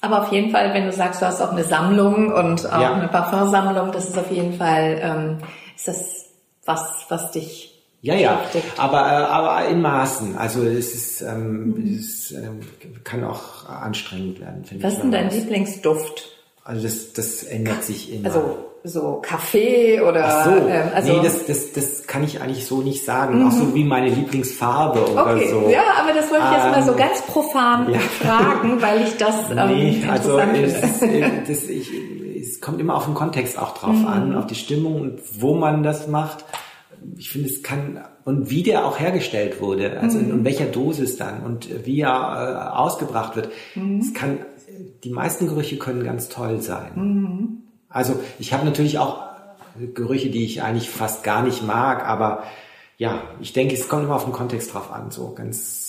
Aber 0.00 0.22
auf 0.22 0.32
jeden 0.32 0.50
Fall, 0.50 0.74
wenn 0.74 0.86
du 0.86 0.92
sagst, 0.92 1.22
du 1.22 1.26
hast 1.26 1.40
auch 1.40 1.52
eine 1.52 1.64
Sammlung 1.64 2.32
und 2.32 2.66
auch 2.66 2.80
Ja. 2.80 2.94
eine 2.94 3.08
Parfumsammlung, 3.08 3.92
das 3.92 4.08
ist 4.08 4.18
auf 4.18 4.30
jeden 4.30 4.54
Fall, 4.54 4.98
ähm, 5.02 5.38
ist 5.74 5.88
das 5.88 6.26
was, 6.64 7.06
was 7.08 7.30
dich 7.30 7.72
ja, 8.02 8.14
ja, 8.14 8.40
aber, 8.76 8.98
äh, 9.00 9.24
aber 9.24 9.68
in 9.68 9.80
Maßen. 9.82 10.36
Also 10.36 10.62
es 10.62 10.94
ist, 10.94 11.22
ähm, 11.22 11.96
es 11.98 12.30
ähm, 12.30 12.60
kann 13.02 13.24
auch 13.24 13.68
anstrengend 13.68 14.38
werden. 14.38 14.64
finde 14.64 14.84
Was 14.84 14.92
ich, 14.92 14.98
ist 14.98 15.02
denn 15.02 15.10
dein 15.12 15.30
Lieblingsduft? 15.30 16.36
Also 16.62 16.82
das, 16.84 17.14
das 17.14 17.42
ändert 17.42 17.82
sich 17.82 18.12
immer. 18.12 18.26
Also 18.26 18.66
so 18.86 19.20
Kaffee 19.22 20.00
oder 20.00 20.24
Ach 20.26 20.44
so, 20.44 20.50
ähm, 20.68 20.88
also 20.94 21.12
nee, 21.12 21.20
das, 21.22 21.46
das, 21.46 21.72
das 21.72 22.06
kann 22.06 22.24
ich 22.24 22.40
eigentlich 22.40 22.66
so 22.66 22.82
nicht 22.82 23.04
sagen. 23.04 23.46
Auch 23.46 23.52
so 23.52 23.74
wie 23.74 23.84
meine 23.84 24.08
Lieblingsfarbe 24.08 25.10
oder 25.12 25.34
Okay, 25.34 25.48
so. 25.50 25.68
ja, 25.68 25.82
aber 26.00 26.12
das 26.12 26.30
wollte 26.30 26.44
ich 26.46 26.52
jetzt 26.52 26.70
mal 26.70 26.82
so 26.82 26.92
Ähm, 26.92 26.98
ganz 26.98 27.22
profan 27.22 27.92
ja. 27.92 27.98
fragen, 27.98 28.80
weil 28.80 29.02
ich 29.02 29.16
das 29.16 29.34
ähm, 29.50 29.68
Nee, 29.68 30.04
also 30.08 30.38
es, 30.38 31.02
äh, 31.02 31.30
das, 31.46 31.68
ich, 31.68 31.90
es 32.40 32.60
kommt 32.60 32.80
immer 32.80 32.94
auf 32.96 33.04
den 33.06 33.14
Kontext 33.14 33.58
auch 33.58 33.74
drauf 33.74 34.06
an, 34.06 34.34
auf 34.34 34.46
die 34.46 34.54
Stimmung 34.54 35.00
und 35.00 35.20
wo 35.40 35.54
man 35.54 35.82
das 35.82 36.06
macht. 36.08 36.44
Ich 37.16 37.30
finde, 37.30 37.48
es 37.48 37.62
kann 37.62 38.00
und 38.24 38.50
wie 38.50 38.62
der 38.64 38.86
auch 38.86 38.98
hergestellt 38.98 39.60
wurde, 39.60 40.00
also 40.00 40.18
in, 40.18 40.30
in 40.30 40.44
welcher 40.44 40.66
Dosis 40.66 41.16
dann 41.16 41.42
und 41.44 41.86
wie 41.86 42.00
er 42.00 42.70
äh, 42.74 42.76
ausgebracht 42.76 43.36
wird. 43.36 43.50
Es 44.00 44.12
kann, 44.14 44.38
die 45.04 45.10
meisten 45.10 45.46
Gerüche 45.46 45.76
können 45.78 46.02
ganz 46.02 46.28
toll 46.28 46.60
sein. 46.60 47.62
Also 47.88 48.20
ich 48.38 48.52
habe 48.52 48.64
natürlich 48.64 48.98
auch 48.98 49.24
Gerüche, 49.94 50.30
die 50.30 50.44
ich 50.44 50.62
eigentlich 50.62 50.90
fast 50.90 51.22
gar 51.22 51.42
nicht 51.42 51.62
mag, 51.62 52.06
aber 52.06 52.44
ja, 52.98 53.22
ich 53.40 53.52
denke, 53.52 53.74
es 53.74 53.88
kommt 53.88 54.04
immer 54.04 54.16
auf 54.16 54.24
den 54.24 54.32
Kontext 54.32 54.72
drauf 54.72 54.90
an, 54.90 55.10
so 55.10 55.34
ganz 55.34 55.86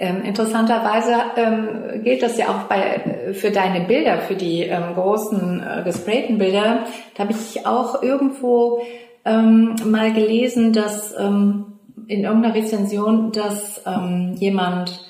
Ähm, 0.00 0.22
interessanterweise 0.22 1.14
ähm, 1.34 2.04
gilt 2.04 2.22
das 2.22 2.38
ja 2.38 2.50
auch 2.50 2.68
bei 2.68 3.32
für 3.32 3.50
deine 3.50 3.84
Bilder, 3.84 4.20
für 4.20 4.36
die 4.36 4.62
ähm, 4.62 4.94
großen 4.94 5.60
äh, 5.60 5.82
gesprayten 5.84 6.38
Bilder. 6.38 6.84
Da 7.16 7.24
habe 7.24 7.32
ich 7.32 7.66
auch 7.66 8.00
irgendwo 8.00 8.80
ähm, 9.24 9.74
mal 9.86 10.12
gelesen, 10.12 10.72
dass 10.72 11.12
ähm, 11.18 11.80
in 12.06 12.22
irgendeiner 12.22 12.54
Rezension, 12.54 13.32
dass 13.32 13.82
ähm, 13.86 14.34
jemand 14.38 15.04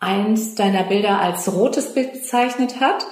eins 0.00 0.56
deiner 0.56 0.82
Bilder 0.82 1.20
als 1.20 1.54
rotes 1.54 1.94
Bild 1.94 2.12
bezeichnet 2.12 2.80
hat. 2.80 3.06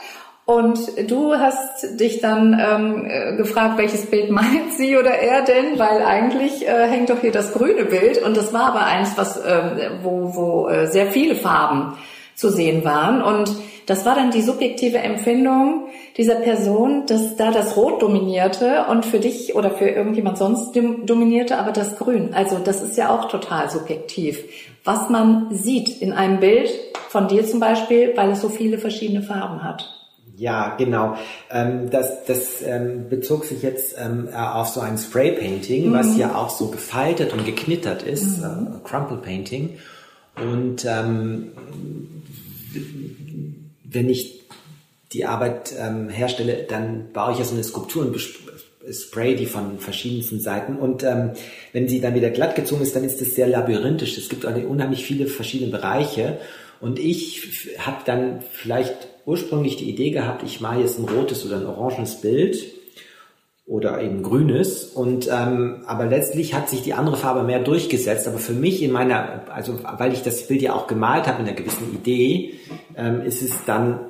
Und 0.50 0.80
du 1.08 1.34
hast 1.34 2.00
dich 2.00 2.20
dann 2.20 2.58
ähm, 2.60 3.06
äh, 3.08 3.36
gefragt, 3.36 3.78
welches 3.78 4.06
Bild 4.06 4.30
meint 4.32 4.72
sie 4.76 4.96
oder 4.96 5.10
er 5.12 5.42
denn, 5.42 5.78
weil 5.78 6.02
eigentlich 6.02 6.66
äh, 6.66 6.88
hängt 6.88 7.08
doch 7.10 7.20
hier 7.20 7.30
das 7.30 7.52
grüne 7.52 7.84
Bild 7.84 8.20
und 8.20 8.36
das 8.36 8.52
war 8.52 8.66
aber 8.74 8.84
eins, 8.84 9.12
was 9.16 9.36
ähm, 9.46 9.78
wo, 10.02 10.34
wo 10.34 10.68
äh, 10.68 10.88
sehr 10.88 11.06
viele 11.06 11.36
Farben 11.36 11.92
zu 12.34 12.50
sehen 12.50 12.84
waren 12.84 13.22
und 13.22 13.52
das 13.86 14.04
war 14.06 14.16
dann 14.16 14.30
die 14.32 14.42
subjektive 14.42 14.98
Empfindung 14.98 15.86
dieser 16.16 16.36
Person, 16.36 17.06
dass 17.06 17.36
da 17.36 17.52
das 17.52 17.76
Rot 17.76 18.02
dominierte 18.02 18.86
und 18.88 19.06
für 19.06 19.20
dich 19.20 19.54
oder 19.54 19.70
für 19.70 19.88
irgendjemand 19.88 20.38
sonst 20.38 20.74
dom- 20.74 21.06
dominierte 21.06 21.58
aber 21.58 21.70
das 21.70 21.96
Grün. 21.96 22.34
Also 22.34 22.58
das 22.58 22.82
ist 22.82 22.96
ja 22.96 23.10
auch 23.10 23.28
total 23.28 23.70
subjektiv, 23.70 24.42
was 24.84 25.08
man 25.10 25.46
sieht 25.50 26.00
in 26.02 26.12
einem 26.12 26.40
Bild 26.40 26.70
von 27.08 27.28
dir 27.28 27.46
zum 27.46 27.60
Beispiel, 27.60 28.14
weil 28.16 28.30
es 28.30 28.40
so 28.40 28.48
viele 28.48 28.78
verschiedene 28.78 29.22
Farben 29.22 29.62
hat. 29.62 29.99
Ja, 30.40 30.74
genau. 30.78 31.18
Ähm, 31.50 31.90
das 31.90 32.24
das 32.24 32.62
ähm, 32.64 33.10
bezog 33.10 33.44
sich 33.44 33.62
jetzt 33.62 33.94
ähm, 33.98 34.26
äh, 34.32 34.36
auf 34.36 34.68
so 34.68 34.80
ein 34.80 34.96
Spray 34.96 35.32
Painting, 35.32 35.92
was 35.92 36.16
ja 36.16 36.34
auch 36.34 36.48
so 36.48 36.68
gefaltet 36.68 37.34
und 37.34 37.44
geknittert 37.44 38.02
ist, 38.02 38.38
äh, 38.38 38.48
Crumple 38.84 39.18
Painting. 39.18 39.76
Und 40.42 40.86
ähm, 40.86 41.52
wenn 43.84 44.08
ich 44.08 44.40
die 45.12 45.26
Arbeit 45.26 45.74
ähm, 45.78 46.08
herstelle, 46.08 46.64
dann 46.66 47.12
baue 47.12 47.32
ich 47.32 47.38
ja 47.38 47.44
so 47.44 47.52
eine 47.54 47.64
Skulptur 47.64 48.06
und 48.06 48.16
bes- 48.16 48.38
spray 48.90 49.36
die 49.36 49.44
von 49.44 49.78
verschiedensten 49.78 50.40
Seiten. 50.40 50.76
Und 50.76 51.02
ähm, 51.02 51.32
wenn 51.74 51.86
sie 51.86 52.00
dann 52.00 52.14
wieder 52.14 52.30
glatt 52.30 52.54
gezogen 52.54 52.80
ist, 52.80 52.96
dann 52.96 53.04
ist 53.04 53.20
es 53.20 53.34
sehr 53.34 53.46
labyrinthisch. 53.46 54.16
Es 54.16 54.30
gibt 54.30 54.46
unheimlich 54.46 55.04
viele 55.04 55.26
verschiedene 55.26 55.70
Bereiche. 55.70 56.38
Und 56.80 56.98
ich 56.98 57.76
habe 57.78 57.98
dann 58.06 58.40
vielleicht 58.52 58.96
ursprünglich 59.30 59.76
die 59.76 59.88
Idee 59.88 60.10
gehabt, 60.10 60.42
ich 60.42 60.60
mache 60.60 60.80
jetzt 60.80 60.98
ein 60.98 61.04
rotes 61.04 61.46
oder 61.46 61.56
ein 61.56 61.66
orangenes 61.66 62.20
Bild 62.20 62.58
oder 63.70 64.02
eben 64.02 64.24
grünes. 64.24 64.84
Und 64.84 65.28
ähm, 65.32 65.84
aber 65.86 66.06
letztlich 66.06 66.54
hat 66.54 66.68
sich 66.68 66.82
die 66.82 66.92
andere 66.92 67.16
Farbe 67.16 67.44
mehr 67.44 67.60
durchgesetzt. 67.60 68.26
Aber 68.26 68.38
für 68.38 68.52
mich 68.52 68.82
in 68.82 68.90
meiner 68.90 69.44
also 69.48 69.78
weil 69.96 70.12
ich 70.12 70.22
das 70.22 70.48
Bild 70.48 70.60
ja 70.60 70.74
auch 70.74 70.88
gemalt 70.88 71.28
habe 71.28 71.42
mit 71.42 71.48
einer 71.48 71.56
gewissen 71.56 71.94
Idee 71.94 72.54
ähm, 72.96 73.22
ist 73.22 73.42
es 73.42 73.64
dann 73.66 74.00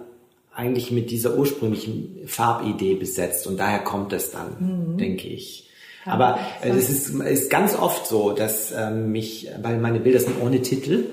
eigentlich 0.54 0.90
mit 0.90 1.10
dieser 1.10 1.36
ursprünglichen 1.36 2.20
Farbidee 2.26 2.94
besetzt. 2.94 3.46
Und 3.46 3.60
daher 3.60 3.80
kommt 3.80 4.14
es 4.14 4.30
dann 4.30 4.96
denke 4.98 5.28
ich. 5.28 5.68
Aber 6.06 6.38
äh, 6.62 6.70
es 6.70 6.88
ist, 6.88 7.10
ist 7.10 7.50
ganz 7.50 7.78
oft 7.78 8.06
so 8.06 8.32
dass 8.32 8.72
ähm, 8.72 9.12
mich 9.12 9.48
weil 9.62 9.78
meine 9.78 10.00
Bilder 10.00 10.20
sind 10.20 10.40
ohne 10.42 10.62
Titel. 10.62 11.04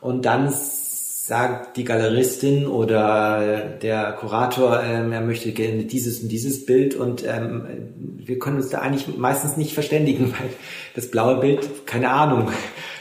Und 0.00 0.24
dann 0.24 0.52
sagt 1.28 1.76
die 1.76 1.84
Galeristin 1.84 2.66
oder 2.66 3.76
der 3.82 4.12
Kurator, 4.12 4.82
ähm, 4.82 5.12
er 5.12 5.20
möchte 5.20 5.52
gerne 5.52 5.84
dieses 5.84 6.20
und 6.20 6.30
dieses 6.30 6.64
Bild 6.64 6.94
und 6.94 7.22
ähm, 7.26 7.66
wir 8.16 8.38
können 8.38 8.56
uns 8.56 8.70
da 8.70 8.78
eigentlich 8.78 9.18
meistens 9.18 9.58
nicht 9.58 9.74
verständigen, 9.74 10.32
weil 10.38 10.48
das 10.94 11.10
blaue 11.10 11.38
Bild, 11.38 11.86
keine 11.86 12.10
Ahnung, 12.10 12.50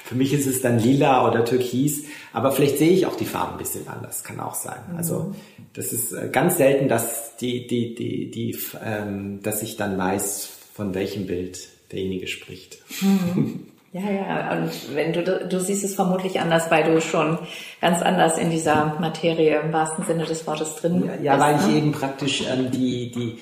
Für 0.08 0.16
mich 0.16 0.32
ist 0.32 0.48
es 0.48 0.62
dann 0.62 0.80
lila 0.80 1.28
oder 1.28 1.44
türkis, 1.44 2.06
aber 2.32 2.54
vielleicht 2.54 2.78
sehe 2.78 2.92
ich 2.92 3.06
auch 3.06 3.18
die 3.18 3.26
Farben 3.26 3.54
ein 3.54 3.58
bisschen 3.58 3.90
anders, 3.90 4.24
kann 4.24 4.40
auch 4.40 4.56
sein. 4.56 4.80
Mhm. 4.90 4.98
Also 4.98 5.36
das 5.74 5.92
ist 5.92 6.14
äh, 6.14 6.30
ganz 6.32 6.56
selten, 6.56 6.88
dass 6.88 7.36
die, 7.36 7.68
die, 7.68 7.94
die, 7.94 8.32
die, 8.32 8.58
ähm, 8.86 9.42
dass 9.44 9.62
ich 9.64 9.76
dann 9.76 9.98
weiß, 9.98 10.50
von 10.74 10.94
welchem 10.94 11.28
Bild 11.28 11.60
derjenige 11.92 12.28
spricht. 12.28 12.78
Mhm. 13.02 13.68
Ja, 13.98 14.12
ja, 14.12 14.52
und 14.52 14.96
wenn 14.96 15.14
du, 15.14 15.24
du 15.24 15.60
siehst 15.60 15.84
es 15.84 15.96
vermutlich 15.96 16.40
anders, 16.40 16.70
weil 16.70 16.84
du 16.84 17.02
schon 17.02 17.40
ganz 17.82 18.02
anders 18.02 18.38
in 18.38 18.50
dieser 18.50 18.98
Materie 19.00 19.60
im 19.62 19.74
wahrsten 19.74 20.06
Sinne 20.06 20.26
des 20.26 20.46
Wortes 20.46 20.76
drin 20.76 21.04
ja, 21.06 21.12
bist. 21.12 21.24
Ja, 21.24 21.40
weil 21.40 21.56
ich 21.56 21.68
ne? 21.68 21.78
eben 21.78 21.92
praktisch 21.92 22.44
ähm, 22.52 22.70
die, 22.70 23.12
die, 23.12 23.40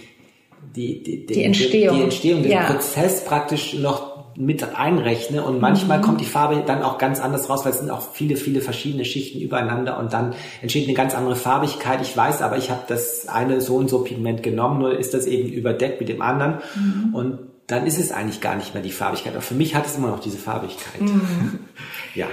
die, 0.76 1.04
die, 1.04 1.26
die, 1.26 1.44
Entstehung, 1.44 1.98
die 1.98 2.04
Entstehung, 2.04 2.44
den 2.44 2.52
ja. 2.52 2.64
Prozess 2.64 3.26
praktisch 3.26 3.74
noch 3.74 4.16
mit 4.38 4.76
einrechne 4.78 5.44
und 5.44 5.62
manchmal 5.62 6.00
mhm. 6.00 6.02
kommt 6.02 6.22
die 6.22 6.26
Farbe 6.26 6.62
dann 6.66 6.84
auch 6.84 6.98
ganz 6.98 7.22
anders 7.22 7.50
raus, 7.50 7.64
weil 7.64 7.72
es 7.72 7.80
sind 7.80 7.90
auch 7.90 8.02
viele, 8.14 8.36
viele 8.36 8.60
verschiedene 8.60 9.06
Schichten 9.06 9.40
übereinander 9.40 9.98
und 9.98 10.12
dann 10.12 10.36
entsteht 10.62 10.86
eine 10.86 10.94
ganz 10.94 11.16
andere 11.16 11.38
Farbigkeit. 11.38 12.02
Ich 12.02 12.16
weiß 12.16 12.42
aber, 12.42 12.58
ich 12.58 12.70
habe 12.70 12.82
das 12.88 13.28
eine 13.30 13.62
so 13.62 13.78
und 13.78 13.90
so 13.90 14.04
Pigment 14.04 14.44
genommen, 14.44 14.80
nur 14.80 14.98
ist 14.98 15.14
das 15.14 15.26
eben 15.26 15.50
überdeckt 15.50 16.02
mit 16.02 16.10
dem 16.10 16.22
anderen 16.22 16.60
mhm. 16.76 17.16
und 17.16 17.40
dann 17.68 17.88
ist 17.88 18.00
es 18.00 18.12
eigentlich 18.12 18.42
gar 18.42 18.56
nicht 18.56 18.74
mehr 18.74 18.84
die 18.84 18.92
Farbigkeit. 18.92 19.34
Aber 19.34 19.42
für 19.42 19.56
mich 19.56 19.76
hat 19.76 19.86
es 19.86 19.98
immer 19.98 20.10
noch 20.10 20.20
diese 20.20 20.38
Farbigkeit. 20.38 21.02
Mhm. 21.02 21.60
ja. 22.16 22.28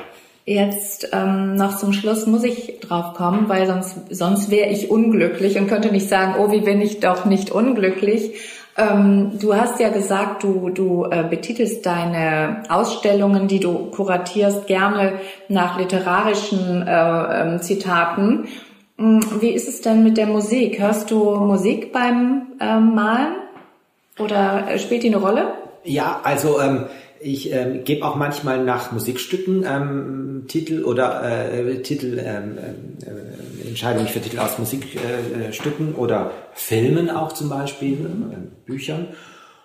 Jetzt 0.44 1.08
ähm, 1.12 1.54
noch 1.54 1.78
zum 1.78 1.92
Schluss 1.92 2.26
muss 2.26 2.42
ich 2.42 2.80
drauf 2.80 3.14
kommen, 3.14 3.48
weil 3.48 3.66
sonst, 3.66 3.96
sonst 4.10 4.50
wäre 4.50 4.70
ich 4.70 4.90
unglücklich 4.90 5.56
und 5.56 5.68
könnte 5.68 5.92
nicht 5.92 6.08
sagen, 6.08 6.34
oh, 6.38 6.50
wie 6.50 6.60
bin 6.60 6.80
ich 6.80 6.98
doch 6.98 7.24
nicht 7.24 7.52
unglücklich. 7.52 8.34
Ähm, 8.76 9.38
du 9.40 9.54
hast 9.54 9.78
ja 9.78 9.90
gesagt, 9.90 10.42
du, 10.42 10.70
du 10.70 11.04
äh, 11.04 11.24
betitelst 11.28 11.86
deine 11.86 12.64
Ausstellungen, 12.68 13.46
die 13.46 13.60
du 13.60 13.90
kuratierst, 13.90 14.66
gerne 14.66 15.20
nach 15.48 15.78
literarischen 15.78 16.86
äh, 16.88 17.42
ähm, 17.42 17.62
Zitaten. 17.62 18.48
Hm, 18.98 19.20
wie 19.40 19.50
ist 19.50 19.68
es 19.68 19.80
denn 19.80 20.02
mit 20.02 20.16
der 20.16 20.26
Musik? 20.26 20.80
Hörst 20.80 21.10
du 21.10 21.36
Musik 21.36 21.92
beim 21.92 22.48
ähm, 22.60 22.94
Malen 22.94 23.41
oder 24.18 24.68
äh, 24.68 24.78
spielt 24.78 25.02
die 25.02 25.08
eine 25.08 25.18
Rolle? 25.18 25.54
Ja, 25.84 26.20
also 26.22 26.60
ähm, 26.60 26.86
ich 27.20 27.52
ähm, 27.52 27.84
gebe 27.84 28.04
auch 28.04 28.16
manchmal 28.16 28.64
nach 28.64 28.92
Musikstücken 28.92 29.64
ähm, 29.66 30.44
Titel 30.48 30.84
oder 30.84 31.50
äh, 31.52 31.82
Titel 31.82 32.20
ähm, 32.24 32.58
äh, 32.58 33.68
entscheide 33.68 34.00
mich 34.00 34.12
für 34.12 34.20
Titel 34.20 34.38
aus 34.38 34.58
Musikstücken 34.58 35.94
äh, 35.94 35.98
oder 35.98 36.30
Filmen 36.52 37.10
auch 37.10 37.32
zum 37.32 37.48
Beispiel, 37.48 37.94
äh, 37.94 38.66
Büchern. 38.66 39.08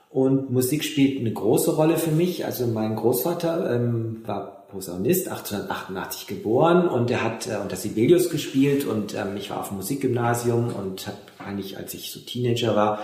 Und 0.10 0.52
Musik 0.52 0.84
spielt 0.84 1.20
eine 1.20 1.34
große 1.34 1.76
Rolle 1.76 1.98
für 1.98 2.12
mich. 2.12 2.46
Also 2.46 2.66
mein 2.66 2.96
Großvater 2.96 3.76
ähm, 3.76 4.22
war 4.26 4.66
Posaunist, 4.70 5.28
1888 5.28 6.28
geboren 6.28 6.88
und 6.88 7.12
er 7.12 7.24
hat 7.24 7.48
äh, 7.48 7.58
unter 7.62 7.76
Sibelius 7.76 8.30
gespielt 8.30 8.86
und 8.86 9.16
ähm, 9.16 9.38
ich 9.38 9.50
war 9.50 9.60
auf 9.60 9.70
dem 9.70 9.78
Musikgymnasium 9.78 10.74
und 10.74 11.08
habe 11.08 11.18
eigentlich, 11.38 11.78
als 11.78 11.94
ich 11.94 12.12
so 12.12 12.20
Teenager 12.20 12.76
war, 12.76 13.00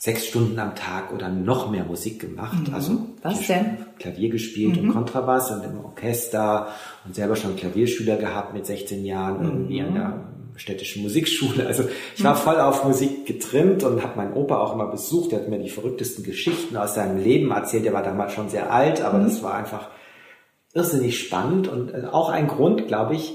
sechs 0.00 0.26
Stunden 0.26 0.60
am 0.60 0.76
Tag 0.76 1.12
oder 1.12 1.28
noch 1.28 1.70
mehr 1.70 1.84
Musik 1.84 2.20
gemacht. 2.20 2.68
Mhm. 2.68 2.74
Also 2.74 2.98
Was 3.22 3.46
denn? 3.48 3.78
Klavier 3.98 4.30
gespielt 4.30 4.80
mhm. 4.80 4.88
und 4.88 4.94
Kontrabass 4.94 5.50
und 5.50 5.64
im 5.64 5.84
Orchester 5.84 6.68
und 7.04 7.16
selber 7.16 7.34
schon 7.34 7.56
Klavierschüler 7.56 8.16
gehabt 8.16 8.54
mit 8.54 8.64
16 8.64 9.04
Jahren 9.04 9.40
mhm. 9.40 9.44
irgendwie 9.44 9.82
an 9.82 9.94
der 9.94 10.24
städtischen 10.54 11.02
Musikschule. 11.02 11.66
Also 11.66 11.84
ich 12.16 12.22
war 12.22 12.34
mhm. 12.34 12.38
voll 12.38 12.60
auf 12.60 12.84
Musik 12.84 13.26
getrimmt 13.26 13.82
und 13.82 14.02
habe 14.04 14.16
meinen 14.16 14.34
Opa 14.34 14.58
auch 14.58 14.72
immer 14.72 14.86
besucht. 14.86 15.32
Der 15.32 15.40
hat 15.40 15.48
mir 15.48 15.58
die 15.58 15.68
verrücktesten 15.68 16.22
Geschichten 16.22 16.76
aus 16.76 16.94
seinem 16.94 17.18
Leben 17.18 17.50
erzählt. 17.50 17.84
Er 17.84 17.92
war 17.92 18.04
damals 18.04 18.32
schon 18.32 18.48
sehr 18.48 18.72
alt, 18.72 19.02
aber 19.02 19.18
mhm. 19.18 19.24
das 19.24 19.42
war 19.42 19.54
einfach 19.54 19.88
irrsinnig 20.74 21.18
spannend 21.18 21.66
und 21.66 21.92
äh, 21.92 22.06
auch 22.10 22.28
ein 22.30 22.46
Grund, 22.46 22.86
glaube 22.86 23.16
ich, 23.16 23.34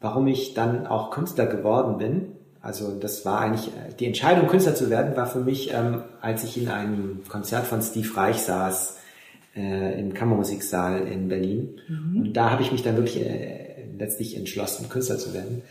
warum 0.00 0.28
ich 0.28 0.54
dann 0.54 0.86
auch 0.86 1.10
Künstler 1.10 1.46
geworden 1.46 1.98
bin 1.98 2.35
also 2.66 2.98
das 2.98 3.24
war 3.24 3.40
eigentlich, 3.40 3.68
äh, 3.68 3.94
die 3.98 4.06
Entscheidung, 4.06 4.48
Künstler 4.48 4.74
zu 4.74 4.90
werden, 4.90 5.16
war 5.16 5.26
für 5.26 5.38
mich, 5.38 5.72
ähm, 5.72 6.02
als 6.20 6.42
ich 6.42 6.60
in 6.60 6.68
einem 6.68 7.22
Konzert 7.28 7.66
von 7.66 7.80
Steve 7.80 8.16
Reich 8.16 8.38
saß, 8.38 8.96
äh, 9.54 10.00
im 10.00 10.12
Kammermusiksaal 10.12 11.06
in 11.06 11.28
Berlin. 11.28 11.80
Mhm. 11.88 12.20
Und 12.20 12.32
da 12.32 12.50
habe 12.50 12.62
ich 12.62 12.72
mich 12.72 12.82
dann 12.82 12.96
wirklich 12.96 13.24
äh, 13.24 13.86
letztlich 13.96 14.36
entschlossen, 14.36 14.88
Künstler 14.88 15.16
zu 15.16 15.32
werden. 15.32 15.62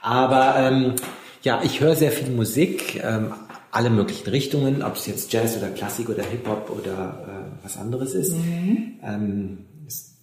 Aber 0.00 0.54
ähm, 0.56 0.94
ja, 1.42 1.60
ich 1.62 1.80
höre 1.80 1.94
sehr 1.94 2.12
viel 2.12 2.30
Musik, 2.30 3.02
ähm, 3.04 3.32
alle 3.70 3.90
möglichen 3.90 4.30
Richtungen, 4.30 4.82
ob 4.82 4.96
es 4.96 5.06
jetzt 5.06 5.30
Jazz 5.30 5.58
oder 5.58 5.68
Klassik 5.68 6.08
oder 6.08 6.22
Hip-Hop 6.22 6.70
oder 6.70 7.26
äh, 7.28 7.62
was 7.62 7.76
anderes 7.76 8.14
ist. 8.14 8.34
Mhm. 8.34 8.94
Ähm, 9.04 9.58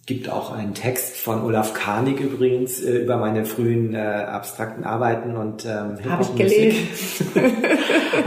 gibt 0.06 0.30
auch 0.30 0.52
einen 0.52 0.72
Text 0.72 1.16
von 1.16 1.42
Olaf 1.42 1.74
Karnig 1.74 2.20
übrigens 2.20 2.80
äh, 2.80 2.98
über 2.98 3.16
meine 3.16 3.44
frühen 3.44 3.92
äh, 3.92 3.98
abstrakten 3.98 4.84
Arbeiten 4.84 5.36
und 5.36 5.64
ähm, 5.64 5.98
Habe 6.08 6.22
ich 6.22 6.34
gelesen. 6.36 6.88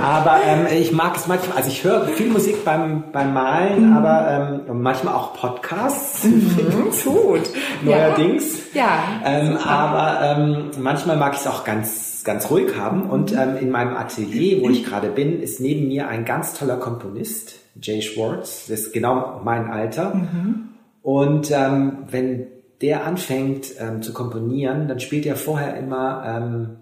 aber 0.02 0.42
ähm, 0.46 0.68
ich 0.78 0.92
mag 0.92 1.16
es 1.16 1.28
manchmal, 1.28 1.56
also 1.56 1.70
ich 1.70 1.86
höre 1.86 2.06
viel 2.10 2.28
Musik 2.28 2.66
beim, 2.66 3.06
beim 3.14 3.34
Malen, 3.34 3.92
mhm. 3.92 3.98
aber 3.98 4.66
ähm, 4.68 4.82
manchmal 4.82 5.16
auch 5.16 5.34
Podcasts. 5.34 6.26
Mhm, 6.26 6.92
gut. 7.06 7.50
Neuerdings. 7.82 8.60
Ja. 8.74 9.22
Ähm, 9.24 9.56
aber 9.56 10.20
ähm, 10.22 10.72
manchmal 10.80 11.16
mag 11.16 11.34
ich 11.34 11.40
es 11.40 11.48
auch 11.48 11.64
ganz 11.64 12.10
ganz 12.26 12.52
ruhig 12.52 12.76
haben 12.78 13.04
und 13.10 13.32
ähm, 13.32 13.56
in 13.62 13.72
meinem 13.72 13.96
Atelier, 13.96 14.62
wo 14.62 14.70
ich 14.70 14.84
gerade 14.84 15.08
bin, 15.08 15.42
ist 15.42 15.62
neben 15.62 15.88
mir 15.88 16.10
ein 16.10 16.26
ganz 16.26 16.54
toller 16.54 16.76
Komponist, 16.76 17.56
Jay 17.82 18.02
Schwartz, 18.02 18.66
das 18.68 18.82
ist 18.82 18.94
genau 18.94 19.40
mein 19.46 19.72
Alter. 19.72 20.14
Mhm. 20.14 20.69
Und 21.02 21.52
ähm, 21.52 22.06
wenn 22.10 22.47
der 22.82 23.06
anfängt 23.06 23.68
ähm, 23.80 24.02
zu 24.02 24.14
komponieren, 24.14 24.88
dann 24.88 25.00
spielt 25.00 25.26
er 25.26 25.36
vorher 25.36 25.78
immer 25.78 26.24
ähm, 26.26 26.78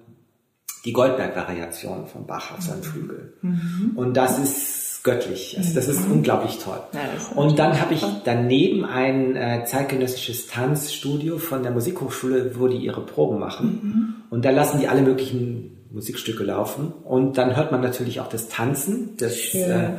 die 0.85 0.93
Goldberg-Variation 0.93 2.07
von 2.07 2.25
Bach 2.25 2.53
auf 2.53 2.61
seinem 2.61 2.83
Flügel. 2.83 3.33
Mhm. 3.41 3.93
Und 3.95 4.15
das 4.15 4.39
ist 4.39 5.03
göttlich. 5.03 5.55
Also 5.57 5.73
das 5.73 5.87
ist 5.87 6.05
mhm. 6.05 6.15
unglaublich 6.15 6.59
toll. 6.59 6.79
Ja, 6.93 6.99
und 7.35 7.57
dann 7.57 7.79
habe 7.79 7.93
ich 7.93 8.05
daneben 8.25 8.85
ein 8.85 9.35
äh, 9.35 9.63
zeitgenössisches 9.65 10.47
Tanzstudio 10.47 11.37
von 11.37 11.63
der 11.63 11.71
Musikhochschule, 11.71 12.59
wo 12.59 12.67
die 12.67 12.77
ihre 12.77 13.01
Proben 13.01 13.39
machen. 13.39 13.79
Mhm. 13.81 14.13
Und 14.29 14.45
da 14.45 14.51
lassen 14.51 14.79
die 14.79 14.87
alle 14.87 15.01
möglichen 15.01 15.77
Musikstücke 15.91 16.43
laufen. 16.43 16.91
Und 17.03 17.37
dann 17.37 17.55
hört 17.55 17.71
man 17.71 17.81
natürlich 17.81 18.19
auch 18.19 18.27
das 18.27 18.49
Tanzen, 18.49 19.15
das 19.17 19.53
äh, 19.53 19.91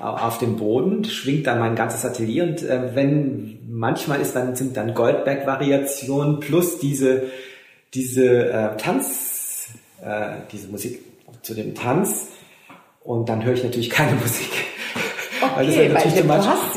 auf 0.00 0.38
dem 0.38 0.56
Boden, 0.56 1.04
schwingt 1.04 1.46
dann 1.46 1.58
mein 1.58 1.74
ganzes 1.74 2.04
Atelier. 2.04 2.44
Und 2.44 2.62
äh, 2.62 2.94
wenn 2.94 3.58
manchmal 3.68 4.20
ist 4.20 4.34
dann, 4.34 4.54
sind 4.56 4.76
dann 4.76 4.94
Goldberg-Variationen 4.94 6.40
plus 6.40 6.78
diese, 6.78 7.24
diese 7.94 8.50
äh, 8.50 8.76
Tanz, 8.76 9.68
äh, 10.02 10.36
diese 10.52 10.68
Musik 10.68 11.00
zu 11.42 11.54
dem 11.54 11.74
Tanz. 11.74 12.28
Und 13.02 13.28
dann 13.28 13.44
höre 13.44 13.54
ich 13.54 13.64
natürlich 13.64 13.90
keine 13.90 14.16
Musik. 14.22 14.50
Okay, 15.40 15.92
weil 15.94 16.06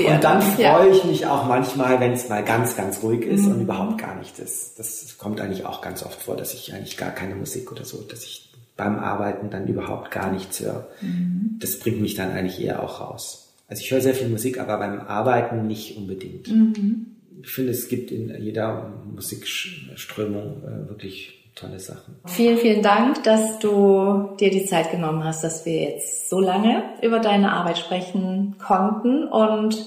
Und 0.07 0.24
dann 0.24 0.41
freue 0.41 0.89
ich 0.89 1.03
mich 1.03 1.26
auch 1.26 1.45
manchmal, 1.45 1.99
wenn 1.99 2.13
es 2.13 2.30
mal 2.30 2.43
ganz, 2.43 2.76
ganz 2.76 3.01
ruhig 3.03 3.24
ist 3.24 3.43
mhm. 3.43 3.51
und 3.51 3.61
überhaupt 3.61 3.97
gar 3.97 4.15
nicht 4.15 4.39
ist. 4.39 4.80
Das 4.80 5.17
kommt 5.17 5.41
eigentlich 5.41 5.65
auch 5.65 5.82
ganz 5.82 6.03
oft 6.03 6.22
vor, 6.22 6.36
dass 6.36 6.53
ich 6.53 6.74
eigentlich 6.74 6.97
gar 6.97 7.11
keine 7.11 7.36
Musik 7.36 7.72
oder 7.72 7.86
so, 7.86 8.01
dass 8.01 8.24
ich 8.24 8.50
beim 8.78 8.97
Arbeiten 8.97 9.49
dann 9.49 9.67
überhaupt 9.67 10.11
gar 10.11 10.32
nichts 10.32 10.59
höre. 10.59 10.88
Mhm. 11.01 11.57
Das 11.59 11.80
bringt 11.80 12.01
mich 12.01 12.15
dann 12.15 12.32
eigentlich 12.32 12.61
eher 12.61 12.82
auch 12.82 13.01
raus. 13.01 13.53
Also 13.67 13.84
ich 13.84 13.91
höre 13.91 14.01
sehr 14.01 14.15
viel 14.15 14.28
Musik, 14.28 14.59
aber 14.59 14.78
beim 14.78 14.99
Arbeiten 14.99 15.67
nicht 15.67 15.97
unbedingt. 15.97 16.49
Mhm. 16.49 17.07
Ich 17.41 17.49
finde, 17.49 17.72
es 17.72 17.88
gibt 17.88 18.11
in 18.11 18.36
jeder 18.41 18.91
Musikströmung 19.13 20.63
äh, 20.63 20.89
wirklich 20.89 21.41
tolle 21.55 21.80
Sachen. 21.80 22.15
Vielen, 22.26 22.57
vielen 22.57 22.82
Dank, 22.82 23.24
dass 23.24 23.59
du 23.59 24.36
dir 24.39 24.49
die 24.49 24.65
Zeit 24.65 24.91
genommen 24.91 25.24
hast, 25.24 25.43
dass 25.43 25.65
wir 25.65 25.82
jetzt 25.82 26.30
so 26.30 26.39
lange 26.39 26.84
über 27.01 27.19
deine 27.19 27.53
Arbeit 27.53 27.78
sprechen 27.78 28.55
konnten 28.57 29.28
und 29.28 29.86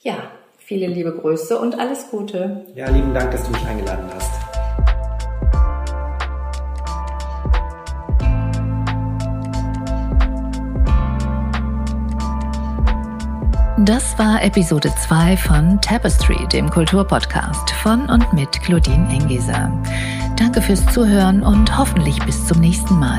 ja, 0.00 0.16
viele 0.58 0.86
liebe 0.86 1.12
Grüße 1.12 1.58
und 1.58 1.78
alles 1.78 2.10
Gute. 2.10 2.66
Ja, 2.74 2.88
lieben 2.90 3.14
Dank, 3.14 3.30
dass 3.32 3.44
du 3.44 3.50
mich 3.52 3.64
eingeladen 3.66 4.06
hast. 4.14 4.37
Das 13.88 14.18
war 14.18 14.42
Episode 14.42 14.94
2 14.94 15.38
von 15.38 15.80
Tapestry, 15.80 16.46
dem 16.48 16.68
Kulturpodcast 16.68 17.70
von 17.70 18.02
und 18.10 18.30
mit 18.34 18.60
Claudine 18.60 19.08
Engeser. 19.08 19.72
Danke 20.36 20.60
fürs 20.60 20.84
Zuhören 20.92 21.42
und 21.42 21.78
hoffentlich 21.78 22.18
bis 22.26 22.46
zum 22.46 22.60
nächsten 22.60 22.98
Mal. 22.98 23.18